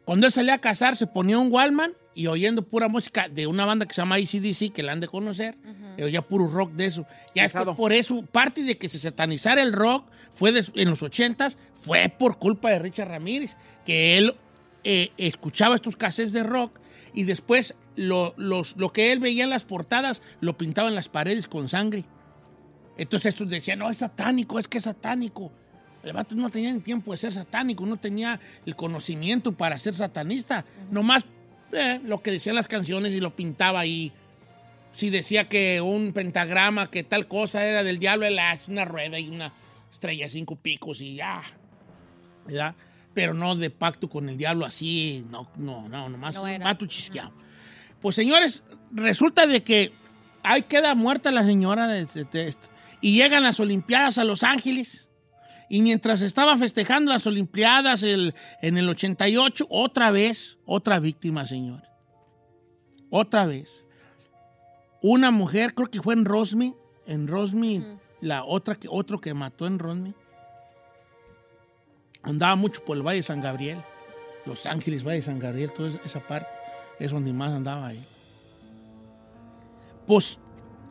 Cuando 0.04 0.26
él 0.26 0.32
salía 0.34 0.52
a 0.52 0.58
cazar, 0.58 0.96
se 0.96 1.06
ponía 1.06 1.38
un 1.38 1.50
Wallman 1.50 1.92
y 2.14 2.26
oyendo 2.26 2.60
pura 2.60 2.88
música 2.88 3.26
de 3.30 3.46
una 3.46 3.64
banda 3.64 3.86
que 3.86 3.94
se 3.94 4.02
llama 4.02 4.16
ACDC, 4.16 4.70
que 4.70 4.82
la 4.82 4.92
han 4.92 5.00
de 5.00 5.08
conocer, 5.08 5.56
y 5.96 6.02
oía 6.02 6.20
puro 6.20 6.46
rock 6.46 6.72
de 6.72 6.84
eso. 6.84 7.06
Ya 7.34 7.44
Pesado. 7.44 7.74
por 7.74 7.94
eso, 7.94 8.22
parte 8.26 8.62
de 8.64 8.76
que 8.76 8.90
se 8.90 8.98
satanizara 8.98 9.62
el 9.62 9.72
rock 9.72 10.04
fue 10.34 10.52
en 10.74 10.90
los 10.90 11.02
ochentas, 11.02 11.56
fue 11.72 12.10
por 12.10 12.38
culpa 12.38 12.68
de 12.68 12.78
Richard 12.78 13.08
Ramírez, 13.08 13.56
que 13.86 14.18
él 14.18 14.34
eh, 14.84 15.10
escuchaba 15.16 15.74
estos 15.76 15.96
cassettes 15.96 16.34
de 16.34 16.42
rock 16.42 16.78
y 17.14 17.22
después 17.24 17.74
lo, 17.96 18.34
los- 18.36 18.76
lo 18.76 18.92
que 18.92 19.10
él 19.12 19.20
veía 19.20 19.44
en 19.44 19.50
las 19.50 19.64
portadas 19.64 20.20
lo 20.40 20.58
pintaba 20.58 20.88
en 20.90 20.94
las 20.94 21.08
paredes 21.08 21.46
con 21.48 21.70
sangre. 21.70 22.04
Entonces 22.98 23.32
estos 23.34 23.48
decían, 23.48 23.78
no, 23.78 23.88
es 23.88 23.98
satánico, 23.98 24.58
es 24.58 24.68
que 24.68 24.78
es 24.78 24.84
satánico. 24.84 25.50
El 26.02 26.12
vato 26.12 26.34
no 26.34 26.50
tenía 26.50 26.72
ni 26.72 26.80
tiempo 26.80 27.12
de 27.12 27.18
ser 27.18 27.32
satánico, 27.32 27.86
no 27.86 27.96
tenía 27.96 28.38
el 28.66 28.76
conocimiento 28.76 29.52
para 29.52 29.78
ser 29.78 29.94
satanista. 29.94 30.64
Nomás 30.90 31.24
eh, 31.72 32.00
lo 32.04 32.20
que 32.22 32.30
decían 32.32 32.54
las 32.56 32.68
canciones 32.68 33.14
y 33.14 33.20
lo 33.20 33.34
pintaba 33.34 33.80
ahí. 33.80 34.12
Si 34.92 35.10
decía 35.10 35.48
que 35.48 35.80
un 35.80 36.12
pentagrama, 36.12 36.90
que 36.90 37.04
tal 37.04 37.28
cosa 37.28 37.64
era 37.64 37.82
del 37.84 37.98
diablo, 37.98 38.26
hace 38.40 38.70
una 38.70 38.84
rueda 38.84 39.18
y 39.18 39.28
una 39.28 39.52
estrella, 39.92 40.28
cinco 40.28 40.56
picos 40.56 41.00
y 41.00 41.14
ya. 41.16 41.40
¿Verdad? 42.46 42.74
Pero 43.14 43.34
no 43.34 43.54
de 43.56 43.70
pacto 43.70 44.08
con 44.08 44.28
el 44.28 44.36
diablo 44.36 44.64
así, 44.64 45.24
no, 45.30 45.48
no, 45.56 45.88
no, 45.88 46.08
nomás 46.08 46.34
No 46.34 46.42
un 46.42 46.64
vato 46.64 46.86
chisqueado. 46.86 47.32
Pues 48.00 48.14
señores, 48.16 48.62
resulta 48.92 49.46
de 49.46 49.62
que 49.62 49.92
ahí 50.42 50.62
queda 50.62 50.94
muerta 50.94 51.30
la 51.30 51.44
señora 51.44 51.86
de, 51.88 52.06
de- 52.06 52.24
de 52.24 52.48
esto. 52.48 52.68
Y 53.00 53.12
llegan 53.14 53.42
las 53.42 53.60
Olimpiadas 53.60 54.18
a 54.18 54.24
Los 54.24 54.42
Ángeles. 54.42 55.08
Y 55.68 55.82
mientras 55.82 56.22
estaba 56.22 56.56
festejando 56.56 57.12
las 57.12 57.26
Olimpiadas 57.26 58.02
el- 58.02 58.34
en 58.62 58.78
el 58.78 58.88
88, 58.88 59.66
otra 59.70 60.10
vez, 60.10 60.58
otra 60.64 60.98
víctima, 60.98 61.44
señor. 61.46 61.82
Otra 63.10 63.46
vez. 63.46 63.84
Una 65.02 65.30
mujer, 65.30 65.74
creo 65.74 65.88
que 65.90 66.02
fue 66.02 66.14
en 66.14 66.24
Rosme, 66.24 66.74
en 67.06 67.28
Rosme, 67.28 67.98
la 68.20 68.44
otra 68.44 68.74
que, 68.74 68.88
otro 68.90 69.20
que 69.20 69.32
mató 69.34 69.66
en 69.66 69.78
Rosme. 69.78 70.14
Andaba 72.22 72.56
mucho 72.56 72.84
por 72.84 72.96
el 72.96 73.02
Valle 73.06 73.18
de 73.18 73.22
San 73.22 73.40
Gabriel. 73.40 73.78
Los 74.44 74.66
Ángeles, 74.66 75.04
Valle 75.04 75.16
de 75.16 75.22
San 75.22 75.38
Gabriel, 75.38 75.70
toda 75.72 75.90
esa 76.04 76.20
parte, 76.20 76.48
es 76.98 77.10
donde 77.10 77.32
más 77.32 77.52
andaba 77.52 77.86
ahí. 77.88 78.04
Pues 80.06 80.38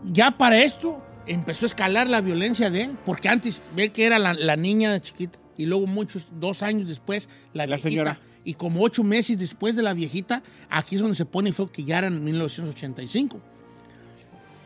ya 0.06 0.32
para 0.32 0.60
esto 0.62 1.04
empezó 1.28 1.66
a 1.66 1.68
escalar 1.68 2.08
la 2.08 2.22
violencia 2.22 2.70
de 2.70 2.84
él, 2.84 2.98
porque 3.06 3.30
antes 3.30 3.62
ve 3.76 3.90
que 3.92 4.06
era 4.06 4.20
la, 4.20 4.34
la 4.34 4.56
niña 4.56 5.00
chiquita 5.00 5.40
y 5.58 5.66
luego 5.66 5.88
muchos, 5.88 6.28
dos 6.40 6.64
años 6.64 6.88
después, 6.88 7.28
la, 7.54 7.64
La 7.64 7.76
viejita. 7.76 7.90
señora. 7.90 8.20
Y 8.44 8.54
como 8.54 8.82
ocho 8.82 9.04
meses 9.04 9.38
después 9.38 9.76
de 9.76 9.84
la 9.84 9.94
viejita, 9.94 10.42
aquí 10.70 10.96
es 10.96 11.02
donde 11.02 11.16
se 11.16 11.26
pone 11.26 11.52
fue 11.52 11.70
que 11.70 11.84
ya 11.84 11.98
eran 11.98 12.24
1985. 12.24 13.42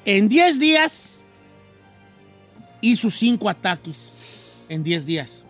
En 0.05 0.29
10 0.29 0.59
días 0.59 1.19
hizo 2.81 3.09
cinco 3.09 3.49
ataques. 3.49 4.11
En 4.69 4.83
10 4.83 5.05
días. 5.05 5.43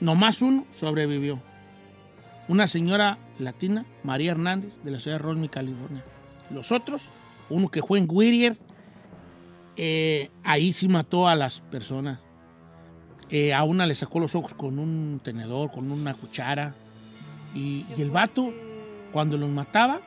Nomás 0.00 0.42
uno 0.42 0.66
sobrevivió. 0.78 1.40
Una 2.48 2.66
señora 2.66 3.18
latina, 3.38 3.86
María 4.02 4.32
Hernández, 4.32 4.72
de 4.82 4.90
la 4.90 5.00
ciudad 5.00 5.16
de 5.16 5.22
Rosny, 5.22 5.48
California. 5.48 6.04
Los 6.50 6.70
otros, 6.72 7.04
uno 7.48 7.68
que 7.68 7.82
fue 7.82 7.98
en 7.98 8.06
Whittier, 8.08 8.56
eh, 9.76 10.30
ahí 10.42 10.72
sí 10.72 10.88
mató 10.88 11.28
a 11.28 11.34
las 11.34 11.60
personas. 11.60 12.20
Eh, 13.30 13.54
a 13.54 13.64
una 13.64 13.86
le 13.86 13.94
sacó 13.94 14.20
los 14.20 14.34
ojos 14.34 14.54
con 14.54 14.78
un 14.78 15.20
tenedor, 15.22 15.70
con 15.70 15.90
una 15.90 16.14
cuchara. 16.14 16.74
Y, 17.54 17.86
y 17.96 18.02
el 18.02 18.10
vato, 18.10 18.52
cuando 19.12 19.38
los 19.38 19.48
mataba, 19.48 20.00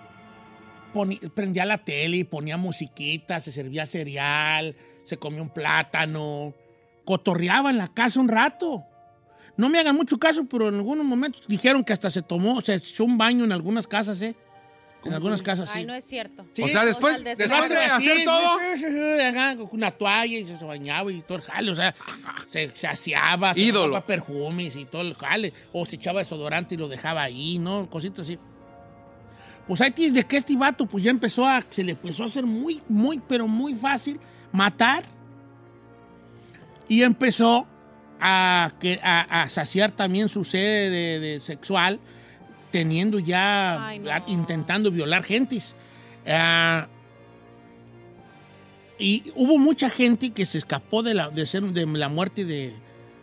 poni- 0.94 1.20
prendía 1.32 1.66
la 1.66 1.78
tele 1.78 2.26
ponía 2.26 2.58
musiquita, 2.58 3.40
se 3.40 3.52
servía 3.52 3.86
cereal, 3.86 4.76
se 5.04 5.18
comía 5.18 5.42
un 5.42 5.50
plátano, 5.50 6.54
cotorreaba 7.06 7.70
en 7.70 7.78
la 7.78 7.88
casa 7.88 8.20
un 8.20 8.28
rato. 8.28 8.84
No 9.56 9.70
me 9.70 9.80
hagan 9.80 9.96
mucho 9.96 10.20
caso, 10.20 10.46
pero 10.46 10.68
en 10.70 10.76
algunos 10.76 11.06
momentos 11.06 11.48
dijeron 11.48 11.84
que 11.84 11.94
hasta 11.94 12.10
se 12.10 12.22
tomó, 12.22 12.62
se 12.62 12.76
echó 12.76 13.04
un 13.04 13.18
baño 13.18 13.44
en 13.44 13.52
algunas 13.52 13.88
casas, 13.88 14.22
¿eh? 14.22 14.36
En 15.08 15.14
algunas 15.14 15.42
casas, 15.42 15.70
sí. 15.70 15.80
Ay, 15.80 15.86
no 15.86 15.94
es 15.94 16.04
cierto. 16.06 16.46
Sí. 16.54 16.64
O 16.64 16.68
sea, 16.68 16.86
después, 16.86 17.24
después 17.24 17.70
de 17.70 17.78
hacer 17.78 18.26
todo, 18.26 18.58
con 19.58 19.70
una 19.80 19.92
toalla 19.92 20.38
y 20.38 20.46
se 20.46 20.64
bañaba 20.66 21.12
y 21.12 21.22
todo 21.22 21.38
el 21.38 21.44
jale, 21.44 21.72
o 21.72 21.76
sea, 21.76 21.96
se, 22.48 22.72
se 22.76 22.88
aseaba, 22.88 23.54
se 23.54 23.62
Ídolo. 23.62 23.86
tomaba 23.86 24.06
perfumes 24.06 24.76
y 24.76 24.86
todo 24.86 25.02
el 25.02 25.16
jale, 25.16 25.54
o 25.74 25.86
se 25.86 25.96
echaba 25.96 26.20
desodorante 26.20 26.76
y 26.76 26.78
lo 26.78 26.88
dejaba 26.88 27.24
ahí, 27.24 27.58
¿no? 27.58 27.90
Cositas 27.90 28.26
así. 28.26 28.38
Pues 29.68 29.82
ahí 29.82 29.92
tienes 29.92 30.14
de 30.14 30.24
que 30.26 30.38
este 30.38 30.56
vato 30.56 30.86
pues 30.86 31.04
ya 31.04 31.12
empezó 31.12 31.46
a, 31.46 31.66
se 31.70 31.84
le 31.84 31.92
empezó 31.92 32.24
a 32.24 32.28
hacer 32.28 32.46
muy, 32.46 32.82
muy, 32.88 33.22
pero 33.28 33.48
muy 33.48 33.76
fácil 33.76 34.20
matar 34.52 35.04
y 36.88 37.02
empezó 37.02 37.68
a, 38.20 38.72
que, 38.80 39.00
a, 39.04 39.44
a 39.44 39.50
saciar 39.50 39.92
también 39.92 40.30
su 40.30 40.44
sed 40.46 40.90
de, 40.92 41.20
de 41.20 41.40
sexual 41.42 42.00
teniendo 42.72 43.20
ya, 43.20 43.88
Ay, 43.88 44.00
no. 44.00 44.12
a- 44.12 44.24
intentando 44.28 44.92
violar 44.92 45.24
gentes. 45.24 45.76
Ah, 46.28 46.88
y 49.00 49.32
hubo 49.36 49.58
mucha 49.60 49.90
gente 49.90 50.32
que 50.32 50.46
se 50.46 50.58
escapó 50.58 51.04
de 51.04 51.14
la, 51.14 51.30
de 51.30 51.46
ser, 51.46 51.62
de 51.64 51.86
la 51.86 52.10
muerte 52.10 52.46
de, 52.46 52.74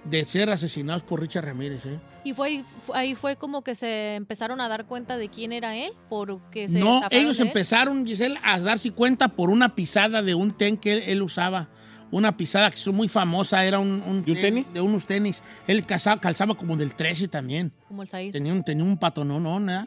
de 0.05 0.25
ser 0.25 0.51
asesinados 0.51 1.03
por 1.03 1.21
Richard 1.21 1.45
Ramírez. 1.47 1.85
¿eh? 1.87 1.99
Y 2.23 2.33
fue 2.33 2.65
ahí- 2.95 3.15
fue- 3.17 3.37
como 3.37 3.63
que 3.63 3.75
se 3.75 4.15
empezaron 4.15 4.61
a 4.61 4.69
dar 4.69 4.87
cuenta 4.87 5.17
de 5.17 5.29
quién 5.29 5.53
era 5.53 5.77
él, 5.77 5.93
porque 6.09 6.69
se 6.69 6.79
No, 6.79 7.03
ellos 7.11 7.39
de 7.39 7.43
él. 7.43 7.49
empezaron, 7.49 8.07
Giselle, 8.07 8.39
a 8.43 8.61
darse 8.61 8.93
cuenta 8.93 9.29
por 9.29 9.51
una 9.51 9.75
pisada 9.75 10.23
de 10.23 10.35
un 10.35 10.53
ten 10.53 10.77
que 10.77 10.93
él, 10.95 11.03
él 11.07 11.23
usaba. 11.23 11.69
Una 12.15 12.37
pisada 12.37 12.71
que 12.71 12.77
es 12.77 12.87
muy 12.87 13.09
famosa, 13.09 13.65
era 13.65 13.81
un, 13.81 14.01
un 14.07 14.25
¿De 14.25 14.31
un 14.33 14.41
tenis? 14.41 14.73
De 14.73 14.81
unos 14.81 15.05
tenis. 15.05 15.43
Él 15.67 15.85
calzaba, 15.85 16.21
calzaba 16.21 16.55
como 16.57 16.77
del 16.77 16.95
13 16.95 17.27
también. 17.27 17.73
Como 17.89 18.03
el 18.03 18.09
Said. 18.09 18.31
Tenía 18.31 18.53
un, 18.53 18.63
tenía 18.63 18.85
un 18.85 18.97
patonón, 18.97 19.43
¿no? 19.43 19.87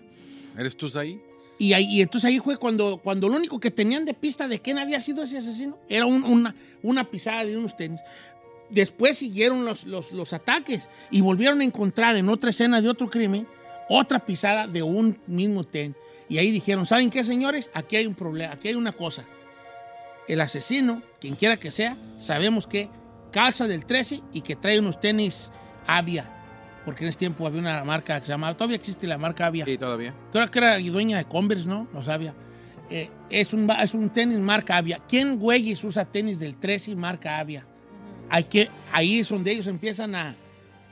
¿eres 0.57 0.75
tú 0.75 0.91
ahí? 0.99 1.21
Y, 1.57 1.71
ahí, 1.71 1.85
y 1.85 2.01
entonces 2.01 2.27
ahí 2.27 2.39
fue 2.39 2.57
cuando, 2.57 2.97
cuando 2.97 3.29
lo 3.29 3.37
único 3.37 3.61
que 3.61 3.71
tenían 3.71 4.03
de 4.03 4.13
pista 4.13 4.45
de 4.49 4.59
quién 4.59 4.77
había 4.77 4.99
sido 4.99 5.23
ese 5.23 5.37
asesino 5.37 5.77
era 5.87 6.05
un- 6.05 6.25
una, 6.25 6.53
una 6.83 7.09
pisada 7.09 7.45
de 7.45 7.55
unos 7.55 7.77
tenis. 7.77 8.01
Después 8.69 9.17
siguieron 9.17 9.63
los, 9.63 9.85
los, 9.85 10.11
los 10.11 10.33
ataques 10.33 10.85
y 11.09 11.21
volvieron 11.21 11.61
a 11.61 11.63
encontrar 11.63 12.17
en 12.17 12.27
otra 12.27 12.49
escena 12.49 12.81
de 12.81 12.89
otro 12.89 13.09
crimen 13.09 13.47
otra 13.87 14.19
pisada 14.25 14.67
de 14.67 14.83
un 14.83 15.17
mismo 15.27 15.63
ten. 15.63 15.95
Y 16.27 16.39
ahí 16.39 16.51
dijeron, 16.51 16.85
¿saben 16.85 17.09
qué, 17.09 17.23
señores? 17.23 17.69
Aquí 17.73 17.95
hay 17.95 18.05
un 18.05 18.15
problema, 18.15 18.53
aquí 18.53 18.67
hay 18.67 18.75
una 18.75 18.91
cosa. 18.91 19.23
El 20.27 20.41
asesino, 20.41 21.01
quien 21.19 21.35
quiera 21.35 21.57
que 21.57 21.71
sea, 21.71 21.95
sabemos 22.17 22.67
que 22.67 22.89
calza 23.31 23.67
del 23.67 23.85
13 23.85 24.21
y 24.33 24.41
que 24.41 24.55
trae 24.55 24.79
unos 24.79 24.99
tenis 24.99 25.51
Avia. 25.85 26.33
Porque 26.85 27.03
en 27.03 27.09
ese 27.09 27.19
tiempo 27.19 27.45
había 27.45 27.59
una 27.59 27.83
marca 27.83 28.19
que 28.19 28.25
se 28.25 28.31
llamaba, 28.31 28.55
todavía 28.55 28.77
existe 28.77 29.07
la 29.07 29.17
marca 29.17 29.45
Avia. 29.47 29.65
Sí, 29.65 29.77
todavía. 29.77 30.13
Creo 30.31 30.47
que 30.49 30.59
era 30.59 30.77
dueña 30.79 31.17
de 31.17 31.25
Converse, 31.25 31.67
¿no? 31.67 31.87
No 31.93 32.01
sabía. 32.03 32.33
Eh, 32.89 33.09
es, 33.29 33.51
un, 33.53 33.69
es 33.69 33.93
un 33.93 34.09
tenis 34.09 34.39
marca 34.39 34.77
Avia. 34.77 35.01
¿Quién, 35.07 35.37
güeyes, 35.39 35.83
usa 35.83 36.05
tenis 36.05 36.39
del 36.39 36.55
13 36.57 36.91
y 36.91 36.95
marca 36.95 37.39
Avia? 37.39 37.65
Hay 38.29 38.45
que, 38.45 38.69
ahí 38.91 39.19
es 39.19 39.29
donde 39.29 39.51
ellos 39.51 39.67
empiezan 39.67 40.15
a, 40.15 40.33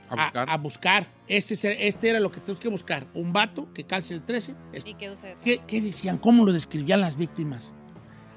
A 0.08 0.14
buscar. 0.24 0.50
a 0.50 0.56
buscar. 0.58 1.06
Este, 1.28 1.54
es- 1.54 1.64
este 1.64 2.10
era 2.10 2.20
lo 2.20 2.30
que 2.30 2.40
tenemos 2.40 2.60
que 2.60 2.68
buscar. 2.68 3.06
Un 3.14 3.32
vato 3.32 3.72
que 3.72 3.84
calce 3.84 4.12
el 4.14 4.22
13. 4.22 4.54
Es- 4.72 4.86
¿Y 4.86 4.94
qué 4.94 5.10
usted? 5.10 5.36
¿Qué, 5.42 5.60
qué 5.66 5.80
decían? 5.80 6.18
¿Cómo 6.18 6.44
lo 6.44 6.52
describían 6.52 7.00
las 7.00 7.16
víctimas? 7.16 7.72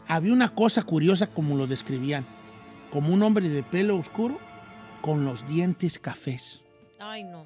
Había 0.09 0.33
una 0.33 0.53
cosa 0.53 0.83
curiosa 0.83 1.27
como 1.27 1.55
lo 1.55 1.65
describían. 1.67 2.25
Como 2.91 3.13
un 3.13 3.23
hombre 3.23 3.47
de 3.47 3.63
pelo 3.63 3.95
oscuro 3.95 4.37
con 5.01 5.23
los 5.23 5.47
dientes 5.47 5.97
cafés. 5.99 6.63
Ay, 6.99 7.23
no. 7.23 7.45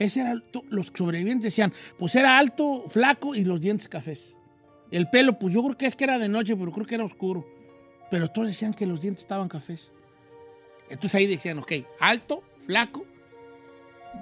Ese 0.00 0.20
era 0.22 0.30
alto- 0.32 0.64
los 0.70 0.90
sobrevivientes 0.94 1.44
decían, 1.52 1.72
pues 1.98 2.14
era 2.16 2.38
alto, 2.38 2.84
flaco 2.88 3.34
y 3.34 3.44
los 3.44 3.60
dientes 3.60 3.86
cafés. 3.88 4.34
El 4.90 5.08
pelo, 5.10 5.38
pues 5.38 5.52
yo 5.54 5.62
creo 5.62 5.76
que 5.76 5.86
es 5.86 5.94
que 5.94 6.04
era 6.04 6.18
de 6.18 6.28
noche, 6.28 6.56
pero 6.56 6.72
creo 6.72 6.86
que 6.86 6.94
era 6.96 7.04
oscuro. 7.04 7.46
Pero 8.10 8.28
todos 8.28 8.48
decían 8.48 8.72
que 8.72 8.86
los 8.86 9.02
dientes 9.02 9.22
estaban 9.22 9.48
cafés. 9.48 9.92
Entonces 10.88 11.14
ahí 11.16 11.26
decían, 11.26 11.58
ok, 11.58 11.72
alto, 12.00 12.42
flaco, 12.64 13.04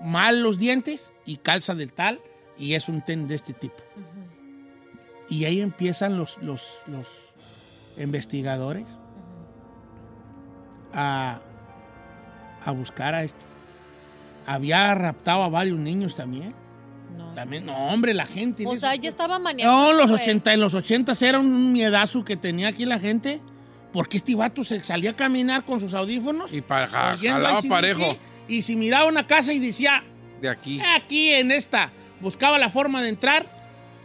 mal 0.03 0.43
los 0.43 0.59
dientes 0.59 1.13
y 1.25 1.37
calza 1.37 1.75
del 1.77 1.93
tal 1.93 2.21
y 2.59 2.75
es 2.75 2.89
un 2.89 3.03
ten 3.03 3.29
de 3.29 3.37
este 3.37 3.53
tipo. 3.53 3.77
Y 5.29 5.45
ahí 5.45 5.61
empiezan 5.61 6.19
los, 6.19 6.39
los, 6.43 6.63
los 6.87 7.07
investigadores 7.99 8.87
a, 10.93 11.41
a 12.65 12.71
buscar 12.73 13.15
a 13.15 13.25
este. 13.25 13.45
Había 14.47 14.95
raptado 14.95 15.43
a 15.43 15.49
varios 15.49 15.79
niños 15.79 16.15
también. 16.15 16.55
No. 17.17 17.35
También, 17.35 17.67
no, 17.67 17.75
hombre, 17.89 18.15
la 18.15 18.27
gente. 18.27 18.63
en 18.63 18.69
O 18.69 18.77
sea, 18.77 18.95
ya 18.95 19.09
estaba 19.09 19.39
maníaco. 19.39 19.71
No, 19.71 19.93
los 19.93 20.11
güey. 20.11 20.23
80, 20.23 20.55
en 20.55 20.61
los 20.61 20.75
80 20.75 21.13
era 21.23 21.39
un 21.39 21.73
miedazo 21.73 22.25
que 22.25 22.37
tenía 22.37 22.69
aquí 22.69 22.85
la 22.85 22.99
gente. 22.99 23.41
Porque 23.93 24.19
este 24.19 24.35
vato 24.35 24.63
se 24.63 24.83
salía 24.85 25.11
a 25.11 25.17
caminar 25.17 25.65
con 25.65 25.81
sus 25.81 25.95
audífonos. 25.95 26.53
Y 26.53 26.61
para 26.61 26.87
jalaba 26.87 27.63
parejo. 27.63 28.17
Y 28.47 28.63
si 28.63 28.77
miraba 28.77 29.09
una 29.09 29.27
casa 29.27 29.53
y 29.53 29.59
decía, 29.59 30.05
De 30.41 30.49
aquí. 30.49 30.81
aquí 30.97 31.31
en 31.33 31.51
esta, 31.51 31.91
buscaba 32.21 32.59
la 32.59 32.69
forma 32.71 33.03
de 33.03 33.09
entrar, 33.09 33.47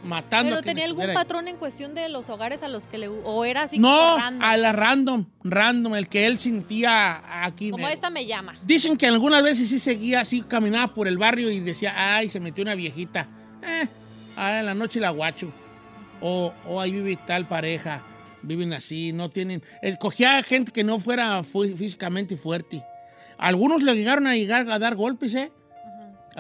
matando 0.04 0.50
Pero 0.52 0.62
tenía 0.64 0.86
algún 0.86 1.14
patrón 1.14 1.48
en 1.48 1.58
cuestión 1.58 1.94
de 1.94 2.10
los 2.10 2.30
hogares 2.30 2.64
a 2.64 2.68
los 2.68 2.88
que 2.88 2.98
le... 2.98 3.08
O 3.08 3.46
era 3.46 3.64
así 3.64 3.78
No, 3.80 3.90
como 3.90 4.18
random. 4.18 4.42
a 4.44 4.58
la 4.58 4.72
random, 4.72 5.26
random, 5.44 5.96
el 5.96 6.08
que 6.10 6.26
él 6.26 6.40
sentía 6.40 7.44
aquí. 7.46 7.70
Como 7.72 7.84
mero. 7.84 7.94
esta 7.94 8.10
me 8.10 8.26
llama. 8.26 8.56
Dicen 8.64 8.98
que 8.98 9.08
algunas 9.08 9.44
veces 9.44 9.70
sí 9.70 9.80
seguía 9.80 10.22
así, 10.22 10.42
caminaba 10.42 10.94
por 10.94 11.08
el 11.08 11.18
barrio 11.18 11.50
y 11.52 11.60
decía, 11.60 11.94
ay, 12.16 12.30
se 12.30 12.40
metió 12.40 12.64
una 12.64 12.76
viejita. 12.76 13.28
Eh, 13.64 13.88
ah, 14.38 14.60
en 14.60 14.66
la 14.66 14.74
noche 14.74 15.00
la 15.00 15.12
guacho. 15.12 15.52
O, 16.22 16.54
o 16.68 16.80
ahí 16.82 16.92
vive 16.92 17.18
tal 17.28 17.48
pareja. 17.48 18.04
Viven 18.44 18.74
así, 18.74 19.14
no 19.14 19.30
tienen... 19.30 19.62
Escogía 19.84 20.42
gente 20.42 20.72
que 20.72 20.84
no 20.84 20.98
fuera 21.00 21.44
fu- 21.44 21.76
físicamente 21.76 22.38
fuerte. 22.38 22.84
Algunos 23.38 23.82
le 23.84 23.94
llegaron 23.96 24.26
a 24.28 24.36
llegar 24.36 24.70
a 24.72 24.80
dar 24.80 24.96
golpes, 24.96 25.36
¿eh? 25.36 25.52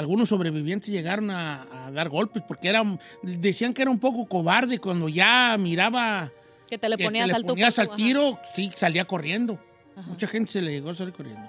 Algunos 0.01 0.29
sobrevivientes 0.29 0.89
llegaron 0.89 1.29
a, 1.31 1.85
a 1.87 1.91
dar 1.91 2.09
golpes 2.09 2.41
porque 2.47 2.67
eran, 2.69 2.99
decían 3.21 3.73
que 3.73 3.83
era 3.83 3.91
un 3.91 3.99
poco 3.99 4.25
cobarde 4.25 4.79
cuando 4.79 5.07
ya 5.07 5.55
miraba 5.59 6.31
Que 6.69 6.77
te 6.77 6.89
le 6.89 6.97
que 6.97 7.03
ponías 7.05 7.27
le 7.27 7.33
al 7.35 7.45
ponías 7.45 7.77
al 7.79 7.87
ajá. 7.87 7.95
tiro, 7.95 8.39
sí, 8.53 8.71
salía 8.75 9.05
corriendo. 9.05 9.59
Mucha 10.07 10.25
gente 10.27 10.51
se 10.51 10.61
le 10.61 10.71
llegó 10.71 10.89
a 10.89 10.95
salir 10.95 11.13
corriendo. 11.13 11.47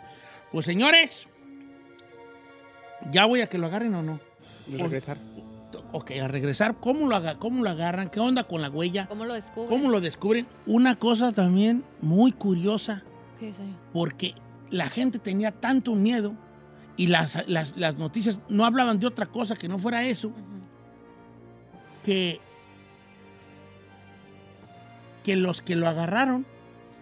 Pues 0.53 0.66
señores, 0.66 1.26
ya 3.11 3.24
voy 3.26 3.40
a 3.40 3.46
que 3.46 3.59
lo 3.59 3.66
agarren 3.66 3.94
o 3.94 4.03
no. 4.03 4.20
Y 4.68 4.76
regresar. 4.76 5.16
Ok, 5.92 6.11
a 6.22 6.28
regresar, 6.28 6.74
¿cómo 6.80 7.09
lo, 7.09 7.38
cómo 7.38 7.62
lo 7.62 7.70
agarran? 7.70 8.09
¿Qué 8.11 8.20
onda 8.20 8.44
con 8.44 8.61
la 8.62 8.68
huella? 8.70 9.07
¿Cómo 9.09 9.24
lo 9.24 9.34
descubres? 9.34 9.70
¿Cómo 9.70 9.90
lo 9.90 10.00
descubren? 10.00 10.46
Una 10.66 10.96
cosa 10.96 11.32
también 11.32 11.82
muy 12.00 12.32
curiosa, 12.32 13.03
¿Qué 13.40 13.48
es 13.48 13.57
eso? 13.57 13.64
porque 13.92 14.34
la 14.70 14.88
gente 14.88 15.18
tenía 15.18 15.50
tanto 15.50 15.94
miedo 15.94 16.34
y 16.97 17.07
las, 17.09 17.49
las- 17.49 17.76
las 17.76 17.97
noticias 17.99 18.38
no 18.49 18.64
hablaban 18.64 18.99
de 18.99 19.07
otra 19.07 19.26
cosa 19.26 19.57
que 19.57 19.68
no 19.68 19.78
fuera 19.78 20.05
eso, 20.05 20.32
que, 22.05 22.40
que 25.22 25.36
los 25.36 25.62
que 25.62 25.76
lo 25.76 25.88
agarraron 25.88 26.45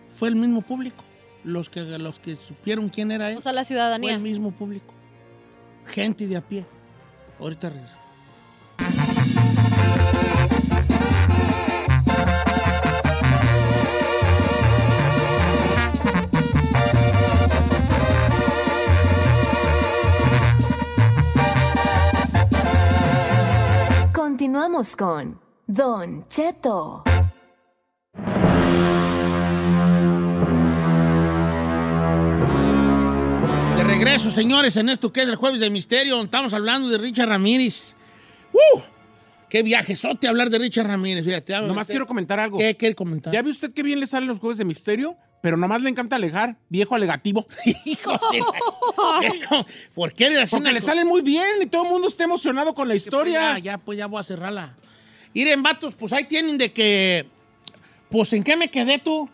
fue 0.08 0.28
el 0.28 0.36
mismo 0.36 0.62
público. 0.62 1.04
Los 1.42 1.70
que, 1.70 1.80
los 1.82 2.18
que 2.20 2.34
supieron 2.34 2.90
quién 2.90 3.10
era 3.10 3.30
él. 3.30 3.38
O 3.38 3.40
sea, 3.40 3.52
la 3.54 3.60
Fue 3.62 3.68
ciudadanía. 3.68 4.14
el 4.14 4.20
mismo 4.20 4.50
público. 4.50 4.92
Gente 5.86 6.26
de 6.26 6.36
a 6.36 6.42
pie. 6.42 6.66
Ahorita 7.38 7.70
regresamos. 7.70 7.99
Continuamos 24.40 24.96
con 24.96 25.38
Don 25.66 26.26
Cheto. 26.26 27.04
De 33.76 33.84
regreso, 33.84 34.30
señores, 34.30 34.76
en 34.76 34.88
esto 34.88 35.12
que 35.12 35.20
es 35.20 35.28
el 35.28 35.36
Jueves 35.36 35.60
de 35.60 35.68
Misterio. 35.68 36.22
Estamos 36.22 36.54
hablando 36.54 36.88
de 36.88 36.96
Richard 36.96 37.28
Ramírez. 37.28 37.94
¡Uh! 38.54 38.80
¡Qué 39.50 39.62
viajesote 39.62 40.26
hablar 40.26 40.48
de 40.48 40.58
Richard 40.58 40.86
Ramírez! 40.86 41.22
Fíjate, 41.22 41.60
Nomás 41.60 41.88
quiero 41.88 42.06
comentar 42.06 42.40
algo. 42.40 42.56
¿Qué 42.56 42.78
quiere 42.78 42.94
comentar? 42.94 43.34
¿Ya 43.34 43.42
ve 43.42 43.50
usted 43.50 43.74
qué 43.74 43.82
bien 43.82 44.00
le 44.00 44.06
salen 44.06 44.26
los 44.26 44.38
jueves 44.38 44.56
de 44.56 44.64
misterio? 44.64 45.18
Pero 45.42 45.56
nomás 45.56 45.80
le 45.82 45.88
encanta 45.90 46.16
alegar, 46.16 46.56
viejo 46.68 46.94
alegativo. 46.94 47.46
Hijo 47.84 48.12
de 48.32 48.38
la- 48.40 49.26
Es 49.26 49.46
como, 49.46 49.66
¿Por 49.94 50.12
qué 50.14 50.26
eres 50.26 50.38
así? 50.40 50.56
Porque 50.56 50.72
le 50.72 50.80
salen 50.80 51.06
muy 51.06 51.22
bien 51.22 51.62
y 51.62 51.66
todo 51.66 51.84
el 51.84 51.88
mundo 51.90 52.08
está 52.08 52.24
emocionado 52.24 52.74
con 52.74 52.88
la 52.88 52.94
historia. 52.94 53.52
Ya, 53.54 53.58
ya, 53.58 53.78
pues 53.78 53.96
ya 53.98 54.06
voy 54.06 54.20
a 54.20 54.22
cerrarla. 54.22 54.74
Miren, 55.34 55.62
vatos, 55.62 55.94
pues 55.94 56.12
ahí 56.12 56.24
tienen 56.24 56.58
de 56.58 56.72
que. 56.72 57.26
Pues 58.10 58.32
en 58.32 58.42
qué 58.42 58.56
me 58.56 58.68
quedé 58.70 58.98
tú. 58.98 59.30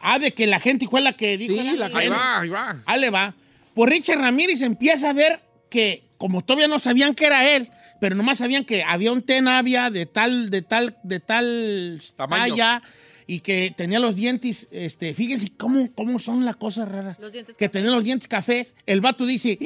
Ah, 0.00 0.18
de 0.18 0.32
que 0.34 0.46
la 0.46 0.60
gente 0.60 0.86
fue 0.88 1.00
la 1.00 1.12
que 1.14 1.38
dijo. 1.38 1.54
Sí, 1.54 1.58
era- 1.60 1.88
la 1.88 1.98
Ahí 1.98 2.08
va, 2.08 2.40
ahí 2.40 2.48
va. 2.48 2.82
Ahí 2.84 3.00
le 3.00 3.10
va. 3.10 3.34
Pues 3.74 3.90
Richard 3.90 4.18
Ramírez 4.20 4.60
empieza 4.62 5.10
a 5.10 5.12
ver 5.12 5.40
que, 5.70 6.04
como 6.18 6.42
todavía 6.44 6.68
no 6.68 6.78
sabían 6.78 7.14
que 7.14 7.26
era 7.26 7.48
él, 7.48 7.70
pero 8.00 8.14
nomás 8.14 8.38
sabían 8.38 8.64
que 8.64 8.82
había 8.82 9.10
un 9.12 9.22
tenavia 9.22 9.90
de 9.90 10.06
tal, 10.06 10.50
de 10.50 10.62
tal, 10.62 10.96
de 11.02 11.20
tal 11.20 12.02
Tamaño. 12.16 12.54
talla 12.54 12.82
y 13.26 13.40
que 13.40 13.72
tenía 13.76 13.98
los 13.98 14.14
dientes, 14.16 14.68
este, 14.70 15.12
fíjense 15.14 15.48
cómo, 15.56 15.90
cómo 15.94 16.18
son 16.18 16.44
las 16.44 16.56
cosas 16.56 16.88
raras. 16.88 17.18
Los 17.18 17.32
dientes 17.32 17.56
que 17.56 17.68
tenía 17.68 17.90
los 17.90 18.04
dientes 18.04 18.28
cafés. 18.28 18.74
El 18.86 19.00
vato 19.00 19.26
dice, 19.26 19.58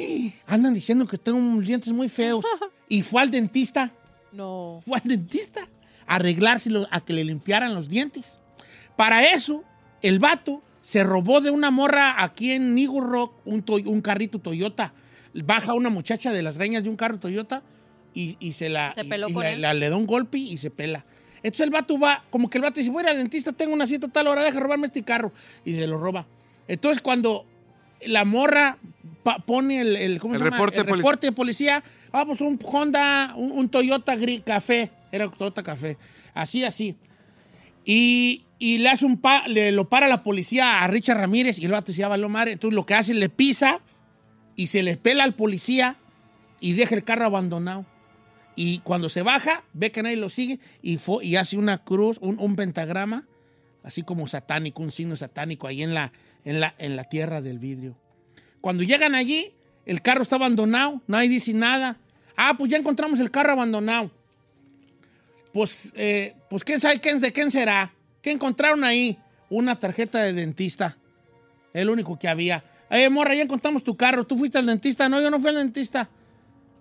"Ah, 0.47 0.53
andan 0.55 0.73
diciendo 0.73 1.05
que 1.05 1.17
tengo 1.17 1.37
unos 1.37 1.65
dientes 1.67 1.93
muy 1.93 2.09
feos. 2.09 2.43
y 2.89 3.03
fue 3.03 3.21
al 3.21 3.29
dentista 3.31 3.91
No. 4.31 4.79
fue 4.83 4.97
al 4.97 5.07
dentista 5.07 5.67
a 6.07 6.15
arreglárselo, 6.15 6.87
a 6.91 7.01
que 7.05 7.13
le 7.13 7.23
limpiaran 7.23 7.73
los 7.75 7.87
dientes. 7.87 8.39
Para 8.97 9.31
eso, 9.33 9.63
el 10.01 10.19
vato 10.19 10.61
se 10.81 11.03
robó 11.03 11.39
de 11.41 11.51
una 11.51 11.69
morra 11.69 12.21
aquí 12.23 12.51
en 12.51 12.75
Eagle 12.77 13.01
Rock 13.01 13.33
un, 13.45 14.01
carrito 14.01 14.39
Toyota. 14.39 14.93
Baja 15.33 15.73
una 15.75 15.89
muchacha 15.89 16.33
de 16.33 16.41
las 16.41 16.57
greñas 16.57 16.83
de 16.83 16.89
un 16.89 16.95
carro 16.97 17.19
Toyota 17.19 17.61
y, 18.13 18.35
y 18.39 18.53
se 18.53 18.67
la 18.69 18.93
Se 18.95 19.01
y- 19.05 19.09
peló 19.09 19.29
y 19.29 19.33
con 19.33 19.43
la- 19.43 19.51
él. 19.51 19.61
la- 19.61 19.73
le 19.75 19.89
da 19.89 19.95
un 19.95 20.07
golpe 20.07 20.39
y 20.39 20.57
se 20.57 20.71
pela. 20.71 21.05
Entonces 21.43 21.61
el 21.65 21.71
vato 21.71 21.97
va, 21.99 22.23
como 22.29 22.49
que 22.49 22.57
el 22.57 22.63
vato 22.63 22.79
dice, 22.79 22.91
voy 22.91 23.01
a 23.01 23.05
ir 23.05 23.09
al 23.11 23.17
dentista, 23.17 23.51
tengo 23.51 23.73
una 23.73 23.87
cita 23.87 24.07
a 24.07 24.09
tal 24.09 24.27
hora, 24.27 24.43
deja 24.43 24.59
robarme 24.59 24.87
este 24.87 25.03
carro. 25.03 25.31
Y 25.65 25.73
se 25.73 25.87
lo 25.87 25.97
roba. 25.97 26.27
Entonces 26.67 27.01
cuando 27.01 27.45
la 28.05 28.25
morra 28.25 28.77
pone 29.45 29.81
el, 29.81 29.95
el- 29.95 30.19
¿cómo 30.19 30.33
El 30.33 30.39
se 30.39 30.45
llama? 30.45 30.57
reporte 30.57 30.77
el 30.77 30.83
de 30.85 30.89
policía. 30.89 31.01
reporte 31.03 31.27
de 31.27 31.31
policía, 31.33 31.83
ah, 32.11 32.25
pues 32.25 32.41
un 32.41 32.59
Honda, 32.63 33.33
un, 33.35 33.51
un 33.51 33.69
Toyota 33.69 34.15
gris, 34.15 34.41
café, 34.45 34.91
era 35.11 35.27
un 35.27 35.33
Toyota 35.33 35.61
café, 35.63 35.97
así, 36.33 36.63
así. 36.63 36.95
Y, 37.85 38.43
y 38.59 38.77
le 38.77 38.89
hace 38.89 39.05
un 39.05 39.17
pa, 39.17 39.47
le 39.47 39.71
lo 39.71 39.89
para 39.89 40.07
la 40.07 40.21
policía 40.23 40.81
a 40.83 40.87
Richard 40.87 41.17
Ramírez 41.17 41.57
y 41.59 41.65
el 41.65 41.71
vato 41.71 41.91
se 41.91 41.99
llama 41.99 42.17
madre. 42.27 42.51
Entonces 42.53 42.75
lo 42.75 42.85
que 42.85 42.93
hace, 42.93 43.13
le 43.13 43.29
pisa 43.29 43.79
y 44.55 44.67
se 44.67 44.83
le 44.83 44.97
pela 44.97 45.23
al 45.23 45.33
policía 45.33 45.95
y 46.59 46.73
deja 46.73 46.93
el 46.95 47.03
carro 47.03 47.25
abandonado. 47.25 47.85
Y 48.55 48.79
cuando 48.79 49.09
se 49.09 49.21
baja, 49.21 49.63
ve 49.73 49.91
que 49.91 50.03
nadie 50.03 50.17
lo 50.17 50.29
sigue 50.29 50.59
y, 50.81 50.99
y 51.21 51.35
hace 51.35 51.57
una 51.57 51.83
cruz, 51.83 52.17
un, 52.21 52.37
un 52.39 52.55
pentagrama, 52.55 53.25
así 53.83 54.03
como 54.03 54.27
satánico, 54.27 54.83
un 54.83 54.91
signo 54.91 55.15
satánico 55.15 55.67
ahí 55.67 55.81
en 55.81 55.93
la, 55.93 56.11
en, 56.43 56.59
la, 56.59 56.75
en 56.77 56.95
la 56.95 57.03
tierra 57.05 57.41
del 57.41 57.59
vidrio. 57.59 57.95
Cuando 58.59 58.83
llegan 58.83 59.15
allí, 59.15 59.53
el 59.85 60.01
carro 60.01 60.21
está 60.21 60.35
abandonado, 60.35 61.01
nadie 61.07 61.29
dice 61.29 61.53
nada. 61.53 61.97
Ah, 62.35 62.55
pues 62.57 62.71
ya 62.71 62.77
encontramos 62.77 63.19
el 63.19 63.31
carro 63.31 63.53
abandonado. 63.53 64.11
Pues, 65.53 65.91
eh, 65.95 66.35
pues 66.49 66.63
quién 66.63 66.79
sabe 66.79 66.99
quién, 66.99 67.19
de 67.19 67.31
quién 67.31 67.51
será. 67.51 67.93
¿Qué 68.21 68.31
encontraron 68.31 68.83
ahí? 68.83 69.17
Una 69.49 69.79
tarjeta 69.79 70.19
de 70.19 70.33
dentista. 70.33 70.97
El 71.73 71.89
único 71.89 72.17
que 72.17 72.27
había. 72.27 72.63
Eh, 72.89 73.09
morra, 73.09 73.35
ya 73.35 73.43
encontramos 73.43 73.83
tu 73.83 73.95
carro. 73.97 74.25
¿Tú 74.25 74.37
fuiste 74.37 74.57
al 74.57 74.65
dentista? 74.65 75.09
No, 75.09 75.21
yo 75.21 75.29
no 75.29 75.39
fui 75.39 75.49
al 75.49 75.55
dentista. 75.55 76.09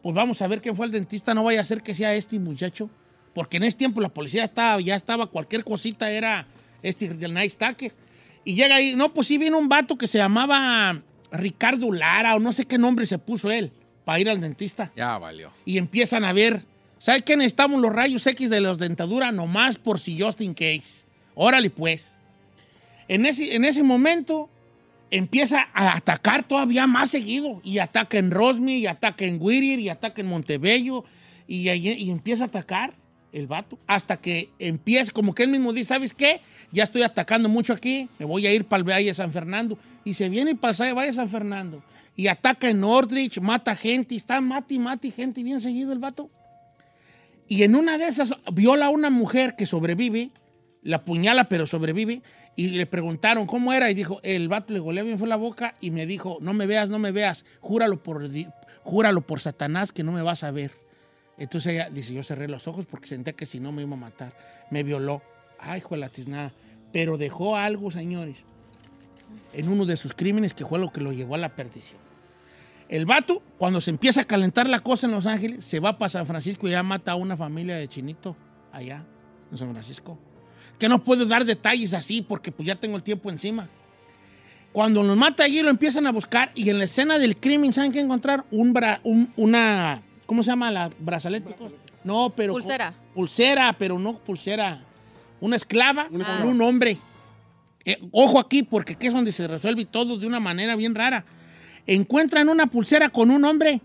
Pues 0.02 0.14
vamos 0.14 0.40
a 0.42 0.46
ver 0.48 0.60
quién 0.60 0.74
fue 0.76 0.86
el 0.86 0.92
dentista. 0.92 1.34
No 1.34 1.44
vaya 1.44 1.60
a 1.60 1.64
ser 1.64 1.82
que 1.82 1.94
sea 1.94 2.14
este 2.14 2.38
muchacho. 2.38 2.88
Porque 3.34 3.58
en 3.58 3.64
ese 3.64 3.76
tiempo 3.76 4.00
la 4.00 4.08
policía 4.08 4.44
estaba, 4.44 4.80
ya 4.80 4.96
estaba, 4.96 5.26
cualquier 5.26 5.62
cosita 5.64 6.10
era 6.10 6.46
este 6.82 7.08
del 7.10 7.32
Night 7.32 7.52
Stacker. 7.52 7.92
Y 8.44 8.54
llega 8.54 8.76
ahí, 8.76 8.94
no, 8.96 9.12
pues 9.14 9.26
sí 9.28 9.38
vino 9.38 9.58
un 9.58 9.68
vato 9.68 9.96
que 9.96 10.06
se 10.06 10.18
llamaba 10.18 11.00
Ricardo 11.30 11.92
Lara 11.92 12.34
o 12.34 12.38
no 12.40 12.52
sé 12.52 12.64
qué 12.64 12.76
nombre 12.78 13.06
se 13.06 13.18
puso 13.18 13.50
él 13.50 13.70
para 14.04 14.18
ir 14.18 14.28
al 14.30 14.40
dentista 14.40 14.90
Ya 14.96 15.16
valió. 15.18 15.52
y 15.64 15.78
empiezan 15.78 16.24
a 16.24 16.32
ver. 16.32 16.64
¿Sabes 16.98 17.22
qué 17.22 17.36
necesitamos 17.36 17.80
los 17.80 17.92
rayos 17.92 18.26
X 18.26 18.50
de 18.50 18.60
los 18.60 18.78
dentadura? 18.78 19.30
Nomás 19.30 19.76
por 19.76 20.00
si 20.00 20.20
just 20.20 20.40
in 20.40 20.52
case. 20.54 21.04
Órale, 21.34 21.70
pues. 21.70 22.16
En 23.08 23.26
ese, 23.26 23.54
en 23.54 23.64
ese 23.64 23.82
momento 23.82 24.50
empieza 25.10 25.68
a 25.74 25.96
atacar 25.96 26.46
todavía 26.46 26.86
más 26.86 27.10
seguido. 27.10 27.60
Y 27.64 27.78
ataca 27.78 28.18
en 28.18 28.30
Rosme, 28.30 28.76
y 28.78 28.86
ataca 28.86 29.24
en 29.24 29.38
Whittier, 29.40 29.78
y 29.80 29.88
ataca 29.88 30.20
en 30.20 30.28
Montebello. 30.28 31.04
Y, 31.46 31.68
ahí- 31.68 31.88
y 31.98 32.10
empieza 32.10 32.44
a 32.44 32.46
atacar 32.48 32.94
el 33.32 33.46
vato. 33.46 33.78
Hasta 33.86 34.16
que 34.16 34.50
empieza, 34.58 35.12
como 35.12 35.34
que 35.34 35.44
él 35.44 35.50
mismo 35.50 35.72
dice, 35.72 35.86
¿sabes 35.86 36.14
qué? 36.14 36.40
Ya 36.72 36.84
estoy 36.84 37.02
atacando 37.02 37.48
mucho 37.48 37.72
aquí, 37.72 38.08
me 38.18 38.26
voy 38.26 38.46
a 38.46 38.52
ir 38.52 38.64
para 38.64 38.78
el 38.78 38.88
Valle 38.88 39.14
San 39.14 39.32
Fernando. 39.32 39.78
Y 40.04 40.14
se 40.14 40.28
viene 40.28 40.54
para 40.56 40.88
el 40.88 40.94
Valle 40.94 41.12
San 41.12 41.28
Fernando. 41.28 41.82
Y 42.16 42.26
ataca 42.26 42.68
en 42.68 42.80
Northridge, 42.80 43.40
mata 43.40 43.74
gente, 43.76 44.14
y 44.14 44.16
está 44.18 44.40
mati, 44.40 44.78
mati 44.78 45.10
gente 45.10 45.42
bien 45.42 45.60
seguido 45.60 45.92
el 45.92 45.98
vato. 45.98 46.30
Y 47.48 47.62
en 47.64 47.74
una 47.74 47.98
de 47.98 48.06
esas 48.06 48.32
viola 48.52 48.86
a 48.86 48.90
una 48.90 49.10
mujer 49.10 49.56
que 49.56 49.66
sobrevive, 49.66 50.30
la 50.82 50.98
apuñala 50.98 51.48
pero 51.48 51.66
sobrevive, 51.66 52.22
y 52.56 52.70
le 52.70 52.86
preguntaron 52.86 53.46
cómo 53.46 53.72
era, 53.72 53.90
y 53.90 53.94
dijo, 53.94 54.20
el 54.22 54.48
vato 54.48 54.72
le 54.72 54.80
goleó 54.80 55.04
bien 55.04 55.18
fue 55.18 55.28
la 55.28 55.36
boca, 55.36 55.74
y 55.80 55.90
me 55.90 56.06
dijo, 56.06 56.38
no 56.40 56.52
me 56.52 56.66
veas, 56.66 56.88
no 56.88 56.98
me 56.98 57.12
veas, 57.12 57.44
júralo 57.60 58.02
por, 58.02 58.28
júralo 58.82 59.20
por 59.22 59.40
Satanás 59.40 59.92
que 59.92 60.02
no 60.02 60.12
me 60.12 60.22
vas 60.22 60.44
a 60.44 60.50
ver. 60.50 60.72
Entonces 61.40 61.72
ella 61.72 61.88
dice, 61.88 62.12
yo 62.12 62.22
cerré 62.22 62.48
los 62.48 62.68
ojos 62.68 62.84
porque 62.84 63.08
senté 63.08 63.34
que 63.34 63.46
si 63.46 63.60
no 63.60 63.72
me 63.72 63.80
iba 63.80 63.94
a 63.94 63.96
matar. 63.96 64.34
Me 64.70 64.82
violó. 64.82 65.22
Ay, 65.58 65.78
hijo 65.78 65.94
de 65.94 66.00
la 66.02 66.10
tiznada. 66.10 66.52
Pero 66.92 67.16
dejó 67.16 67.56
algo, 67.56 67.90
señores, 67.90 68.44
en 69.54 69.68
uno 69.70 69.86
de 69.86 69.96
sus 69.96 70.12
crímenes 70.12 70.52
que 70.52 70.66
fue 70.66 70.78
lo 70.78 70.92
que 70.92 71.00
lo 71.00 71.12
llevó 71.12 71.36
a 71.36 71.38
la 71.38 71.56
perdición. 71.56 71.98
El 72.90 73.06
vato, 73.06 73.42
cuando 73.56 73.80
se 73.80 73.90
empieza 73.90 74.22
a 74.22 74.24
calentar 74.24 74.68
la 74.68 74.80
cosa 74.80 75.06
en 75.06 75.12
Los 75.12 75.24
Ángeles, 75.24 75.64
se 75.64 75.80
va 75.80 75.96
para 75.96 76.10
San 76.10 76.26
Francisco 76.26 76.68
y 76.68 76.72
ya 76.72 76.82
mata 76.82 77.12
a 77.12 77.14
una 77.14 77.38
familia 77.38 77.76
de 77.76 77.88
chinito 77.88 78.36
allá, 78.70 79.04
en 79.50 79.56
San 79.56 79.70
Francisco. 79.70 80.18
Que 80.78 80.88
no 80.88 81.02
puedo 81.04 81.26
dar 81.26 81.44
detalles 81.44 81.92
así 81.94 82.22
porque 82.22 82.50
pues 82.52 82.66
ya 82.66 82.74
tengo 82.76 82.96
el 82.96 83.02
tiempo 83.02 83.30
encima. 83.30 83.68
Cuando 84.72 85.02
los 85.02 85.16
mata 85.16 85.44
allí 85.44 85.60
lo 85.62 85.70
empiezan 85.70 86.06
a 86.06 86.12
buscar 86.12 86.52
y 86.54 86.70
en 86.70 86.78
la 86.78 86.84
escena 86.84 87.18
del 87.18 87.36
crimen, 87.36 87.72
¿saben 87.72 87.90
qué 87.92 88.00
encontrar? 88.00 88.44
Un, 88.50 88.72
bra- 88.72 89.00
un- 89.02 89.32
una, 89.36 90.00
¿cómo 90.26 90.42
se 90.42 90.50
llama 90.50 90.70
la 90.70 90.90
brazalete? 91.00 91.54
No, 92.04 92.30
pero... 92.30 92.52
Pulsera. 92.52 92.94
Pulsera, 93.14 93.72
pero 93.76 93.98
no 93.98 94.16
pulsera. 94.18 94.82
Una 95.40 95.56
esclava 95.56 96.06
Una 96.10 96.22
esclava. 96.22 96.44
un 96.46 96.60
hombre. 96.62 96.98
Eh, 97.84 97.98
ojo 98.12 98.38
aquí, 98.38 98.62
porque 98.62 98.92
aquí 98.92 99.08
es 99.08 99.12
donde 99.12 99.32
se 99.32 99.48
resuelve 99.48 99.84
todo 99.86 100.16
de 100.18 100.26
una 100.26 100.38
manera 100.38 100.76
bien 100.76 100.94
rara. 100.94 101.24
Encuentran 101.86 102.48
una 102.48 102.66
pulsera 102.68 103.08
con 103.10 103.30
un 103.30 103.44
hombre 103.44 103.80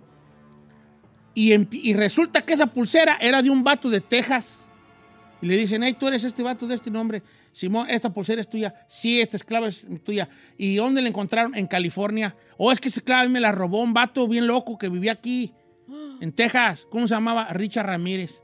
y, 1.33 1.53
y 1.89 1.93
resulta 1.93 2.41
que 2.41 2.53
esa 2.53 2.67
pulsera 2.67 3.17
era 3.19 3.41
de 3.41 3.49
un 3.49 3.63
vato 3.63 3.89
de 3.89 4.01
Texas. 4.01 4.59
Y 5.41 5.47
le 5.47 5.57
dicen, 5.57 5.83
hey, 5.83 5.95
tú 5.99 6.07
eres 6.07 6.23
este 6.23 6.41
vato 6.43 6.65
de 6.67 6.75
este 6.75 6.89
nombre. 6.89 7.21
Simón, 7.51 7.89
esta 7.89 8.09
pulsera 8.13 8.41
es 8.41 8.49
tuya. 8.49 8.73
Sí, 8.87 9.21
esta 9.21 9.37
esclava 9.37 9.67
es 9.67 9.85
tuya. 10.03 10.27
¿Y 10.57 10.75
dónde 10.75 11.01
la 11.01 11.07
encontraron? 11.09 11.55
En 11.55 11.67
California. 11.67 12.35
Oh, 12.57 12.71
es 12.71 12.79
que 12.79 12.87
esa 12.87 12.99
esclava 12.99 13.21
a 13.21 13.25
mí 13.25 13.31
me 13.31 13.39
la 13.39 13.51
robó 13.51 13.81
un 13.81 13.93
vato 13.93 14.27
bien 14.27 14.47
loco 14.47 14.77
que 14.77 14.89
vivía 14.89 15.11
aquí, 15.13 15.53
en 16.21 16.31
Texas. 16.31 16.87
¿Cómo 16.89 17.07
se 17.07 17.13
llamaba? 17.15 17.47
Richard 17.53 17.85
Ramírez. 17.85 18.41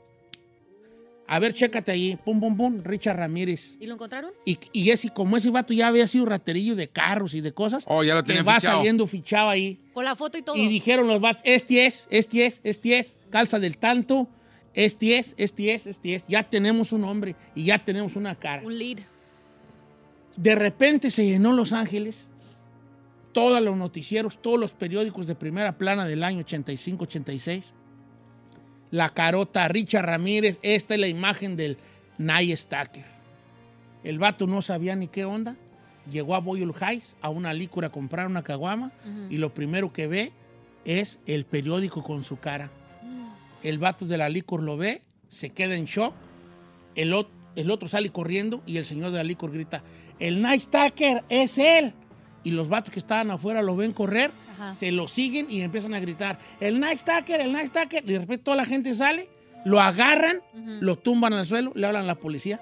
A 1.26 1.38
ver, 1.38 1.54
chécate 1.54 1.90
ahí. 1.92 2.18
Pum, 2.22 2.40
pum, 2.40 2.56
pum. 2.56 2.80
Richard 2.84 3.16
Ramírez. 3.16 3.76
¿Y 3.80 3.86
lo 3.86 3.94
encontraron? 3.94 4.32
Y, 4.44 4.58
y 4.72 4.90
ese, 4.90 5.08
como 5.10 5.36
ese 5.36 5.48
vato 5.50 5.72
ya 5.72 5.86
había 5.86 6.06
sido 6.06 6.26
raterillo 6.26 6.74
de 6.76 6.88
carros 6.88 7.34
y 7.34 7.40
de 7.40 7.52
cosas, 7.52 7.84
Oh, 7.86 8.02
ya 8.04 8.14
lo 8.14 8.22
que 8.22 8.28
tenían 8.28 8.46
va 8.46 8.56
fichado. 8.56 8.78
saliendo 8.78 9.06
fichado 9.06 9.48
ahí. 9.48 9.80
Con 9.94 10.04
la 10.04 10.14
foto 10.14 10.36
y 10.36 10.42
todo. 10.42 10.56
Y 10.56 10.68
dijeron 10.68 11.06
los 11.08 11.20
vatos, 11.20 11.40
este 11.46 11.86
es, 11.86 12.06
este 12.10 12.44
es, 12.44 12.60
este 12.64 12.98
es, 12.98 13.16
calza 13.30 13.58
del 13.58 13.78
tanto, 13.78 14.28
este 14.74 15.18
es, 15.18 15.34
este 15.36 15.74
es, 15.74 15.86
este 15.86 16.14
es. 16.14 16.24
Ya 16.28 16.42
tenemos 16.42 16.92
un 16.92 17.04
hombre 17.04 17.36
y 17.54 17.64
ya 17.64 17.84
tenemos 17.84 18.16
una 18.16 18.34
cara. 18.34 18.62
Un 18.64 18.78
lead. 18.78 18.98
De 20.36 20.54
repente 20.54 21.10
se 21.10 21.26
llenó 21.26 21.52
Los 21.52 21.72
Ángeles, 21.72 22.28
todos 23.32 23.62
los 23.62 23.76
noticieros, 23.76 24.40
todos 24.40 24.58
los 24.58 24.72
periódicos 24.72 25.26
de 25.26 25.34
primera 25.34 25.76
plana 25.76 26.06
del 26.06 26.22
año 26.22 26.42
85-86. 26.44 27.64
La 28.90 29.10
carota, 29.10 29.68
Richard 29.68 30.06
Ramírez, 30.06 30.58
esta 30.62 30.94
es 30.94 31.00
la 31.00 31.08
imagen 31.08 31.56
del 31.56 31.78
Nye 32.18 32.56
Stacker. 32.56 33.04
El 34.04 34.18
vato 34.18 34.46
no 34.46 34.62
sabía 34.62 34.96
ni 34.96 35.08
qué 35.08 35.24
onda. 35.24 35.56
Llegó 36.10 36.34
a 36.34 36.40
Boyle 36.40 36.72
Heights, 36.78 37.16
a 37.20 37.30
una 37.30 37.54
licor 37.54 37.84
a 37.84 37.92
comprar 37.92 38.26
una 38.26 38.42
caguama, 38.42 38.92
y 39.30 39.38
lo 39.38 39.54
primero 39.54 39.92
que 39.92 40.08
ve 40.08 40.32
es 40.84 41.20
el 41.26 41.44
periódico 41.44 42.02
con 42.02 42.24
su 42.24 42.38
cara. 42.38 42.70
El 43.62 43.78
vato 43.78 44.06
de 44.06 44.18
la 44.18 44.28
licor 44.28 44.62
lo 44.62 44.76
ve, 44.76 45.02
se 45.28 45.50
queda 45.50 45.74
en 45.76 45.84
shock, 45.84 46.14
el, 46.94 47.12
ot- 47.12 47.28
el 47.56 47.70
otro 47.70 47.88
sale 47.88 48.10
corriendo 48.10 48.62
y 48.66 48.76
el 48.76 48.84
señor 48.84 49.10
de 49.12 49.18
la 49.18 49.24
licor 49.24 49.52
grita, 49.52 49.82
el 50.18 50.42
Night 50.42 50.62
Stalker 50.62 51.22
es 51.28 51.58
él. 51.58 51.94
Y 52.44 52.50
los 52.50 52.68
vatos 52.68 52.92
que 52.92 52.98
estaban 52.98 53.30
afuera 53.30 53.62
lo 53.62 53.76
ven 53.76 53.92
correr, 53.92 54.32
Ajá. 54.54 54.74
se 54.74 54.90
lo 54.90 55.06
siguen 55.06 55.46
y 55.48 55.60
empiezan 55.62 55.94
a 55.94 56.00
gritar, 56.00 56.38
el 56.60 56.80
Night 56.80 56.98
Stalker, 56.98 57.40
el 57.40 57.52
Night 57.52 57.68
Stalker. 57.68 58.02
Y 58.04 58.12
de 58.14 58.18
repente 58.18 58.42
toda 58.44 58.56
la 58.56 58.64
gente 58.64 58.94
sale, 58.94 59.28
lo 59.64 59.80
agarran, 59.80 60.40
lo 60.80 60.98
tumban 60.98 61.32
al 61.34 61.46
suelo, 61.46 61.70
le 61.76 61.86
hablan 61.86 62.02
a 62.02 62.06
la 62.06 62.14
policía 62.16 62.60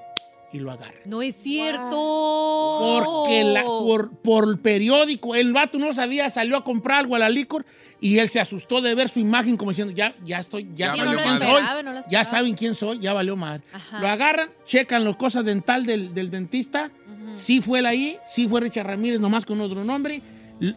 y 0.53 0.59
lo 0.59 0.71
agarran. 0.73 1.01
No 1.05 1.23
es 1.23 1.37
cierto. 1.37 3.01
Porque 3.05 3.45
la- 3.45 3.63
por, 3.65 4.11
por 4.19 4.49
el 4.49 4.59
periódico, 4.59 5.35
el 5.35 5.53
vato 5.53 5.79
no 5.79 5.93
sabía, 5.93 6.29
salió 6.31 6.57
a 6.57 6.65
comprar 6.65 7.01
algo 7.01 7.17
a 7.17 7.19
la 7.19 7.29
licor 7.29 7.65
y 8.01 8.19
él 8.19 8.29
se 8.29 8.41
asustó 8.41 8.81
de 8.81 8.95
ver 8.95 9.09
su 9.09 9.21
imagen 9.21 9.57
como 9.57 9.71
diciendo, 9.71 9.93
ya, 9.95 10.15
ya 10.25 10.39
estoy, 10.39 10.69
ya 10.75 10.87
Ya 10.89 10.97
saben 10.97 11.07
valió 11.17 11.21
madre. 11.27 11.49
Esperaba, 11.49 11.83
no 11.83 12.01
ya 12.11 12.25
saben 12.25 12.55
quién 12.55 12.75
soy, 12.75 12.99
ya 12.99 13.13
valió 13.13 13.37
madre. 13.37 13.63
Ajá. 13.73 14.01
Lo 14.01 14.09
agarran, 14.09 14.51
checan 14.65 15.05
las 15.05 15.17
cosas 15.17 15.45
dental 15.45 15.85
del, 15.87 16.15
del 16.15 16.31
dentista, 16.31 16.91
sí 17.37 17.61
fue 17.61 17.81
él 17.81 17.87
ahí, 17.87 18.19
sí 18.27 18.49
fue 18.49 18.61
Richard 18.61 18.87
Ramírez, 18.87 19.21
nomás 19.21 19.45
con 19.45 19.61
otro 19.61 19.85
nombre, 19.85 20.21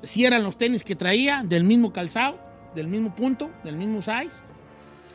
sí 0.03 0.25
eran 0.25 0.43
los 0.43 0.57
tenis 0.57 0.83
que 0.83 0.95
traía, 0.95 1.43
del 1.43 1.63
mismo 1.63 1.91
calzado, 1.91 2.39
del 2.75 2.87
mismo 2.87 3.13
punto, 3.15 3.49
del 3.63 3.75
mismo 3.77 4.01
size, 4.01 4.43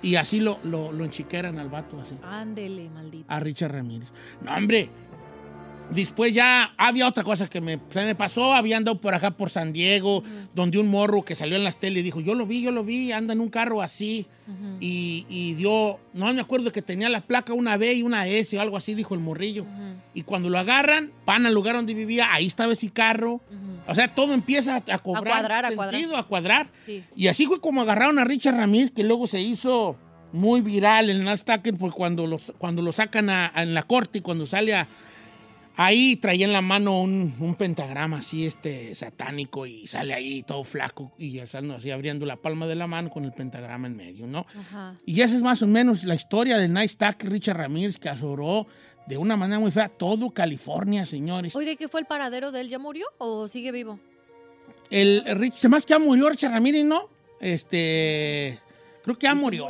y 0.02 0.16
así 0.16 0.40
lo, 0.40 0.58
lo, 0.64 0.92
lo 0.92 1.04
enchiqueran 1.04 1.58
al 1.58 1.68
vato 1.68 2.00
así 2.00 2.16
Ándele, 2.22 2.88
maldito. 2.90 3.24
a 3.28 3.40
Richard 3.40 3.72
Ramírez. 3.72 4.08
No, 4.42 4.54
hombre. 4.54 4.88
Después 5.90 6.34
ya 6.34 6.74
había 6.76 7.08
otra 7.08 7.24
cosa 7.24 7.46
que 7.48 7.60
me, 7.62 7.78
se 7.88 8.04
me 8.04 8.14
pasó. 8.14 8.52
Había 8.54 8.76
andado 8.76 9.00
por 9.00 9.14
acá, 9.14 9.30
por 9.30 9.48
San 9.48 9.72
Diego, 9.72 10.22
donde 10.54 10.78
un 10.78 10.90
morro 10.90 11.22
que 11.22 11.34
salió 11.34 11.56
en 11.56 11.64
las 11.64 11.78
tele 11.80 12.02
dijo, 12.02 12.20
yo 12.20 12.34
lo 12.34 12.46
vi, 12.46 12.60
yo 12.62 12.72
lo 12.72 12.84
vi, 12.84 13.10
anda 13.12 13.32
en 13.32 13.40
un 13.40 13.48
carro 13.48 13.80
así. 13.80 14.26
y, 14.80 15.24
y 15.28 15.54
dio, 15.54 15.98
no 16.14 16.32
me 16.32 16.40
acuerdo 16.40 16.72
que 16.72 16.82
tenía 16.82 17.08
la 17.08 17.20
placa 17.22 17.52
una 17.54 17.76
B 17.76 17.92
y 17.94 18.02
una 18.02 18.26
S 18.26 18.56
o 18.56 18.60
algo 18.60 18.76
así, 18.76 18.94
dijo 18.94 19.14
el 19.14 19.20
morrillo. 19.20 19.64
Y 20.14 20.22
cuando 20.22 20.50
lo 20.50 20.58
agarran, 20.58 21.10
van 21.24 21.46
al 21.46 21.54
lugar 21.54 21.74
donde 21.76 21.94
vivía, 21.94 22.32
ahí 22.32 22.46
estaba 22.46 22.72
ese 22.72 22.90
carro. 22.90 23.40
O 23.86 23.94
sea, 23.94 24.14
todo 24.14 24.34
empieza 24.34 24.76
a, 24.76 24.94
a 24.94 24.98
cobrar 24.98 25.24
cuadrar, 25.24 25.64
a 25.64 25.74
cuadrar. 25.74 25.94
sentido, 25.94 26.16
a 26.18 26.26
cuadrar. 26.26 26.68
Sí. 26.84 27.02
Y 27.16 27.28
así 27.28 27.46
fue 27.46 27.60
como 27.60 27.80
agarraron 27.80 28.18
a 28.18 28.24
Richard 28.24 28.56
Ramírez, 28.56 28.90
que 28.90 29.04
luego 29.04 29.26
se 29.26 29.40
hizo 29.40 29.96
muy 30.32 30.60
viral 30.60 31.08
en 31.08 31.24
Nasdaq, 31.24 31.74
porque 31.78 31.96
cuando 31.96 32.26
lo, 32.26 32.38
cuando 32.58 32.82
lo 32.82 32.92
sacan 32.92 33.30
a- 33.30 33.50
a- 33.54 33.62
en 33.62 33.72
la 33.72 33.82
corte 33.84 34.18
y 34.18 34.20
cuando 34.20 34.44
sale 34.46 34.74
a- 34.74 34.86
ahí 35.78 36.16
traía 36.16 36.44
en 36.44 36.52
la 36.52 36.60
mano 36.60 37.00
un, 37.00 37.32
un 37.38 37.54
pentagrama 37.54 38.18
así, 38.18 38.44
este, 38.44 38.94
satánico, 38.96 39.64
y 39.64 39.86
sale 39.86 40.12
ahí 40.12 40.42
todo 40.42 40.64
flaco, 40.64 41.12
y 41.16 41.38
alzando 41.38 41.74
así, 41.74 41.90
abriendo 41.92 42.26
la 42.26 42.36
palma 42.36 42.66
de 42.66 42.74
la 42.74 42.88
mano 42.88 43.10
con 43.10 43.24
el 43.24 43.32
pentagrama 43.32 43.86
en 43.86 43.96
medio, 43.96 44.26
¿no? 44.26 44.44
Ajá. 44.58 44.96
Y 45.06 45.20
esa 45.20 45.36
es 45.36 45.42
más 45.42 45.62
o 45.62 45.68
menos 45.68 46.02
la 46.02 46.16
historia 46.16 46.58
de 46.58 46.68
Night 46.68 46.90
Stack 46.90 47.24
Richard 47.24 47.56
Ramírez, 47.56 47.98
que 47.98 48.08
azoró 48.08 48.66
de 49.06 49.16
una 49.16 49.36
manera 49.36 49.60
muy 49.60 49.70
fea 49.70 49.88
todo 49.88 50.30
California, 50.30 51.06
señores. 51.06 51.54
Oye, 51.54 51.76
¿qué 51.76 51.86
fue 51.86 52.00
el 52.00 52.06
paradero 52.06 52.50
de 52.50 52.60
él? 52.60 52.68
¿Ya 52.68 52.80
murió 52.80 53.06
o 53.18 53.46
sigue 53.46 53.70
vivo? 53.70 54.00
El, 54.90 55.22
el 55.26 55.38
Rich, 55.38 55.54
se 55.54 55.68
más 55.68 55.86
que 55.86 55.92
ya 55.92 56.00
murió 56.00 56.28
Richard 56.28 56.52
Ramírez, 56.52 56.84
¿no? 56.84 57.08
Este, 57.40 58.58
creo 59.04 59.16
que 59.16 59.26
ya 59.26 59.34
murió. 59.36 59.68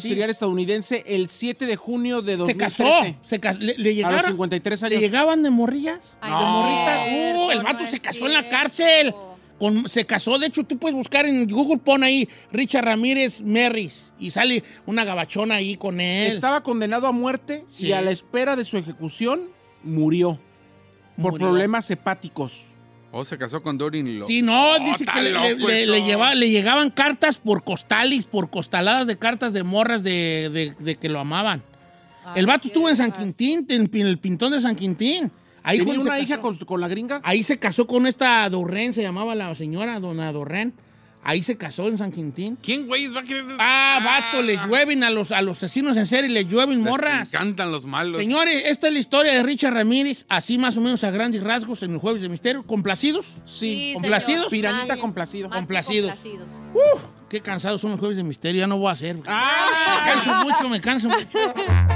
Serial 0.00 0.30
estadounidense 0.30 1.04
el 1.06 1.28
7 1.28 1.66
de 1.66 1.76
junio 1.76 2.22
de 2.22 2.32
Se 2.32 2.36
2013. 2.38 2.76
casó, 2.84 3.16
se 3.22 3.40
cas- 3.40 3.58
le, 3.58 3.74
le 3.78 4.04
A 4.04 4.10
los 4.12 4.24
53 4.26 4.80
¿Le 4.82 4.86
años. 4.88 5.00
llegaban 5.00 5.42
de 5.42 5.50
morrillas? 5.50 6.16
Ay, 6.20 6.32
de 6.32 6.38
no 6.38 6.66
cierto, 6.66 7.46
Uh, 7.46 7.50
el 7.52 7.62
vato 7.62 7.84
se 7.86 8.00
casó 8.00 8.26
en 8.26 8.32
la 8.32 8.48
cárcel. 8.48 9.14
Con- 9.58 9.88
se 9.88 10.04
casó, 10.04 10.38
de 10.38 10.48
hecho, 10.48 10.64
tú 10.64 10.76
puedes 10.78 10.94
buscar 10.94 11.24
en 11.24 11.48
Google, 11.48 11.78
pon 11.78 12.02
ahí 12.04 12.28
Richard 12.52 12.84
Ramírez 12.84 13.40
Merris 13.40 14.12
y 14.18 14.30
sale 14.30 14.62
una 14.84 15.04
gabachona 15.04 15.54
ahí 15.54 15.76
con 15.76 15.98
él. 16.00 16.26
Estaba 16.26 16.62
condenado 16.62 17.06
a 17.06 17.12
muerte 17.12 17.64
Sí. 17.70 17.86
y 17.86 17.92
a 17.92 18.02
la 18.02 18.10
espera 18.10 18.54
de 18.54 18.66
su 18.66 18.76
ejecución 18.76 19.48
murió 19.82 20.38
por 21.20 21.38
problemas 21.38 21.90
hepáticos. 21.90 22.66
O 23.16 23.24
se 23.24 23.38
casó 23.38 23.62
con 23.62 23.78
Dorin 23.78 24.18
Lo. 24.18 24.26
Sí, 24.26 24.42
no, 24.42 24.72
Oh, 24.72 24.78
dice 24.80 25.04
que 25.06 25.22
le, 25.22 25.30
le- 25.32 25.54
loco 25.54 25.68
le- 25.68 25.82
eso. 25.84 25.92
le 25.92 26.02
lleva- 26.02 26.34
le 26.34 26.50
llegaban 26.50 26.90
cartas 26.90 27.38
por 27.38 27.64
costales, 27.64 28.24
por 28.26 28.50
costaladas 28.50 29.06
de 29.06 29.16
cartas 29.16 29.52
de 29.52 29.62
morras 29.62 30.02
de, 30.02 30.50
de- 30.52 30.84
de 30.84 30.96
que 30.96 31.08
lo 31.08 31.18
amaban. 31.20 31.62
Ay, 32.24 32.40
el 32.40 32.46
vato 32.46 32.68
estuvo 32.68 32.88
en 32.88 32.96
San. 32.96 33.12
Quintín, 33.12 33.66
en, 33.70 33.88
en 33.92 34.06
el 34.06 34.18
pintón 34.18 34.52
de 34.52 34.60
San 34.60 34.74
Quintín. 34.76 35.30
Ahí 35.62 35.78
Tenía 35.78 35.98
una 35.98 36.20
hija 36.20 36.40
con 36.40 36.80
la 36.80 36.86
gringa. 36.88 37.20
Ahí 37.24 37.42
se 37.42 37.58
casó 37.58 37.86
con 37.86 38.06
esta 38.06 38.48
Dorren, 38.48 38.94
se 38.94 39.02
llamaba 39.02 39.34
la 39.34 39.54
señora 39.54 39.98
Dona 39.98 40.30
Dorren. 40.32 40.74
Ahí 41.28 41.42
se 41.42 41.56
casó 41.56 41.88
en 41.88 41.98
San 41.98 42.12
Quintín. 42.12 42.56
¿Quién, 42.62 42.86
güey, 42.86 43.08
va 43.08 43.18
a 43.18 43.24
querer...? 43.24 43.44
Ah, 43.58 43.98
vato, 44.04 44.42
le 44.42 44.56
llueven 44.58 45.02
a 45.02 45.10
los, 45.10 45.32
a 45.32 45.42
los 45.42 45.56
asesinos 45.58 45.96
en 45.96 46.06
serie, 46.06 46.30
le 46.30 46.44
llueven 46.44 46.78
Les 46.84 46.88
morras. 46.88 47.34
encantan 47.34 47.72
los 47.72 47.84
malos. 47.84 48.18
Señores, 48.18 48.62
esta 48.66 48.86
es 48.86 48.92
la 48.92 49.00
historia 49.00 49.32
de 49.32 49.42
Richard 49.42 49.74
Ramírez, 49.74 50.24
así 50.28 50.56
más 50.56 50.76
o 50.76 50.80
menos 50.80 51.02
a 51.02 51.10
grandes 51.10 51.42
rasgos 51.42 51.82
en 51.82 51.94
el 51.94 51.98
Jueves 51.98 52.22
de 52.22 52.28
Misterio. 52.28 52.62
¿Complacidos? 52.64 53.26
Sí. 53.44 53.90
¿Complacidos? 53.94 54.42
señor. 54.44 54.50
Piranita 54.50 54.94
Ay, 54.94 55.00
complacido. 55.00 55.50
Complacidos. 55.50 56.14
complacidos. 56.14 57.00
Qué 57.28 57.40
cansados 57.40 57.80
son 57.80 57.90
los 57.90 57.98
Jueves 57.98 58.16
de 58.18 58.22
Misterio, 58.22 58.60
ya 58.60 58.66
no 58.68 58.78
voy 58.78 58.90
a 58.90 58.92
hacer. 58.92 59.16
Ah, 59.26 60.02
Me 60.06 60.12
canso 60.12 60.44
mucho, 60.44 60.68
me 60.68 60.80
canso 60.80 61.08
mucho. 61.08 61.26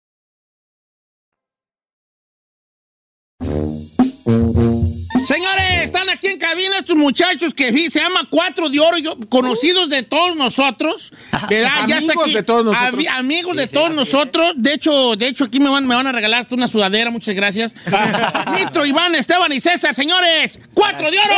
Señores, 5.25 5.83
están 5.83 6.09
aquí 6.09 6.27
en 6.27 6.37
cabina 6.39 6.79
estos 6.79 6.95
muchachos 6.95 7.53
que 7.53 7.71
se 7.89 7.99
llama 7.99 8.27
Cuatro 8.29 8.69
de 8.69 8.79
Oro, 8.79 8.97
yo- 8.97 9.17
conocidos 9.29 9.89
de 9.89 10.03
todos 10.03 10.35
nosotros. 10.35 11.11
¿verdad? 11.49 11.69
Ya 11.87 11.97
está 11.99 12.13
Amigos 12.13 12.23
aquí. 12.25 12.33
de 12.33 12.43
todos 12.43 12.65
nosotros. 12.65 12.93
Ami- 12.93 13.07
amigos 13.07 13.55
de 13.55 13.67
todos 13.67 13.91
nosotros. 13.91 14.53
De 14.57 14.73
hecho, 14.73 15.15
de 15.15 15.27
hecho, 15.27 15.45
aquí 15.45 15.59
me 15.59 15.69
van, 15.69 15.85
me 15.87 15.95
van 15.95 16.07
a 16.07 16.11
regalar 16.11 16.41
hasta 16.41 16.55
una 16.55 16.67
sudadera, 16.67 17.11
muchas 17.11 17.35
gracias. 17.35 17.73
Nitro, 18.55 18.85
Iván, 18.85 19.15
Esteban 19.15 19.51
y 19.53 19.59
César, 19.59 19.93
señores, 19.95 20.59
Cuatro 20.73 21.09
de 21.09 21.17
Oro. 21.17 21.35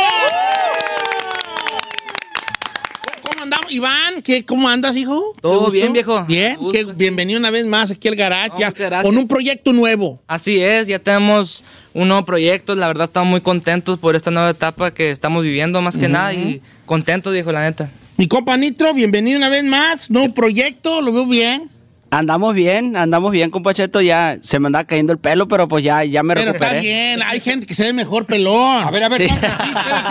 ¿Cómo 3.22 3.42
andamos? 3.42 3.72
Iván, 3.72 4.22
¿qué, 4.22 4.44
¿cómo 4.44 4.68
andas, 4.68 4.96
hijo? 4.96 5.34
Todo 5.40 5.70
bien, 5.70 5.92
viejo. 5.92 6.24
Bien, 6.24 6.58
qué- 6.72 6.84
bienvenido 6.84 7.38
una 7.38 7.50
vez 7.50 7.64
más 7.66 7.90
aquí 7.90 8.08
al 8.08 8.16
garage, 8.16 8.50
No, 8.54 8.58
ya, 8.72 9.02
con 9.02 9.16
un 9.18 9.28
proyecto 9.28 9.72
nuevo. 9.72 10.20
Así 10.26 10.60
es, 10.62 10.86
ya 10.88 10.98
tenemos 10.98 11.62
un 11.94 12.08
nuevo 12.08 12.24
proyecto. 12.26 12.74
La 12.74 12.88
verdad, 12.88 13.04
estamos 13.04 13.30
muy 13.30 13.40
contentos 13.40 13.98
por 13.98 14.16
esta 14.16 14.30
nueva 14.30 14.50
etapa 14.50 14.92
que 14.92 15.10
estamos 15.10 15.42
viviendo, 15.42 15.80
más 15.80 15.96
que 15.96 16.08
nada. 16.08 16.34
Y 16.34 16.60
contentos, 16.84 17.32
viejo, 17.32 17.52
la 17.52 17.62
neta. 17.62 17.88
Mi 18.16 18.28
compa 18.28 18.56
Nitro, 18.56 18.92
bienvenido 18.92 19.38
una 19.38 19.48
vez 19.48 19.64
más. 19.64 20.10
Nuevo 20.10 20.34
proyecto, 20.34 21.00
lo 21.00 21.12
veo 21.12 21.26
bien. 21.26 21.70
Andamos 22.18 22.54
bien, 22.54 22.96
andamos 22.96 23.32
bien, 23.32 23.50
compa 23.50 23.74
Cheto. 23.74 24.00
Ya 24.00 24.38
se 24.40 24.60
me 24.60 24.66
anda 24.68 24.84
cayendo 24.84 25.12
el 25.12 25.18
pelo, 25.18 25.48
pero 25.48 25.66
pues 25.66 25.82
ya, 25.82 26.04
ya 26.04 26.22
me 26.22 26.34
Pero 26.34 26.52
recuperé. 26.52 26.70
está 26.78 26.80
bien, 26.82 27.22
hay 27.24 27.40
gente 27.40 27.66
que 27.66 27.74
se 27.74 27.82
ve 27.82 27.92
mejor 27.92 28.24
pelón. 28.24 28.84
A 28.84 28.90
ver, 28.92 29.02
a 29.02 29.08
ver. 29.08 29.22
Sí. 29.28 29.34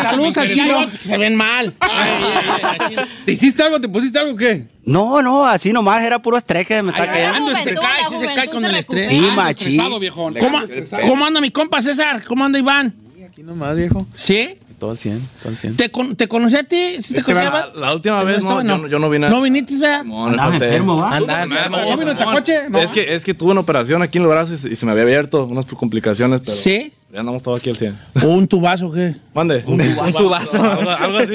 Saludos 0.02 0.38
al 0.38 0.52
chino. 0.52 0.78
Hay 0.80 0.84
otros 0.84 0.98
que 0.98 1.06
se 1.06 1.18
ven 1.18 1.36
mal. 1.36 1.74
¿Te 3.26 3.32
hiciste 3.32 3.64
algo? 3.64 3.80
¿Te 3.80 3.88
pusiste 3.88 4.20
algo 4.20 4.34
o 4.34 4.36
qué? 4.36 4.68
No, 4.84 5.22
no, 5.22 5.46
así 5.46 5.72
nomás 5.72 6.02
era 6.04 6.20
puro 6.22 6.38
estrés 6.38 6.68
que 6.68 6.82
me 6.84 6.92
está 6.92 7.06
cayendo. 7.06 7.38
Ando, 7.38 7.58
se 7.60 7.74
cae, 7.74 8.02
sí 8.10 8.18
se 8.18 8.26
cae 8.34 8.50
con 8.50 8.66
el 8.66 8.76
estrés. 8.76 9.08
Sí, 9.08 9.22
machín. 9.34 9.82
¿Cómo, 9.82 10.60
¿Cómo 11.08 11.26
anda 11.26 11.40
mi 11.40 11.52
compa 11.52 11.82
César? 11.82 12.22
¿Cómo 12.28 12.44
anda 12.44 12.60
Iván? 12.60 12.94
Aquí 13.26 13.44
nomás, 13.44 13.76
viejo. 13.76 14.06
¿Sí? 14.14 14.58
Todo 14.80 14.92
al 14.92 14.98
100, 14.98 15.20
todo 15.42 15.50
al 15.50 15.58
100. 15.58 15.76
¿Te, 15.78 15.90
con- 15.92 16.16
te 16.16 16.28
conocí 16.28 16.56
a 16.56 16.64
ti? 16.64 16.98
¿Sí 17.02 17.14
te 17.14 17.20
Es 17.22 17.26
que 17.26 17.34
conocí, 17.34 17.50
la- 17.52 17.72
la 17.76 17.94
última 17.94 18.20
¿No 18.20 18.26
vez 18.26 18.44
no, 18.44 18.62
yo 18.62 18.78
no- 18.78 18.88
yo 18.88 19.00
no 19.00 19.10
vine 19.10 19.28
a- 19.28 19.30
¿No 19.30 19.42
viniste, 19.42 19.74
¿verdad? 19.80 20.04
No, 20.04 20.14
no. 20.14 20.26
Andaba 20.32 20.54
enfermo. 20.56 20.96
No, 21.10 22.70
no, 22.70 22.80
Es 22.80 22.92
que, 22.92 23.14
es 23.14 23.24
que 23.24 23.34
tuve 23.34 23.52
una 23.52 23.62
operación 23.62 24.02
aquí 24.02 24.18
en 24.18 24.24
el 24.24 24.30
brazo 24.30 24.54
y 24.54 24.58
se, 24.58 24.70
y 24.70 24.76
se 24.76 24.86
me 24.86 24.92
había 24.92 25.04
abierto, 25.04 25.46
unas 25.46 25.66
complicaciones, 25.66 26.42
pero 26.42 26.52
¿Sí? 26.56 26.92
Ya 27.14 27.20
andamos 27.20 27.44
todos 27.44 27.60
aquí 27.60 27.70
al 27.70 27.78
100. 27.78 27.96
¿Un 28.24 28.48
tubazo 28.48 28.92
qué? 28.92 29.14
Mande. 29.36 29.64
Un, 29.68 29.78
tubazo. 30.14 30.64
Algo, 30.64 30.90
algo 30.90 31.18
así. 31.20 31.34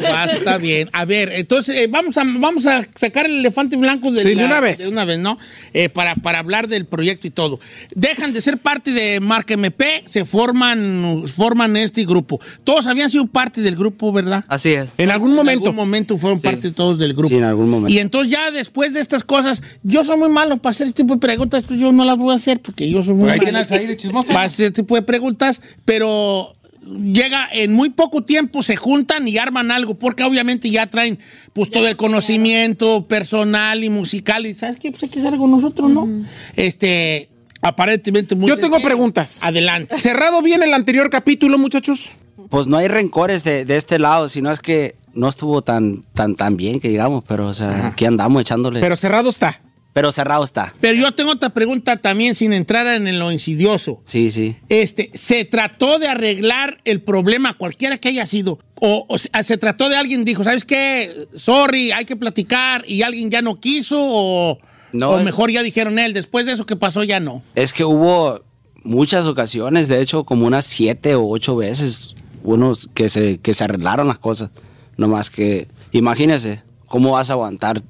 Tubazo, 0.00 0.36
está 0.36 0.58
bien. 0.58 0.90
A 0.92 1.04
ver, 1.04 1.30
entonces 1.34 1.76
eh, 1.78 1.86
vamos, 1.88 2.18
a, 2.18 2.24
vamos 2.24 2.66
a 2.66 2.82
sacar 2.96 3.26
el 3.26 3.38
elefante 3.38 3.76
blanco 3.76 4.10
de, 4.10 4.20
Sí, 4.20 4.34
de 4.34 4.44
una 4.44 4.58
vez. 4.60 4.78
De 4.80 4.88
una 4.88 5.04
vez, 5.04 5.20
¿no? 5.20 5.38
Eh, 5.72 5.88
para, 5.88 6.16
para 6.16 6.40
hablar 6.40 6.66
del 6.66 6.86
proyecto 6.86 7.28
y 7.28 7.30
todo. 7.30 7.60
Dejan 7.94 8.32
de 8.32 8.40
ser 8.40 8.58
parte 8.58 8.90
de 8.90 9.20
Marca 9.20 9.54
MP, 9.54 10.02
se 10.08 10.24
forman, 10.24 11.22
forman 11.28 11.76
este 11.76 12.04
grupo. 12.04 12.40
Todos 12.64 12.88
habían 12.88 13.08
sido 13.08 13.26
parte 13.26 13.60
del 13.60 13.76
grupo, 13.76 14.12
¿verdad? 14.12 14.44
Así 14.48 14.72
es. 14.72 14.94
En 14.98 15.12
algún 15.12 15.30
En 15.30 15.36
momento. 15.36 15.64
algún 15.66 15.76
momento 15.76 16.18
fueron 16.18 16.40
Sí. 16.40 16.46
parte 16.48 16.72
todos 16.72 16.98
del 16.98 17.12
grupo. 17.14 17.28
Sí, 17.28 17.36
en 17.36 17.44
algún 17.44 17.70
momento. 17.70 17.92
Y 17.92 17.98
entonces 18.00 18.32
ya 18.32 18.50
después 18.50 18.92
de 18.94 18.98
estas 19.00 19.22
cosas, 19.22 19.62
yo 19.84 20.02
soy 20.02 20.16
muy 20.16 20.28
malo 20.28 20.56
para 20.56 20.72
hacer 20.72 20.88
este 20.88 21.02
tipo 21.04 21.14
de 21.14 21.20
preguntas, 21.20 21.62
pues 21.68 21.78
yo 21.78 21.92
no 21.92 22.04
las 22.04 22.18
voy 22.18 22.32
a 22.32 22.36
hacer 22.36 22.60
porque 22.60 22.90
yo 22.90 23.00
soy 23.00 23.14
muy 23.14 23.28
malo 23.28 23.40
tienes 23.44 23.70
ahí 23.70 23.86
de 23.86 23.96
chismoso. 23.96 24.28
para 24.28 24.42
hacer 24.46 24.66
este 24.66 24.82
tipo 24.82 24.96
de 24.96 25.03
preguntas, 25.04 25.62
pero 25.84 26.54
llega 26.86 27.48
en 27.52 27.72
muy 27.72 27.90
poco 27.90 28.24
tiempo, 28.24 28.62
se 28.62 28.76
juntan 28.76 29.26
y 29.26 29.38
arman 29.38 29.70
algo, 29.70 29.94
porque 29.94 30.22
obviamente 30.22 30.68
ya 30.70 30.86
traen 30.86 31.18
pues 31.52 31.70
todo 31.70 31.88
el 31.88 31.96
conocimiento 31.96 33.06
personal 33.06 33.84
y 33.84 33.90
musical, 33.90 34.44
y 34.44 34.54
¿sabes 34.54 34.76
qué? 34.78 34.90
Pues 34.90 35.04
hay 35.04 35.08
que 35.08 35.18
hacer 35.20 35.32
algo 35.32 35.46
nosotros, 35.46 35.90
¿no? 35.90 36.08
Este, 36.56 37.28
aparentemente 37.62 38.34
muy 38.34 38.48
Yo 38.48 38.56
tengo 38.56 38.74
sencillo. 38.74 38.86
preguntas. 38.86 39.38
Adelante. 39.42 39.98
Cerrado 39.98 40.42
bien 40.42 40.62
el 40.62 40.74
anterior 40.74 41.08
capítulo, 41.10 41.56
muchachos. 41.58 42.10
Pues 42.50 42.66
no 42.66 42.76
hay 42.76 42.88
rencores 42.88 43.44
de, 43.44 43.64
de 43.64 43.76
este 43.76 43.98
lado, 43.98 44.28
sino 44.28 44.52
es 44.52 44.60
que 44.60 44.96
no 45.14 45.28
estuvo 45.28 45.62
tan, 45.62 46.02
tan, 46.12 46.34
tan 46.34 46.56
bien 46.56 46.80
que 46.80 46.88
digamos, 46.88 47.24
pero 47.26 47.48
o 47.48 47.52
sea, 47.52 47.88
aquí 47.88 48.04
andamos 48.04 48.42
echándole. 48.42 48.80
Pero 48.80 48.96
cerrado 48.96 49.30
está. 49.30 49.60
Pero 49.94 50.10
cerrado 50.12 50.44
está. 50.44 50.74
Pero 50.80 51.00
yo 51.00 51.12
tengo 51.12 51.30
otra 51.30 51.50
pregunta 51.50 51.96
también 51.96 52.34
sin 52.34 52.52
entrar 52.52 52.86
en 52.88 53.18
lo 53.18 53.30
insidioso. 53.32 54.02
Sí, 54.04 54.30
sí. 54.30 54.56
Este, 54.68 55.10
¿se 55.14 55.44
trató 55.46 55.98
de 56.00 56.08
arreglar 56.08 56.80
el 56.84 57.00
problema, 57.00 57.54
cualquiera 57.54 57.96
que 57.96 58.08
haya 58.08 58.26
sido? 58.26 58.58
O, 58.80 59.06
o 59.08 59.18
se, 59.18 59.56
trató 59.56 59.88
de 59.88 59.96
alguien 59.96 60.24
dijo, 60.24 60.42
¿sabes 60.44 60.64
qué? 60.64 61.28
Sorry, 61.36 61.92
hay 61.92 62.04
que 62.04 62.16
platicar 62.16 62.84
y 62.88 63.02
alguien 63.02 63.30
ya 63.30 63.40
no 63.40 63.60
quiso 63.60 63.96
o, 63.98 64.58
No, 64.92 65.10
o 65.10 65.18
es- 65.18 65.24
mejor 65.24 65.50
ya 65.52 65.62
dijeron 65.62 65.98
él, 66.00 66.12
después 66.12 66.44
de 66.44 66.52
eso 66.52 66.66
que 66.66 66.74
pasó 66.74 67.04
ya 67.04 67.20
no. 67.20 67.42
Es 67.54 67.72
que 67.72 67.84
hubo 67.84 68.42
muchas 68.82 69.26
ocasiones, 69.26 69.86
de 69.86 70.02
hecho, 70.02 70.24
como 70.24 70.44
unas 70.46 70.66
siete 70.66 71.14
o 71.14 71.26
ocho 71.28 71.54
veces, 71.54 72.14
unos 72.42 72.90
que 72.92 73.08
se, 73.08 73.38
que 73.38 73.54
se 73.54 73.62
arreglaron 73.62 74.08
las 74.08 74.18
cosas. 74.18 74.50
Nomás 74.96 75.30
que, 75.30 75.68
imagínese, 75.92 76.62
¿cómo 76.88 77.12
vas 77.12 77.30
a 77.30 77.34
aguantar 77.34 77.80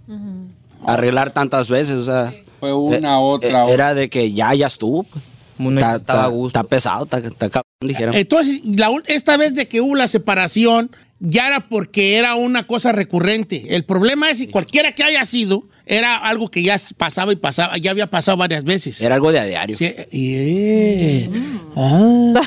arreglar 0.87 1.32
tantas 1.32 1.68
veces? 1.68 1.97
O 1.97 2.05
sea, 2.05 2.32
Fue 2.61 2.72
una, 2.72 3.14
eh, 3.14 3.20
otra, 3.20 3.49
eh, 3.49 3.62
otra. 3.62 3.72
Era 3.72 3.95
de 3.95 4.09
que 4.09 4.32
ya, 4.32 4.55
ya 4.55 4.66
estuvo. 4.66 5.07
Está, 5.59 5.97
está- 5.97 6.26
gusto. 6.26 6.59
está 6.59 6.68
pesado, 6.68 7.05
está, 7.05 7.18
está 7.18 7.49
cabrón, 7.49 7.64
dijeron. 7.80 8.14
Entonces, 8.14 8.61
la 8.64 8.91
esta 9.07 9.37
vez 9.37 9.55
de 9.55 9.68
que 9.68 9.80
hubo 9.80 9.95
la 9.95 10.09
separación, 10.09 10.91
ya 11.20 11.47
era 11.47 11.68
porque 11.68 12.16
era 12.16 12.35
una 12.35 12.66
cosa 12.66 12.93
recurrente. 12.93 13.74
El 13.76 13.85
problema 13.85 14.30
es, 14.30 14.39
si 14.39 14.49
cualquiera 14.49 14.93
que 14.93 15.05
haya 15.05 15.24
sido, 15.26 15.64
era 15.87 16.16
algo 16.16 16.49
que 16.49 16.62
ya 16.62 16.76
pasaba 16.97 17.32
y 17.32 17.37
pasaba, 17.37 17.76
ya 17.78 17.91
había 17.93 18.09
pasado 18.11 18.37
varias 18.37 18.64
veces. 18.64 19.01
Era 19.01 19.14
algo 19.14 19.30
de 19.30 19.39
a 19.41 19.45
diario. 19.45 19.76
Sí, 19.76 19.87
eh, 19.87 21.30
ah. 21.76 22.41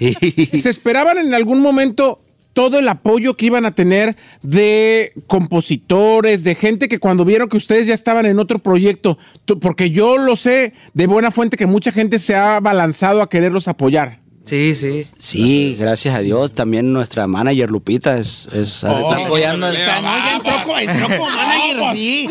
¿Se 0.54 0.70
esperaban 0.70 1.18
en 1.18 1.34
algún 1.34 1.60
momento 1.60 2.20
todo 2.60 2.78
el 2.78 2.88
apoyo 2.88 3.38
que 3.38 3.46
iban 3.46 3.64
a 3.64 3.74
tener 3.74 4.16
de 4.42 5.14
compositores, 5.26 6.44
de 6.44 6.54
gente 6.54 6.88
que 6.88 6.98
cuando 6.98 7.24
vieron 7.24 7.48
que 7.48 7.56
ustedes 7.56 7.86
ya 7.86 7.94
estaban 7.94 8.26
en 8.26 8.38
otro 8.38 8.58
proyecto, 8.58 9.16
porque 9.62 9.88
yo 9.88 10.18
lo 10.18 10.36
sé 10.36 10.74
de 10.92 11.06
buena 11.06 11.30
fuente 11.30 11.56
que 11.56 11.64
mucha 11.64 11.90
gente 11.90 12.18
se 12.18 12.34
ha 12.34 12.60
balanzado 12.60 13.22
a 13.22 13.30
quererlos 13.30 13.66
apoyar. 13.66 14.20
Sí, 14.50 14.74
sí. 14.74 15.06
Sí, 15.16 15.76
gracias 15.78 16.12
a 16.16 16.18
Dios. 16.18 16.52
También 16.52 16.92
nuestra 16.92 17.28
manager 17.28 17.70
Lupita 17.70 18.18
es... 18.18 18.48
es 18.52 18.82
Oh, 18.82 18.98
Está 19.10 19.24
apoyando 19.24 19.68
el- 19.68 19.76
está- 19.76 20.00
no, 20.00 20.08
ya 20.18 20.32
entró, 20.34 20.62
co- 20.64 20.76
entró 20.78 21.06
como 21.08 21.30
manager, 21.36 21.92
sí. 21.92 22.28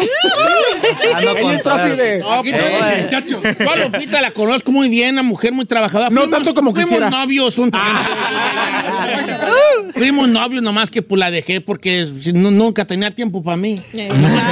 Ando 1.15 1.39
con 1.39 1.53
entró 1.53 1.73
así 1.75 1.89
de... 1.91 2.21
Pero- 2.43 3.23
Yo 3.57 3.71
a 3.71 3.75
Lupita 3.77 4.19
la 4.21 4.31
conozco 4.31 4.69
muy 4.73 4.89
bien, 4.89 5.13
una 5.13 5.23
mujer 5.23 5.53
muy 5.53 5.63
trabajadora. 5.63 6.09
No 6.09 6.27
tanto 6.27 6.53
como 6.53 6.71
fuimos 6.71 6.89
quisiera. 6.89 7.09
novios 7.09 7.57
un 7.57 7.71
Fuimos 9.93 10.27
novios, 10.29 10.61
nomás 10.61 10.89
que 10.91 11.01
pues 11.01 11.19
la 11.19 11.31
dejé 11.31 11.61
porque 11.61 12.05
no- 12.33 12.51
nunca 12.51 12.85
tenía 12.85 13.11
tiempo 13.11 13.41
para 13.41 13.55
mí. 13.57 13.81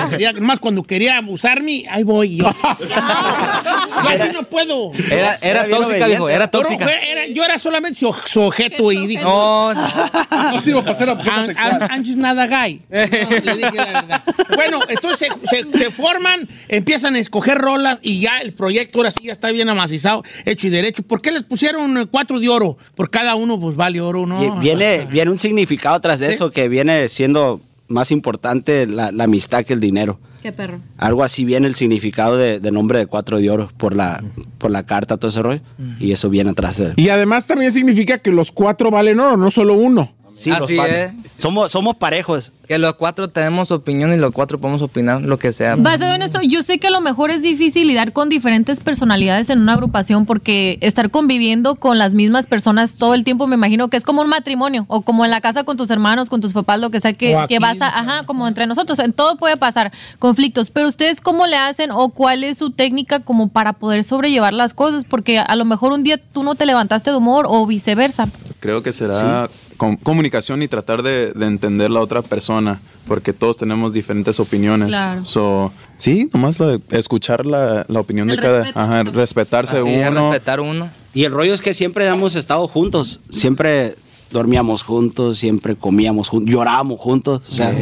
Quería- 0.09 0.31
nomás 0.33 0.59
cuando 0.61 0.83
quería 0.83 1.17
abusarme, 1.17 1.83
ahí 1.89 2.03
voy 2.03 2.37
yo. 2.37 2.45
yo 2.81 4.09
así 4.09 4.29
no 4.33 4.43
puedo. 4.43 4.91
Era, 5.11 5.35
era 5.41 5.61
Era 5.61 5.69
tóxica, 5.69 6.07
dijo, 6.07 6.29
era 6.29 6.49
Pero 6.49 6.63
tóxica. 6.63 6.85
fue- 6.85 7.11
era- 7.11 7.27
yo 7.27 7.43
era 7.43 7.56
solamente 7.57 7.99
su, 7.99 8.13
su 8.25 8.41
objeto 8.41 8.91
y 8.91 9.07
dije, 9.07 9.23
No, 9.23 9.73
No 9.73 10.61
sirvo 10.63 10.83
para 10.83 10.97
ser 10.97 11.09
objeto 11.09 11.31
I'm, 11.35 11.45
sexual. 11.47 11.71
I'm- 11.81 11.87
I'm 11.91 12.05
just 12.05 12.17
not 12.17 12.37
a 12.37 12.47
guy. 12.47 12.81
No, 12.89 12.97
le 12.99 13.55
dije 13.55 13.71
la 13.75 13.85
verdad. 14.01 14.23
Bueno, 14.55 14.79
entonces 14.87 15.29
se, 15.43 15.61
se- 15.63 15.77
se 15.77 15.91
forman, 15.91 16.47
empiezan 16.67 17.15
a 17.15 17.19
escoger 17.19 17.57
rolas 17.57 17.99
y 18.01 18.21
ya 18.21 18.39
el 18.39 18.53
proyecto 18.53 18.99
ahora 18.99 19.11
sí 19.11 19.23
ya 19.25 19.31
está 19.31 19.51
bien 19.51 19.69
amacizado, 19.69 20.23
hecho 20.45 20.67
y 20.67 20.69
derecho. 20.69 21.03
¿Por 21.03 21.21
qué 21.21 21.31
les 21.31 21.43
pusieron 21.43 21.97
eh, 21.97 22.05
cuatro 22.09 22.39
de 22.39 22.49
oro? 22.49 22.77
Por 22.95 23.09
cada 23.09 23.35
uno, 23.35 23.59
pues 23.59 23.75
vale 23.75 24.01
oro, 24.01 24.25
¿no? 24.25 24.43
Y 24.43 24.59
Viene, 24.59 25.05
viene 25.11 25.31
un 25.31 25.39
significado 25.39 25.99
tras 26.01 26.19
de 26.19 26.27
¿Sí? 26.27 26.33
eso 26.33 26.51
que 26.51 26.67
viene 26.69 27.09
siendo 27.09 27.61
más 27.87 28.11
importante 28.11 28.85
la, 28.87 29.11
la 29.11 29.23
amistad 29.25 29.63
que 29.63 29.73
el 29.73 29.79
dinero. 29.79 30.19
Qué 30.47 30.53
perro. 30.53 30.79
Algo 30.97 31.25
así 31.25 31.43
viene 31.43 31.67
el 31.67 31.75
significado 31.75 32.37
de, 32.37 32.61
de 32.61 32.71
nombre 32.71 32.99
de 32.99 33.05
cuatro 33.05 33.37
de 33.37 33.49
oro 33.49 33.69
por 33.75 33.93
la, 33.93 34.23
por 34.57 34.71
la 34.71 34.83
carta, 34.83 35.17
todo 35.17 35.27
ese 35.27 35.41
rollo. 35.41 35.59
Y 35.99 36.13
eso 36.13 36.29
viene 36.29 36.51
atrás 36.51 36.77
de 36.77 36.93
Y 36.95 37.09
además 37.09 37.47
también 37.47 37.69
significa 37.73 38.17
que 38.17 38.31
los 38.31 38.53
cuatro 38.53 38.89
valen 38.89 39.19
oro, 39.19 39.35
no 39.35 39.51
solo 39.51 39.73
uno. 39.73 40.13
Sí, 40.37 40.51
Así 40.51 40.77
es. 40.77 41.11
Somos, 41.37 41.71
somos 41.71 41.95
parejos. 41.95 42.51
que 42.67 42.77
los 42.77 42.93
cuatro 42.93 43.27
tenemos 43.27 43.71
opinión 43.71 44.13
y 44.13 44.17
los 44.17 44.31
cuatro 44.31 44.59
podemos 44.59 44.81
opinar 44.81 45.21
lo 45.21 45.39
que 45.39 45.51
sea. 45.51 45.75
Basado 45.75 46.13
en 46.13 46.21
esto, 46.21 46.41
yo 46.41 46.61
sé 46.61 46.77
que 46.77 46.87
a 46.87 46.91
lo 46.91 47.01
mejor 47.01 47.31
es 47.31 47.41
difícil 47.41 47.87
lidiar 47.87 48.13
con 48.13 48.29
diferentes 48.29 48.79
personalidades 48.79 49.49
en 49.49 49.59
una 49.59 49.73
agrupación 49.73 50.25
porque 50.25 50.77
estar 50.81 51.09
conviviendo 51.09 51.75
con 51.75 51.97
las 51.97 52.13
mismas 52.13 52.45
personas 52.45 52.95
todo 52.95 53.15
el 53.15 53.23
tiempo 53.23 53.47
me 53.47 53.55
imagino 53.55 53.87
que 53.87 53.97
es 53.97 54.03
como 54.03 54.21
un 54.21 54.29
matrimonio 54.29 54.85
o 54.89 55.01
como 55.01 55.25
en 55.25 55.31
la 55.31 55.41
casa 55.41 55.63
con 55.63 55.75
tus 55.75 55.89
hermanos, 55.89 56.29
con 56.29 56.39
tus 56.39 56.53
papás, 56.53 56.79
lo 56.79 56.91
que 56.91 56.99
sea 56.99 57.13
que, 57.13 57.35
que 57.47 57.59
vas 57.59 57.81
a, 57.81 57.87
ajá, 57.87 58.25
como 58.25 58.47
entre 58.47 58.67
nosotros, 58.67 58.99
en 58.99 59.13
todo 59.13 59.37
puede 59.37 59.57
pasar 59.57 59.91
conflictos, 60.19 60.69
pero 60.69 60.87
ustedes 60.87 61.19
cómo 61.21 61.47
le 61.47 61.55
hacen 61.55 61.89
o 61.91 62.09
cuál 62.09 62.43
es 62.43 62.59
su 62.59 62.69
técnica 62.71 63.21
como 63.21 63.47
para 63.47 63.73
poder 63.73 64.03
sobrellevar 64.03 64.53
las 64.53 64.73
cosas 64.73 65.03
porque 65.03 65.39
a 65.39 65.55
lo 65.55 65.65
mejor 65.65 65.93
un 65.93 66.03
día 66.03 66.17
tú 66.17 66.43
no 66.43 66.55
te 66.55 66.65
levantaste 66.65 67.09
de 67.09 67.17
humor 67.17 67.45
o 67.49 67.65
viceversa. 67.65 68.27
Creo 68.59 68.81
que 68.81 68.91
será 68.91 69.49
com- 69.77 69.97
comunicación 69.97 70.63
y 70.63 70.67
tratar 70.67 71.03
de, 71.03 71.31
de 71.31 71.45
entender 71.45 71.91
la 71.91 71.99
otra 72.01 72.21
persona, 72.23 72.79
porque 73.07 73.31
todos 73.33 73.55
tenemos 73.57 73.93
diferentes 73.93 74.39
opiniones. 74.39 74.87
Claro. 74.89 75.23
So, 75.25 75.71
sí, 75.97 76.27
nomás 76.33 76.59
la- 76.59 76.79
escuchar 76.89 77.45
la, 77.45 77.85
la 77.87 77.99
opinión 77.99 78.29
El 78.29 78.37
de 78.37 78.41
cada, 78.41 78.57
respeto. 78.59 78.79
ajá, 78.79 79.03
respetarse 79.03 79.77
Así 79.77 79.89
es, 79.89 80.09
uno. 80.09 80.29
respetar 80.31 80.59
uno. 80.59 80.89
Y 81.13 81.23
el 81.25 81.31
rollo 81.31 81.53
es 81.53 81.61
que 81.61 81.73
siempre 81.73 82.07
hemos 82.07 82.35
estado 82.35 82.67
juntos. 82.67 83.19
Siempre 83.29 83.95
dormíamos 84.31 84.83
juntos, 84.83 85.37
siempre 85.37 85.75
comíamos 85.75 86.29
juntos, 86.29 86.53
llorábamos 86.53 86.99
juntos. 86.99 87.41
O 87.47 87.51
sea, 87.51 87.73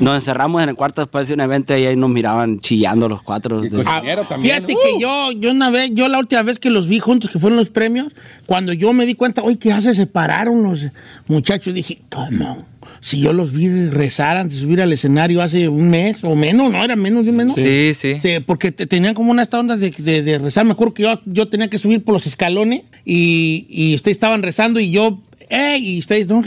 nos 0.00 0.14
encerramos 0.14 0.62
en 0.62 0.68
el 0.70 0.74
cuarto 0.74 1.00
después 1.02 1.28
de 1.28 1.34
un 1.34 1.40
evento 1.40 1.76
y 1.76 1.86
ahí 1.86 1.96
nos 1.96 2.10
miraban 2.10 2.60
chillando 2.60 3.08
los 3.08 3.22
cuatro. 3.22 3.60
De- 3.60 3.82
Ah, 3.86 4.00
Dinero 4.00 4.24
también. 4.28 4.56
Fíjate 4.56 4.74
que 4.74 5.00
yo, 5.00 5.32
yo 5.32 5.50
una 5.50 5.70
vez, 5.70 5.90
yo 5.92 6.08
la 6.08 6.18
última 6.18 6.42
vez 6.42 6.58
que 6.58 6.70
los 6.70 6.86
vi 6.88 6.98
juntos, 6.98 7.30
que 7.30 7.38
fueron 7.38 7.56
los 7.56 7.70
premios, 7.70 8.12
cuando 8.46 8.72
yo 8.72 8.92
me 8.92 9.06
di 9.06 9.14
cuenta, 9.14 9.42
oye, 9.42 9.58
que 9.58 9.70
ya 9.70 9.80
se 9.80 9.94
separaron 9.94 10.62
los 10.62 10.88
muchachos, 11.26 11.74
dije, 11.74 12.00
¿cómo? 12.10 12.66
Si 13.00 13.20
yo 13.20 13.32
los 13.32 13.52
vi 13.52 13.68
rezar 13.88 14.36
antes 14.36 14.56
de 14.56 14.62
subir 14.62 14.80
al 14.80 14.92
escenario 14.92 15.42
hace 15.42 15.68
un 15.68 15.90
mes 15.90 16.22
o 16.22 16.34
menos, 16.36 16.70
¿no? 16.72 16.82
Era 16.84 16.94
menos 16.94 17.24
de 17.24 17.30
un 17.30 17.36
mes, 17.36 17.46
¿no? 17.48 17.54
Sí, 17.54 17.92
sí. 17.94 18.14
Sí, 18.22 18.38
porque 18.46 18.70
te- 18.70 18.86
tenían 18.86 19.14
como 19.14 19.30
unas 19.32 19.52
ondas 19.52 19.80
de, 19.80 19.90
de- 19.90 20.22
de 20.22 20.38
rezar. 20.38 20.64
Me 20.64 20.72
acuerdo 20.72 20.94
que 20.94 21.02
yo, 21.04 21.20
yo 21.26 21.48
tenía 21.48 21.68
que 21.68 21.78
subir 21.78 22.04
por 22.04 22.12
los 22.14 22.26
escalones 22.26 22.82
y, 23.04 23.66
y 23.68 23.94
ustedes 23.96 24.16
estaban 24.16 24.42
rezando 24.42 24.78
y 24.78 24.90
yo 24.92 25.20
¡ey! 25.52 25.94
Y 25.94 25.98
ustedes, 25.98 26.26
no, 26.28 26.42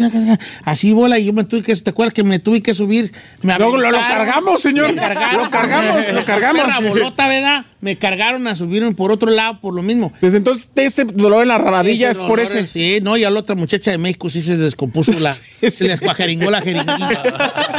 así 0.64 0.92
bola, 0.92 1.18
y 1.20 1.26
yo 1.26 1.34
me 1.34 1.44
tuve 1.44 1.62
que, 1.64 1.76
¿te 1.76 1.90
acuerdas 1.90 2.14
que 2.14 2.24
me 2.24 2.40
tuve 2.40 2.62
que 2.62 2.74
subir? 2.74 3.12
Me 3.42 3.58
lo- 3.58 3.72
cargamos, 3.72 4.62
señor. 4.62 4.90
me 4.94 5.02
cargaron. 5.02 5.44
Lo 5.44 5.50
cargamos, 5.50 6.14
lo 6.14 6.26
cargamos. 6.26 6.64
Perra 6.66 6.80
bolota, 6.80 7.28
¿verdad? 7.28 7.66
Me 7.82 7.98
cargaron 7.98 8.48
a 8.48 8.56
subirme 8.56 8.94
por 8.94 9.12
otro 9.12 9.30
lado 9.30 9.60
por 9.60 9.76
lo 9.76 9.84
mismo. 9.84 10.12
Desde 10.20 10.38
entonces, 10.38 10.70
este 10.76 11.04
dolor 11.06 11.44
en 11.44 11.50
la 11.50 11.58
rabadilla 11.60 12.10
es 12.10 12.18
por 12.18 12.40
ese. 12.40 12.66
Sí, 12.66 13.00
no, 13.04 13.16
y 13.16 13.24
a 13.24 13.30
la 13.30 13.40
otra 13.42 13.56
muchacha 13.56 13.92
de 13.92 13.98
México 14.00 14.30
sí 14.30 14.42
se 14.42 14.58
descompuso 14.58 15.20
la. 15.20 15.32
Se 15.70 15.84
les 15.86 16.00
cuajeringó 16.02 16.50
la 16.50 16.62
jeringuilla. 16.62 17.24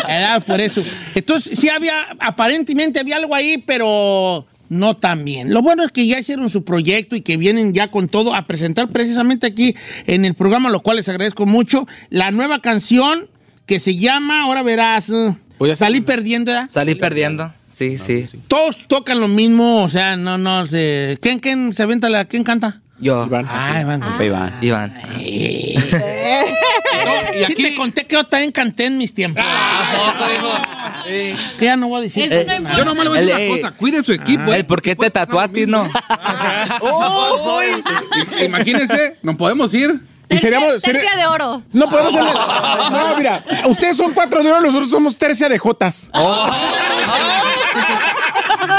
Era 0.08 0.40
por 0.40 0.60
eso. 0.60 0.82
Entonces, 1.14 1.58
sí 1.58 1.68
había, 1.68 2.06
aparentemente 2.20 3.00
había 3.00 3.16
algo 3.16 3.34
ahí, 3.34 3.58
pero 3.66 4.46
no 4.68 4.96
tan 4.96 5.24
bien. 5.24 5.52
Lo 5.52 5.62
bueno 5.62 5.84
es 5.84 5.92
que 5.92 6.06
ya 6.06 6.18
hicieron 6.18 6.50
su 6.50 6.64
proyecto 6.64 7.16
y 7.16 7.20
que 7.20 7.36
vienen 7.36 7.72
ya 7.72 7.90
con 7.90 8.08
todo 8.08 8.34
a 8.34 8.46
presentar 8.46 8.88
precisamente 8.88 9.46
aquí 9.46 9.74
en 10.06 10.24
el 10.24 10.34
programa, 10.34 10.70
lo 10.70 10.80
cual 10.80 10.96
les 10.98 11.08
agradezco 11.08 11.46
mucho. 11.46 11.86
La 12.10 12.30
nueva 12.30 12.60
canción 12.60 13.28
que 13.66 13.80
se 13.80 13.96
llama, 13.96 14.42
ahora 14.42 14.62
verás, 14.62 15.10
eh, 15.10 15.34
Salí 15.74 16.02
perdiendo, 16.02 16.52
¿verdad? 16.52 16.68
Salí 16.68 16.94
perdiendo. 16.94 17.52
Sí, 17.66 17.96
sí. 17.96 18.28
Todos 18.46 18.86
tocan 18.88 19.20
lo 19.20 19.28
mismo, 19.28 19.82
o 19.82 19.88
sea, 19.88 20.16
no, 20.16 20.36
no 20.38 20.66
sé. 20.66 21.18
¿Quién, 21.20 21.40
quién 21.40 21.72
se 21.72 21.82
aventa 21.82 22.10
la, 22.10 22.26
quién 22.26 22.44
canta? 22.44 22.82
Yo. 22.98 23.28
Ah, 23.32 23.80
Iván. 23.80 24.02
Iván. 24.20 24.58
Iván. 24.62 24.94
Sí 27.46 27.54
te 27.54 27.74
conté 27.74 28.06
que 28.06 28.14
yo 28.14 28.24
también 28.24 28.52
canté 28.52 28.86
en 28.86 28.98
mis 28.98 29.14
tiempos. 29.14 29.44
Que 31.06 31.64
ya 31.64 31.76
no 31.76 31.86
voy 31.86 32.00
a 32.00 32.02
decir. 32.02 32.28
No 32.28 32.34
Eh. 32.34 32.46
Yo 32.76 32.84
nomás 32.84 33.04
le 33.04 33.10
voy 33.10 33.18
a 33.18 33.22
decir 33.22 33.48
una 33.48 33.56
cosa, 33.56 33.70
cuide 33.76 34.02
su 34.02 34.12
equipo, 34.12 34.52
El 34.52 34.62
eh, 34.62 34.64
por 34.64 34.82
qué 34.82 34.96
te 34.96 35.08
ti, 35.54 35.66
no. 35.66 35.88
Imagínense, 38.44 39.16
nos 39.22 39.36
podemos 39.36 39.72
ir. 39.72 40.00
Y 40.28 40.38
seríamos. 40.38 40.82
Tercia 40.82 41.16
de 41.16 41.26
oro. 41.26 41.62
No 41.72 41.88
podemos 41.88 42.12
ser. 42.12 42.24
No, 42.24 43.16
mira, 43.16 43.44
ustedes 43.68 43.96
son 43.96 44.12
cuatro 44.12 44.42
de 44.42 44.50
oro, 44.50 44.62
nosotros 44.62 44.90
somos 44.90 45.16
tercia 45.16 45.48
de 45.48 45.58
jotas. 45.58 46.10
Oh. 46.12 46.50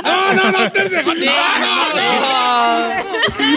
No, 0.08 0.34
no, 0.34 0.52
no, 0.52 0.72
tercia 0.72 1.04
de 1.04 1.16
Sí, 1.16 1.26
no, 1.60 1.88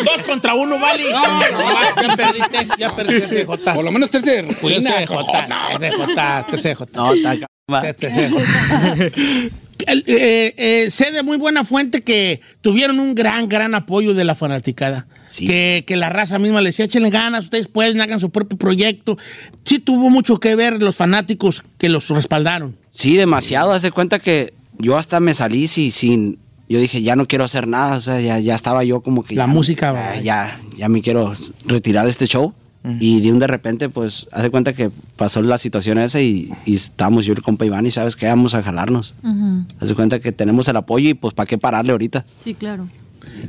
Dos 0.04 0.22
contra 0.24 0.54
uno, 0.54 0.78
vale. 0.78 1.04
ya, 1.10 2.02
ya 2.02 2.16
perdiste, 2.16 2.66
ya 2.78 2.94
perdiste 2.94 3.44
J. 3.44 3.74
Por 3.74 3.84
lo 3.84 3.92
menos 3.92 4.10
tercia 4.10 4.42
de 4.42 4.42
Tercia 4.42 4.98
de 5.00 5.06
J. 5.06 5.78
De 5.78 5.90
J. 5.90 6.46
De 6.50 6.74
J. 6.74 6.90
No, 6.94 7.12
está 7.12 7.34
de 7.34 7.46
eh, 9.86 10.54
eh, 10.56 10.90
sé 10.90 11.10
de 11.10 11.22
muy 11.22 11.36
buena 11.38 11.64
fuente 11.64 12.02
que 12.02 12.40
tuvieron 12.60 12.98
un 12.98 13.14
gran, 13.14 13.48
gran 13.48 13.74
apoyo 13.74 14.14
de 14.14 14.24
la 14.24 14.34
fanaticada. 14.34 15.06
Que, 15.38 15.84
que 15.86 15.96
la 15.96 16.08
raza 16.08 16.40
misma 16.40 16.60
le 16.60 16.70
decía, 16.70 16.86
échenle 16.86 17.08
ganas, 17.10 17.44
ustedes 17.44 17.68
pueden, 17.68 18.00
hagan 18.00 18.18
su 18.18 18.30
propio 18.30 18.58
proyecto. 18.58 19.16
Sí 19.64 19.78
tuvo 19.78 20.10
mucho 20.10 20.40
que 20.40 20.56
ver 20.56 20.82
los 20.82 20.96
fanáticos 20.96 21.62
que 21.78 21.88
los 21.88 22.08
respaldaron. 22.08 22.76
Sí, 22.90 23.16
demasiado. 23.16 23.72
Haz 23.72 23.82
de 23.82 23.92
cuenta 23.92 24.18
que 24.18 24.52
yo 24.80 24.96
hasta 24.98 25.20
me 25.20 25.34
salí 25.34 25.68
si- 25.68 25.90
sin. 25.90 26.38
Yo 26.68 26.78
dije, 26.78 27.02
ya 27.02 27.16
no 27.16 27.26
quiero 27.26 27.44
hacer 27.44 27.66
nada. 27.66 27.96
O 27.96 28.00
sea, 28.00 28.20
ya, 28.20 28.38
ya 28.38 28.54
estaba 28.54 28.84
yo 28.84 29.00
como 29.00 29.22
que. 29.24 29.34
La 29.34 29.44
ya- 29.44 29.52
música, 29.52 29.86
Ya, 29.86 29.92
va. 29.92 30.20
ya, 30.20 30.60
ya 30.76 30.88
me 30.88 31.02
quiero 31.02 31.32
retirar 31.66 32.04
de 32.04 32.10
este 32.10 32.26
show. 32.26 32.54
Y 32.98 33.20
de 33.20 33.30
un 33.30 33.38
de 33.38 33.46
repente, 33.46 33.90
pues, 33.90 34.26
haz 34.32 34.42
de 34.42 34.48
cuenta 34.50 34.72
que 34.72 34.90
pasó 35.16 35.42
la 35.42 35.58
situación 35.58 35.98
esa 35.98 36.22
y, 36.22 36.50
y 36.64 36.76
estábamos 36.76 37.26
yo 37.26 37.34
y 37.34 37.36
el 37.36 37.42
compa 37.42 37.66
Iván 37.66 37.84
y 37.84 37.90
sabes 37.90 38.16
que 38.16 38.26
vamos 38.26 38.54
a 38.54 38.62
jalarnos. 38.62 39.12
Ujú. 39.22 39.64
Haz 39.80 39.88
de 39.90 39.94
cuenta 39.94 40.18
que 40.20 40.32
tenemos 40.32 40.66
el 40.66 40.76
apoyo 40.76 41.10
y 41.10 41.12
pues, 41.12 41.34
¿para 41.34 41.46
qué 41.46 41.58
pararle 41.58 41.92
ahorita? 41.92 42.24
Sí, 42.36 42.54
claro. 42.54 42.86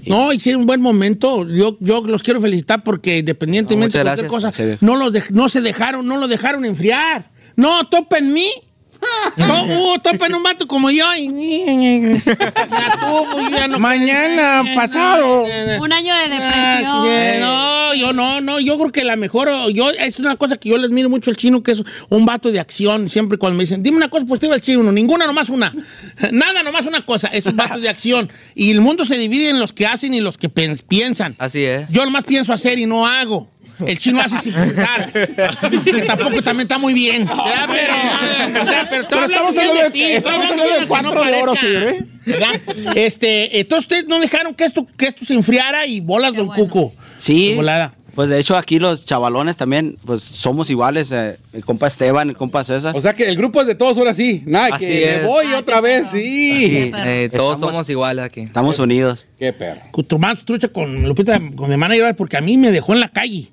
No, 0.05 0.33
hicieron 0.33 0.61
un 0.61 0.67
buen 0.67 0.81
momento. 0.81 1.47
Yo, 1.47 1.77
yo 1.79 2.01
los 2.05 2.23
quiero 2.23 2.41
felicitar 2.41 2.83
porque 2.83 3.19
independientemente 3.19 3.97
No, 3.99 4.03
de 4.03 4.09
cualquier 4.09 4.27
cosa, 4.29 4.51
no, 4.81 4.97
los 4.97 5.13
no 5.31 5.47
se 5.47 5.61
dejaron, 5.61 6.05
no 6.05 6.17
lo 6.17 6.27
dejaron 6.27 6.65
enfriar. 6.65 7.29
No, 7.55 7.87
topen 7.87 8.33
mí. 8.33 8.47
No, 9.35 9.93
uh, 9.93 9.99
topen 9.99 10.35
un 10.35 10.43
vato 10.43 10.67
como 10.67 10.91
yo. 10.91 11.05
Y, 11.15 11.27
ya 12.25 12.99
tuvo, 12.99 13.49
yo 13.49 13.67
no 13.67 13.79
Mañana, 13.79 14.63
pasado. 14.75 15.45
Un 15.79 15.93
año 15.93 16.15
de 16.15 16.21
Ah, 16.33 16.77
depresión. 17.07 17.41
No, 17.41 17.93
yo 17.95 18.13
no, 18.13 18.41
no, 18.41 18.59
yo 18.59 18.77
creo 18.77 18.91
que 18.91 19.03
la 19.03 19.15
mejor, 19.15 19.49
yo, 19.73 19.89
es 19.89 20.19
una 20.19 20.35
cosa 20.35 20.57
que 20.57 20.69
yo 20.69 20.77
les 20.77 20.91
miro 20.91 21.09
mucho 21.09 21.29
al 21.29 21.37
chino, 21.37 21.63
que 21.63 21.71
es 21.71 21.83
un 22.09 22.25
vato 22.25 22.51
de 22.51 22.59
acción, 22.59 23.09
siempre 23.09 23.37
cuando 23.37 23.57
me 23.57 23.63
dicen, 23.63 23.83
dime 23.83 23.97
una 23.97 24.09
cosa 24.09 24.25
positiva 24.25 24.53
al 24.53 24.61
chino, 24.61 24.91
ninguna, 24.91 25.25
nomás 25.25 25.49
una, 25.49 25.73
nada, 26.31 26.63
nomás 26.63 26.85
una 26.85 27.05
cosa, 27.05 27.27
es 27.29 27.45
un 27.45 27.55
vato 27.57 27.79
de 27.79 27.89
acción, 27.89 28.29
y 28.55 28.71
el 28.71 28.81
mundo 28.81 29.05
se 29.05 29.17
divide 29.17 29.49
en 29.49 29.59
los 29.59 29.73
que 29.73 29.85
hacen 29.85 30.13
y 30.13 30.21
los 30.21 30.37
que 30.37 30.49
piensan. 30.49 31.35
Así 31.37 31.63
es. 31.63 31.89
Yo 31.91 32.03
nomás 32.05 32.23
pienso 32.23 32.53
hacer 32.53 32.79
y 32.79 32.85
no 32.85 33.05
hago. 33.05 33.49
El 33.87 33.97
chino 33.97 34.21
hace 34.21 34.37
sin 34.39 34.53
pensar. 34.53 35.11
que 35.83 36.01
tampoco 36.03 36.41
también 36.41 36.65
está 36.65 36.77
muy 36.77 36.93
bien. 36.93 37.25
¿verdad? 37.25 37.69
Pero, 37.69 38.63
o 38.63 38.65
sea, 38.65 38.89
pero, 38.89 39.07
Pero 39.09 39.25
estamos 39.25 39.57
hablando 39.57 39.83
de- 39.83 39.91
ti, 39.91 40.03
estamos 40.03 40.45
hablando 40.45 40.79
de 40.79 40.87
cuatro 40.87 41.11
de 41.11 41.33
oro, 41.41 41.53
parezca, 41.53 41.55
señor, 41.67 41.87
¿eh? 41.87 42.05
¿verdad? 42.25 42.61
Este, 42.95 43.59
entonces 43.59 43.85
ustedes 43.85 44.05
no 44.07 44.19
dejaron 44.19 44.53
que 44.53 44.65
esto, 44.65 44.87
que 44.97 45.07
esto 45.07 45.25
se 45.25 45.33
enfriara 45.33 45.85
y 45.85 45.99
bolas, 45.99 46.33
don 46.33 46.47
Cuco. 46.47 46.93
Sí. 47.17 47.53
Volada. 47.55 47.93
Pues 48.15 48.29
de 48.29 48.39
hecho 48.39 48.57
aquí 48.57 48.77
los 48.79 49.05
chavalones 49.05 49.57
también, 49.57 49.97
pues 50.05 50.21
somos 50.21 50.69
iguales. 50.69 51.11
eh, 51.11 51.37
el 51.53 51.63
compa 51.65 51.87
Esteban, 51.87 52.29
el 52.29 52.37
compa 52.37 52.63
César. 52.63 52.93
O 52.95 53.01
sea 53.01 53.13
que 53.13 53.25
el 53.25 53.35
grupo 53.37 53.61
es 53.61 53.67
de 53.67 53.75
todos 53.75 53.97
ahora 53.97 54.13
sí. 54.13 54.43
Nada, 54.45 54.75
Así 54.75 54.87
que 54.87 55.17
me 55.21 55.27
voy 55.27 55.53
otra 55.53 55.81
vez, 55.81 56.07
sí. 56.11 56.19
Sí, 56.21 56.91
eh, 56.95 57.29
todos 57.33 57.55
Estamos- 57.55 57.71
somos 57.73 57.89
iguales 57.89 58.25
aquí. 58.25 58.41
Estamos 58.41 58.79
unidos. 58.79 59.27
Qué 59.39 59.51
perro. 59.53 59.81
Tu 60.07 60.19
más 60.19 60.43
trucha 60.45 60.67
con 60.67 61.03
Lupita, 61.07 61.39
con 61.55 61.67
mi 61.67 61.73
hermana 61.73 61.95
llevar 61.95 62.15
porque 62.15 62.37
a 62.37 62.41
mí 62.41 62.57
me 62.57 62.71
dejó 62.71 62.93
en 62.93 62.99
la 62.99 63.09
calle. 63.09 63.49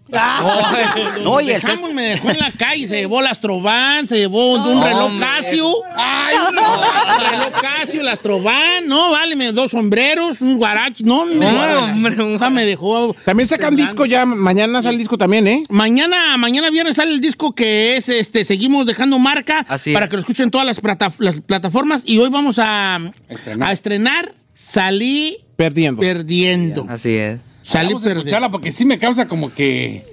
No, 1.22 1.40
y 1.40 1.50
el 1.50 1.60
dejamos, 1.60 1.92
me 1.92 2.06
dejó 2.08 2.30
en 2.30 2.38
la 2.38 2.52
calle, 2.52 2.88
se 2.88 2.96
llevó 2.96 3.20
las 3.22 3.40
Trovan, 3.40 4.08
se 4.08 4.16
llevó 4.16 4.54
un, 4.54 4.60
un 4.76 4.82
reloj 4.82 5.04
hombre. 5.06 5.26
Casio. 5.26 5.72
Ay, 5.94 6.36
un 6.48 6.56
reloj 6.56 7.52
Casio, 7.60 8.02
las 8.02 8.20
Trovan, 8.20 8.86
no, 8.86 9.10
vale, 9.10 9.36
me 9.36 9.52
dos 9.52 9.70
sombreros, 9.72 10.40
un 10.40 10.56
guarachi, 10.56 11.04
no, 11.04 11.24
me, 11.26 11.46
hombre, 11.76 12.22
un- 12.22 12.36
O 12.36 12.38
sea, 12.38 12.50
me 12.50 12.64
dejó. 12.64 13.14
También 13.24 13.46
sacan 13.46 13.74
disco 13.76 14.06
ya. 14.06 14.24
Mañana 14.48 14.80
sale 14.80 14.94
el 14.94 14.98
disco 14.98 15.18
también, 15.18 15.46
¿eh? 15.46 15.62
Mañana, 15.68 16.38
mañana 16.38 16.70
viernes 16.70 16.96
sale 16.96 17.12
el 17.12 17.20
disco 17.20 17.54
que 17.54 17.98
es 17.98 18.08
este, 18.08 18.46
seguimos 18.46 18.86
dejando 18.86 19.18
marca 19.18 19.66
Así 19.68 19.92
para 19.92 20.06
es. 20.06 20.10
que 20.10 20.16
lo 20.16 20.20
escuchen 20.20 20.50
todas 20.50 20.66
las, 20.66 20.80
plata- 20.80 21.12
las 21.18 21.42
plataformas 21.42 22.00
y 22.06 22.16
hoy 22.18 22.30
vamos 22.30 22.56
a 22.58 22.98
Estrenar. 23.28 23.68
a 23.68 23.72
estrenar 23.72 24.34
Salí 24.54 25.36
Perdiendo. 25.56 26.00
perdiendo. 26.00 26.86
Así 26.88 27.14
es. 27.14 27.40
Salí 27.62 27.88
Vamos 27.88 28.00
a 28.00 28.04
perdiendo. 28.04 28.20
escucharla 28.20 28.50
porque 28.50 28.72
sí 28.72 28.86
me 28.86 28.98
causa 28.98 29.28
como 29.28 29.52
que... 29.52 30.06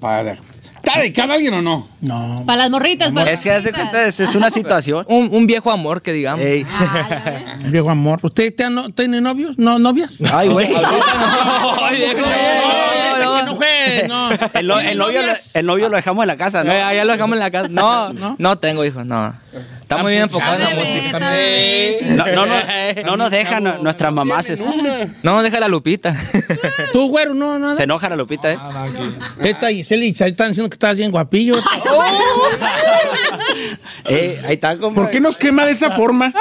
Para... 0.00 0.38
¿Está 0.82 0.98
dedicada 0.98 1.34
a 1.34 1.36
alguien 1.36 1.54
o 1.54 1.62
no? 1.62 1.88
No. 2.00 2.42
Para 2.46 2.62
las 2.62 2.70
morritas, 2.70 3.12
para 3.12 3.30
Es 3.30 3.40
que 3.40 3.50
haz 3.52 3.62
de 3.62 3.70
cuenta, 3.72 4.04
es, 4.08 4.18
es 4.18 4.34
una 4.34 4.50
situación. 4.50 5.04
Un, 5.08 5.28
un 5.30 5.46
viejo 5.46 5.70
amor 5.70 6.02
que 6.02 6.12
digamos. 6.12 6.44
Ey. 6.44 6.66
Viejo 7.66 7.88
amor. 7.90 8.18
¿Usted 8.22 8.52
te 8.52 8.64
ha 8.64 8.70
no- 8.70 8.88
tiene 8.90 9.20
novios? 9.20 9.58
¿No, 9.58 9.78
novias? 9.78 10.18
Ay, 10.32 10.48
güey. 10.48 10.68
Ay, 11.82 11.96
viejo. 11.98 12.26
No, 13.44 13.46
que 13.46 13.50
no 13.50 13.56
juegues, 13.56 14.08
no. 14.08 14.30
El, 14.60 14.66
no- 14.66 14.80
el 14.80 14.98
novio, 14.98 15.22
lo- 15.26 15.32
el 15.54 15.66
novio 15.66 15.88
lo 15.88 15.96
dejamos 15.96 16.22
en 16.24 16.28
la 16.28 16.36
casa, 16.36 16.64
¿no? 16.64 16.72
Eh, 16.72 16.82
allá 16.82 17.04
lo 17.04 17.12
dejamos 17.12 17.34
en 17.34 17.40
la 17.40 17.50
casa. 17.50 17.68
No, 17.70 18.12
¿No? 18.12 18.36
no, 18.38 18.58
tengo 18.58 18.84
hijos, 18.84 19.04
no. 19.06 19.34
Está 19.80 19.96
muy 19.98 20.12
bien 20.12 20.22
enfocado 20.24 20.54
en 20.54 20.62
la 20.62 20.68
Bebé, 20.70 21.98
música. 22.00 22.14
No, 22.14 22.26
no, 22.26 22.46
nos- 22.46 23.04
no 23.04 23.16
nos 23.16 23.30
dejan 23.30 23.64
nu- 23.64 23.82
nuestras 23.82 24.12
mamaces. 24.12 24.60
No, 25.22 25.42
deja 25.42 25.58
la 25.60 25.68
lupita. 25.68 26.14
Tú, 26.92 27.08
güero, 27.08 27.34
no, 27.34 27.58
no. 27.58 27.76
Se 27.76 27.82
enoja 27.84 28.08
la 28.08 28.16
Lupita, 28.16 28.52
¿eh? 28.52 28.58
Esta 29.40 29.68
Giselle 29.70 30.06
y 30.06 30.12
Chay 30.14 30.30
están 30.30 30.48
diciendo 30.48 30.68
que 30.70 30.74
estás 30.74 30.96
bien 30.96 31.10
guapillo. 31.10 31.56
Eh, 34.06 34.40
ahí 34.44 34.54
está, 34.54 34.76
compa. 34.78 35.02
¿Por 35.02 35.10
qué 35.10 35.20
nos 35.20 35.36
quema 35.38 35.64
de 35.66 35.72
esa 35.72 35.90
forma? 35.92 36.32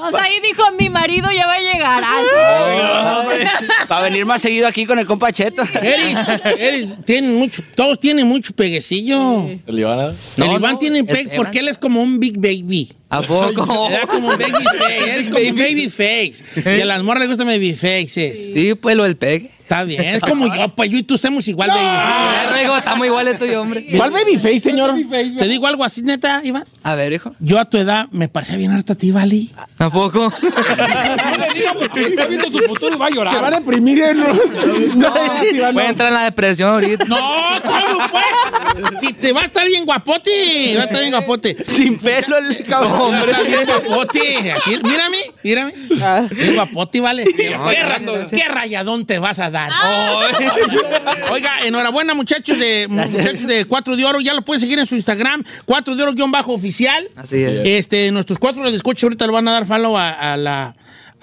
O 0.00 0.10
sea, 0.10 0.22
ahí 0.24 0.40
dijo, 0.40 0.62
mi 0.78 0.88
marido 0.90 1.30
ya 1.30 1.46
va 1.46 1.54
a 1.54 1.60
llegar. 1.60 2.04
Ay, 2.06 3.46
Para 3.88 4.02
venir 4.02 4.26
más 4.26 4.42
seguido 4.42 4.66
aquí 4.66 4.86
con 4.86 4.98
el 4.98 5.06
compa 5.06 5.32
Cheto. 5.32 5.62
Eris, 5.80 6.18
Eris, 6.58 6.88
tienen 7.04 7.36
mucho, 7.36 7.62
todos 7.74 7.98
tienen 8.00 8.26
mucho 8.26 8.52
peguecillo. 8.54 9.48
¿El 9.66 9.78
Iván? 9.78 10.00
el 10.00 10.14
No, 10.36 10.56
Iván 10.56 10.72
no, 10.72 10.78
tiene 10.78 10.98
el 11.00 11.06
pegue 11.06 11.22
Evan. 11.22 11.36
porque 11.36 11.60
él 11.60 11.68
es 11.68 11.78
como 11.78 12.02
un 12.02 12.18
big 12.20 12.38
baby. 12.38 12.92
¿A 13.08 13.22
poco? 13.22 13.88
Era 13.90 14.06
como 14.06 14.28
un 14.28 14.38
baby 14.38 14.52
face. 14.78 15.10
Eres 15.12 15.26
como 15.28 15.38
un 15.48 15.56
baby 15.56 15.88
face. 15.88 16.34
Y 16.78 16.80
a 16.80 16.84
las 16.84 17.02
morras 17.02 17.20
les 17.20 17.28
gustan 17.28 17.46
baby 17.46 17.72
faces. 17.74 18.52
Sí, 18.52 18.74
pues 18.74 18.96
lo 18.96 19.04
del 19.04 19.16
pegue. 19.16 19.50
Está 19.64 19.82
bien. 19.82 20.02
Es 20.16 20.20
como 20.20 20.54
yo, 20.54 20.68
pues 20.74 20.90
yo 20.90 20.98
y 20.98 21.02
tú 21.02 21.16
somos 21.16 21.48
igual, 21.48 21.70
baby. 21.70 21.80
Eh, 21.80 22.60
Rigo, 22.62 22.76
estamos 22.76 23.06
iguales 23.06 23.38
tú 23.38 23.46
y 23.46 23.52
yo, 23.52 23.62
hombre. 23.62 23.86
¿Cuál 23.96 24.10
babyface, 24.10 24.60
señor? 24.60 24.94
Te 25.38 25.48
digo 25.48 25.66
algo 25.66 25.82
así, 25.84 26.02
neta, 26.02 26.42
Iván. 26.44 26.64
A 26.82 26.94
ver, 26.94 27.14
hijo. 27.14 27.34
Yo 27.40 27.58
a 27.58 27.64
tu 27.64 27.78
edad 27.78 28.06
me 28.10 28.28
parecía 28.28 28.56
bien 28.58 28.72
harta 28.72 28.92
a 28.92 28.96
ti, 28.96 29.10
Vali. 29.10 29.50
¿A 29.78 29.88
poco? 29.90 30.30
No 30.44 31.36
le 31.46 31.54
diga 31.54 31.72
porque 31.74 32.04
está 32.08 32.26
viendo 32.26 32.50
su 32.50 32.58
futuro 32.64 32.94
y 32.94 32.98
va 32.98 33.06
a 33.06 33.10
llorar. 33.10 33.34
Se 33.34 33.40
va 33.40 33.48
a 33.48 33.50
deprimir. 33.52 34.00
¿eh? 34.02 34.14
No, 34.14 34.28
no, 34.28 34.34
no. 34.94 35.72
Voy 35.72 35.82
a 35.82 35.88
entrar 35.88 36.08
en 36.08 36.14
la 36.14 36.24
depresión 36.24 36.68
ahorita. 36.70 37.04
No, 37.06 37.16
¿cómo 37.62 38.06
pues? 38.10 39.00
Si 39.00 39.12
te 39.14 39.32
va 39.32 39.42
a 39.42 39.44
estar 39.44 39.66
bien 39.66 39.84
guapote, 39.86 40.74
va 40.76 40.82
a 40.82 40.84
estar 40.84 41.00
bien 41.00 41.10
guapote. 41.12 41.56
Sin 41.72 41.98
pelo 41.98 42.38
el 42.38 42.64
cabrón. 42.64 43.12
Va 43.14 43.18
a 43.20 43.24
estar 43.24 43.46
bien 43.46 43.64
guapote. 43.64 44.52
Así, 44.52 44.78
mírame, 44.82 45.16
mírame. 45.42 45.72
Bien 46.32 46.54
guapote, 46.54 47.00
vale. 47.00 47.24
¿Qué, 47.24 47.50
ra- 47.82 48.00
qué 48.30 48.44
rayadón 48.48 49.06
te 49.06 49.18
vas 49.18 49.38
a 49.38 49.50
dar. 49.50 49.53
Oiga, 51.30 51.64
enhorabuena, 51.64 52.14
muchachos 52.14 52.58
de, 52.58 52.86
muchachos 52.88 53.46
de 53.46 53.64
Cuatro 53.66 53.96
de 53.96 54.04
Oro. 54.04 54.20
Ya 54.20 54.34
lo 54.34 54.42
pueden 54.42 54.60
seguir 54.60 54.78
en 54.78 54.86
su 54.86 54.94
Instagram, 54.94 55.44
Cuatro 55.64 55.94
de 55.94 56.02
Oro 56.02 56.12
guion 56.12 56.30
bajo 56.30 56.52
oficial. 56.52 57.08
Así 57.16 57.42
es. 57.42 57.60
Este, 57.64 58.10
nuestros 58.10 58.38
cuatro 58.38 58.68
de 58.70 58.76
escucha 58.76 59.06
ahorita 59.06 59.26
lo 59.26 59.32
van 59.32 59.48
a 59.48 59.52
dar 59.52 59.66
follow 59.66 59.96
a, 59.96 60.10
a 60.10 60.36
la, 60.36 60.74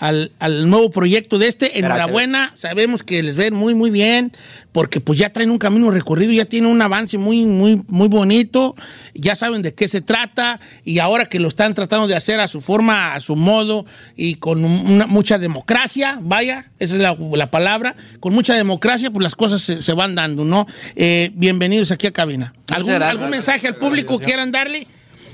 al, 0.01 0.31
al 0.39 0.67
nuevo 0.69 0.89
proyecto 0.89 1.37
de 1.37 1.47
este. 1.47 1.77
Enhorabuena, 1.79 2.53
sabemos 2.57 3.03
que 3.03 3.21
les 3.21 3.35
ven 3.35 3.53
muy, 3.53 3.75
muy 3.75 3.91
bien, 3.91 4.31
porque 4.71 4.99
pues 4.99 5.19
ya 5.19 5.29
traen 5.31 5.51
un 5.51 5.59
camino 5.59 5.91
recorrido, 5.91 6.31
ya 6.33 6.45
tienen 6.45 6.71
un 6.71 6.81
avance 6.81 7.19
muy, 7.19 7.45
muy, 7.45 7.83
muy 7.87 8.07
bonito, 8.07 8.75
ya 9.13 9.35
saben 9.35 9.61
de 9.61 9.75
qué 9.75 9.87
se 9.87 10.01
trata, 10.01 10.59
y 10.83 10.97
ahora 10.99 11.25
que 11.27 11.39
lo 11.39 11.47
están 11.47 11.75
tratando 11.75 12.07
de 12.07 12.15
hacer 12.15 12.39
a 12.39 12.47
su 12.47 12.61
forma, 12.61 13.13
a 13.13 13.19
su 13.19 13.35
modo, 13.35 13.85
y 14.15 14.35
con 14.35 14.65
una- 14.65 15.05
mucha 15.05 15.37
democracia, 15.37 16.17
vaya, 16.19 16.71
esa 16.79 16.95
es 16.95 17.01
la, 17.01 17.15
la 17.33 17.51
palabra, 17.51 17.95
con 18.19 18.33
mucha 18.33 18.55
democracia, 18.55 19.11
pues 19.11 19.23
las 19.23 19.35
cosas 19.35 19.61
se, 19.61 19.83
se 19.83 19.93
van 19.93 20.15
dando, 20.15 20.43
¿no? 20.45 20.65
Eh, 20.95 21.29
bienvenidos 21.35 21.91
aquí 21.91 22.07
a 22.07 22.11
cabina. 22.11 22.53
¿Algún. 22.73 22.93
¿Algún 22.93 23.29
mensaje 23.29 23.67
al 23.67 23.75
público 23.75 24.17
quieran 24.19 24.51
darle? 24.51 24.87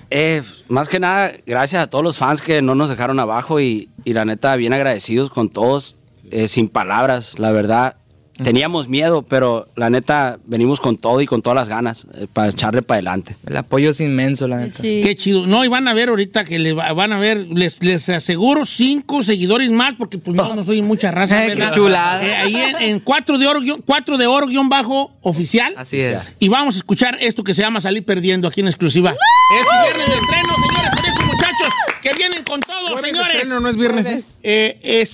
Eh, 0.09 0.43
más 0.69 0.87
que 0.87 0.99
nada, 0.99 1.31
gracias 1.45 1.83
a 1.83 1.87
todos 1.87 2.03
los 2.03 2.17
fans 2.17 2.41
que 2.41 2.61
no 2.61 2.75
nos 2.75 2.89
dejaron 2.89 3.19
abajo 3.19 3.59
y, 3.59 3.89
y 4.05 4.13
la 4.13 4.25
neta, 4.25 4.55
bien 4.55 4.73
agradecidos 4.73 5.29
con 5.29 5.49
todos, 5.49 5.97
eh, 6.31 6.47
sin 6.47 6.69
palabras, 6.69 7.39
la 7.39 7.51
verdad. 7.51 7.97
Teníamos 8.43 8.87
miedo, 8.87 9.23
pero 9.23 9.67
la 9.75 9.89
neta, 9.89 10.37
venimos 10.45 10.79
con 10.79 10.97
todo 10.97 11.21
y 11.21 11.25
con 11.25 11.41
todas 11.41 11.55
las 11.55 11.67
ganas 11.69 12.05
eh, 12.15 12.27
para 12.31 12.49
echarle 12.51 12.81
para 12.81 12.97
adelante. 12.97 13.35
El 13.47 13.57
apoyo 13.57 13.89
es 13.89 13.99
inmenso, 13.99 14.47
la 14.47 14.57
neta. 14.57 14.81
Qué 14.81 15.15
chido. 15.17 15.47
No, 15.47 15.65
y 15.65 15.67
van 15.67 15.87
a 15.87 15.93
ver 15.93 16.09
ahorita 16.09 16.43
que 16.45 16.59
le 16.59 16.73
va- 16.73 16.93
van 16.93 17.13
a 17.13 17.19
ver, 17.19 17.37
les, 17.49 17.81
les 17.83 18.07
aseguro 18.09 18.65
cinco 18.65 19.23
seguidores 19.23 19.69
más, 19.71 19.95
porque 19.97 20.17
pues 20.17 20.35
no, 20.37 20.53
no 20.55 20.63
soy 20.63 20.81
mucha 20.81 21.11
raza. 21.11 21.41
Qué 21.41 21.49
¿verdad? 21.55 21.71
chulada. 21.71 22.23
Eh, 22.25 22.35
ahí 22.35 22.55
en, 22.55 22.75
en 22.81 22.99
cuatro 22.99 23.37
de 23.37 23.47
oro, 23.47 23.59
guión- 23.61 23.81
cuatro 23.85 24.17
de 24.17 24.27
oro 24.27 24.47
guion 24.47 24.69
bajo 24.69 25.17
oficial. 25.21 25.73
Así 25.77 25.99
es. 25.99 26.35
Y 26.39 26.47
vamos 26.49 26.75
a 26.75 26.77
escuchar 26.77 27.17
esto 27.21 27.43
que 27.43 27.53
se 27.53 27.61
llama 27.61 27.81
Salir 27.81 28.05
Perdiendo 28.05 28.47
aquí 28.47 28.61
en 28.61 28.67
exclusiva. 28.67 29.11
Es 29.11 29.83
viernes 29.83 30.07
de 30.09 30.15
estreno, 30.15 30.53
señores, 30.67 30.95
con 30.95 31.05
estos 31.05 31.25
muchachos 31.25 31.73
que 32.03 32.13
vienen 32.13 32.43
con 32.43 32.59
todo, 32.61 33.01
señores. 33.01 33.35
estreno, 33.35 33.59
no 33.59 33.69
es 33.69 33.77
viernes, 33.77 34.07
¿eh? 34.07 34.23
Eh, 34.43 35.07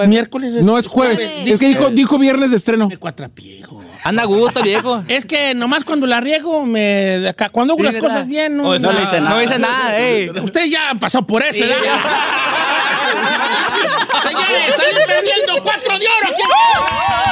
es 0.00 0.08
miércoles. 0.08 0.54
No 0.62 0.78
es 0.78 0.86
jueves. 0.86 1.18
Es 1.44 1.58
que 1.58 1.66
dijo, 1.68 1.90
dijo 1.90 2.18
viernes 2.18 2.50
de 2.52 2.56
estreno. 2.56 2.88
Anda 4.04 4.22
a 4.22 4.26
gusto, 4.26 4.62
viejo. 4.62 5.04
Es 5.08 5.26
que 5.26 5.54
nomás 5.54 5.84
cuando 5.84 6.06
la 6.06 6.20
riego, 6.20 6.64
me, 6.64 7.28
acá, 7.28 7.48
cuando 7.50 7.74
hago 7.74 7.80
Sí, 7.80 7.84
las 7.84 7.94
¿verdad? 7.94 8.08
cosas 8.08 8.26
bien, 8.26 8.56
no, 8.56 8.70
Oh, 8.70 8.78
no 8.78 8.92
le 8.92 9.00
dice 9.00 9.20
nada. 9.20 9.34
No 9.34 9.40
dice 9.40 9.58
nada, 9.58 9.98
ey. 9.98 10.30
Ustedes 10.30 10.70
ya 10.70 10.90
han 10.90 10.98
pasado 10.98 11.26
por 11.26 11.42
eso, 11.42 11.52
Sí, 11.54 11.60
¿verdad? 11.60 11.76
Señores, 14.22 14.74
salen 14.76 15.06
perdiendo 15.06 15.62
cuatro 15.62 15.98
de 15.98 16.06
oro 16.06 16.28
aquí. 16.28 16.42